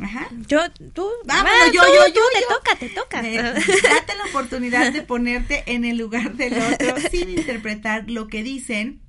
Ajá. 0.00 0.28
Yo, 0.48 0.58
tú, 0.94 1.08
Vámonos, 1.24 1.52
ah, 1.52 1.70
yo, 1.72 1.82
tú, 1.82 1.88
yo, 1.88 2.04
tú, 2.06 2.14
yo, 2.14 2.22
te 2.32 2.40
yo. 2.40 2.48
toca, 2.48 2.76
te 2.78 2.88
toca. 2.88 3.20
Eh, 3.28 3.36
date 3.36 4.16
la 4.16 4.24
oportunidad 4.30 4.92
de 4.92 5.02
ponerte 5.02 5.62
en 5.66 5.84
el 5.84 5.96
lugar 5.96 6.34
del 6.34 6.54
otro 6.54 6.96
sin 7.10 7.30
interpretar 7.30 8.10
lo 8.10 8.26
que 8.26 8.42
dicen 8.42 9.02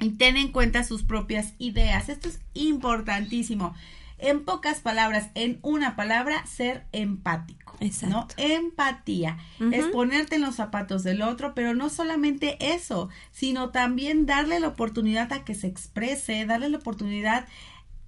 y 0.00 0.10
ten 0.10 0.36
en 0.36 0.50
cuenta 0.50 0.82
sus 0.82 1.04
propias 1.04 1.54
ideas. 1.58 2.08
Esto 2.08 2.28
es 2.28 2.40
importantísimo. 2.54 3.74
En 4.18 4.44
pocas 4.44 4.80
palabras, 4.80 5.30
en 5.34 5.58
una 5.62 5.96
palabra, 5.96 6.44
ser 6.46 6.84
empático. 6.92 7.76
¿no? 7.80 7.86
Exacto. 7.86 8.34
Empatía. 8.36 9.38
Ujú. 9.58 9.70
Es 9.72 9.86
ponerte 9.86 10.36
en 10.36 10.42
los 10.42 10.56
zapatos 10.56 11.02
del 11.02 11.22
otro, 11.22 11.54
pero 11.54 11.74
no 11.74 11.88
solamente 11.88 12.56
eso, 12.74 13.08
sino 13.30 13.70
también 13.70 14.26
darle 14.26 14.60
la 14.60 14.68
oportunidad 14.68 15.32
a 15.32 15.44
que 15.44 15.54
se 15.54 15.66
exprese, 15.66 16.44
darle 16.44 16.68
la 16.68 16.78
oportunidad 16.78 17.46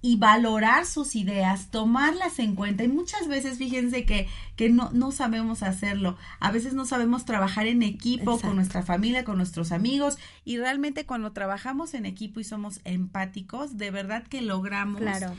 y 0.05 0.17
valorar 0.17 0.85
sus 0.85 1.15
ideas, 1.15 1.67
tomarlas 1.71 2.37
en 2.39 2.55
cuenta. 2.55 2.83
Y 2.83 2.89
muchas 2.89 3.29
veces, 3.29 3.57
fíjense 3.57 4.03
que, 4.05 4.27
que 4.57 4.69
no, 4.69 4.89
no 4.91 5.13
sabemos 5.13 5.63
hacerlo. 5.63 6.17
A 6.41 6.51
veces 6.51 6.73
no 6.73 6.85
sabemos 6.85 7.23
trabajar 7.23 7.67
en 7.67 7.81
equipo 7.83 8.33
Exacto. 8.33 8.47
con 8.47 8.57
nuestra 8.57 8.83
familia, 8.83 9.23
con 9.23 9.37
nuestros 9.37 9.71
amigos. 9.71 10.17
Y 10.43 10.57
realmente 10.57 11.05
cuando 11.05 11.31
trabajamos 11.31 11.93
en 11.93 12.05
equipo 12.05 12.41
y 12.41 12.43
somos 12.43 12.81
empáticos, 12.83 13.77
de 13.77 13.91
verdad 13.91 14.23
que 14.27 14.41
logramos 14.41 14.99
Claro, 14.99 15.33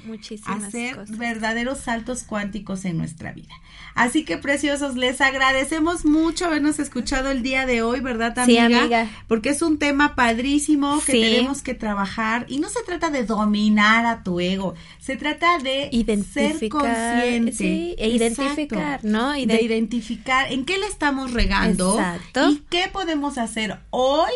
hacer 0.47 0.97
cosas. 0.97 1.19
verdaderos 1.19 1.79
saltos 1.81 2.23
cuánticos 2.23 2.87
en 2.87 2.97
nuestra 2.97 3.33
vida. 3.33 3.53
Así 3.95 4.25
que 4.25 4.39
preciosos, 4.39 4.97
les 4.97 5.21
agradecemos 5.21 6.07
mucho 6.07 6.47
habernos 6.47 6.79
escuchado 6.79 7.31
el 7.31 7.43
día 7.43 7.67
de 7.67 7.83
hoy, 7.83 8.01
¿verdad, 8.01 8.33
Sí, 8.47 8.57
amiga? 8.57 8.81
amiga. 8.81 9.11
Porque 9.29 9.51
es 9.51 9.61
un 9.61 9.79
tema 9.79 10.15
padrísimo 10.15 11.03
que 11.05 11.13
Sí. 11.13 11.21
tenemos 11.21 11.61
que 11.61 11.75
trabajar 11.75 12.47
y 12.49 12.61
no 12.61 12.71
se 12.71 12.83
trata 12.85 13.11
de 13.11 13.25
dominar 13.27 14.07
a 14.07 14.23
tu 14.23 14.41
ego, 14.41 14.54
ego. 14.55 14.75
Se 14.99 15.17
trata 15.17 15.59
de 15.59 15.91
ser 16.33 16.69
consciente. 16.69 17.53
Sí, 17.53 17.95
e 17.99 18.09
identificar, 18.09 19.05
¿no? 19.05 19.33
de 19.33 19.63
identificar 19.63 20.53
en 20.53 20.65
qué 20.65 20.79
le 20.79 20.87
estamos 20.87 21.33
regando 21.33 21.99
Exacto. 21.99 22.51
y 22.51 22.63
qué 22.71 22.89
podemos 22.93 23.39
hacer 23.39 23.79
hoy 23.91 24.33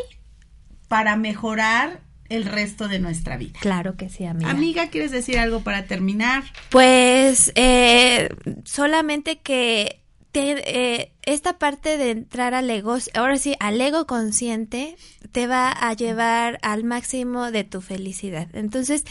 para 0.89 1.17
mejorar 1.17 2.01
el 2.29 2.45
resto 2.45 2.89
de 2.89 2.99
nuestra 2.99 3.37
vida. 3.37 3.59
Claro 3.61 3.97
que 3.97 4.11
sí, 4.11 4.25
amiga. 4.25 4.51
Amiga, 4.51 4.89
¿quieres 4.89 5.11
decir 5.11 5.39
algo 5.39 5.61
para 5.61 5.87
terminar? 5.87 6.45
Pues 6.71 7.53
eh, 7.55 8.29
solamente 8.65 9.39
que 9.39 10.03
eh, 10.35 11.13
esta 11.23 11.59
parte 11.59 11.97
de 11.97 12.11
entrar 12.11 12.55
al 12.55 12.71
ego, 12.71 12.97
ahora 13.15 13.39
sí, 13.39 13.57
al 13.61 13.81
ego 13.81 14.07
consciente, 14.07 14.97
te 15.33 15.47
va 15.47 15.71
a 15.71 15.93
llevar 15.95 16.59
al 16.63 16.85
máximo 16.85 17.51
de 17.51 17.65
tu 17.65 17.81
felicidad. 17.81 18.49
Entonces, 18.53 19.05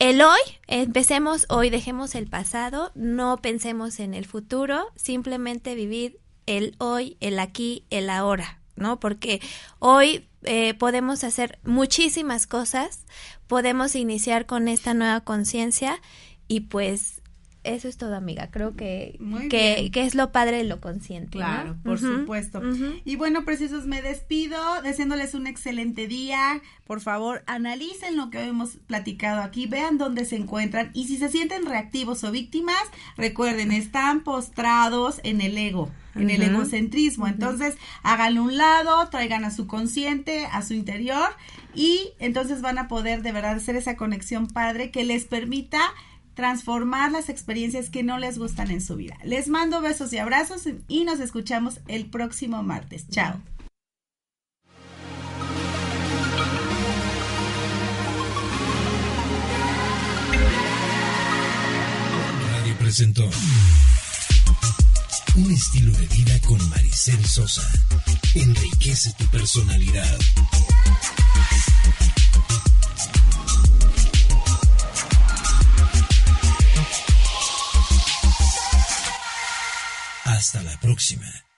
el 0.00 0.22
hoy, 0.22 0.40
empecemos 0.66 1.44
hoy, 1.50 1.68
dejemos 1.68 2.14
el 2.14 2.26
pasado, 2.26 2.90
no 2.94 3.36
pensemos 3.36 4.00
en 4.00 4.14
el 4.14 4.24
futuro, 4.24 4.86
simplemente 4.96 5.74
vivir 5.74 6.18
el 6.46 6.74
hoy, 6.78 7.18
el 7.20 7.38
aquí, 7.38 7.84
el 7.90 8.08
ahora, 8.08 8.60
¿no? 8.76 8.98
Porque 8.98 9.42
hoy 9.78 10.26
eh, 10.44 10.72
podemos 10.72 11.22
hacer 11.22 11.58
muchísimas 11.64 12.46
cosas, 12.46 13.04
podemos 13.46 13.94
iniciar 13.94 14.46
con 14.46 14.68
esta 14.68 14.94
nueva 14.94 15.20
conciencia 15.20 16.00
y 16.48 16.60
pues 16.60 17.19
eso 17.62 17.88
es 17.88 17.96
todo, 17.96 18.14
amiga. 18.16 18.48
Creo 18.50 18.74
que, 18.74 19.18
que, 19.50 19.90
que, 19.92 20.04
es 20.04 20.14
lo 20.14 20.32
padre 20.32 20.62
y 20.62 20.66
lo 20.66 20.80
consciente. 20.80 21.32
Claro, 21.32 21.76
por 21.82 21.98
supuesto. 21.98 22.62
Y 23.04 23.16
bueno, 23.16 23.44
precisos, 23.44 23.86
me 23.86 24.00
despido 24.00 24.58
deseándoles 24.82 25.34
un 25.34 25.46
excelente 25.46 26.06
día. 26.06 26.62
Por 26.86 27.00
favor, 27.00 27.42
analicen 27.46 28.16
lo 28.16 28.30
que 28.30 28.44
hemos 28.44 28.76
platicado 28.86 29.42
aquí, 29.42 29.66
vean 29.66 29.98
dónde 29.98 30.24
se 30.24 30.36
encuentran 30.36 30.90
y 30.94 31.06
si 31.06 31.16
se 31.16 31.28
sienten 31.28 31.66
reactivos 31.66 32.24
o 32.24 32.30
víctimas, 32.30 32.82
recuerden, 33.16 33.72
están 33.72 34.22
postrados 34.22 35.20
en 35.22 35.40
el 35.40 35.56
ego 35.58 35.90
en 36.14 36.30
el 36.30 36.42
egocentrismo. 36.42 37.26
Entonces, 37.26 37.76
háganlo 38.02 38.42
un 38.42 38.56
lado, 38.56 39.08
traigan 39.10 39.44
a 39.44 39.50
su 39.50 39.66
consciente, 39.66 40.46
a 40.46 40.62
su 40.62 40.74
interior 40.74 41.28
y 41.74 42.10
entonces 42.18 42.62
van 42.62 42.78
a 42.78 42.88
poder 42.88 43.22
de 43.22 43.32
verdad 43.32 43.56
hacer 43.56 43.76
esa 43.76 43.96
conexión 43.96 44.48
padre 44.48 44.90
que 44.90 45.04
les 45.04 45.24
permita 45.24 45.80
transformar 46.34 47.12
las 47.12 47.28
experiencias 47.28 47.90
que 47.90 48.02
no 48.02 48.18
les 48.18 48.38
gustan 48.38 48.70
en 48.70 48.80
su 48.80 48.96
vida. 48.96 49.16
Les 49.24 49.48
mando 49.48 49.80
besos 49.80 50.12
y 50.12 50.18
abrazos 50.18 50.64
y 50.88 51.04
nos 51.04 51.20
escuchamos 51.20 51.80
el 51.88 52.06
próximo 52.06 52.62
martes. 52.62 53.08
Chao. 53.08 53.40
Radio 62.52 62.76
presentó 62.78 63.28
un 65.36 65.50
estilo 65.50 65.92
de 65.92 66.06
vida 66.08 66.40
con 66.46 66.70
Maricel 66.70 67.24
Sosa. 67.24 67.66
Enriquece 68.34 69.12
tu 69.18 69.26
personalidad. 69.26 70.18
Hasta 80.40 80.62
la 80.62 80.74
próxima. 80.80 81.49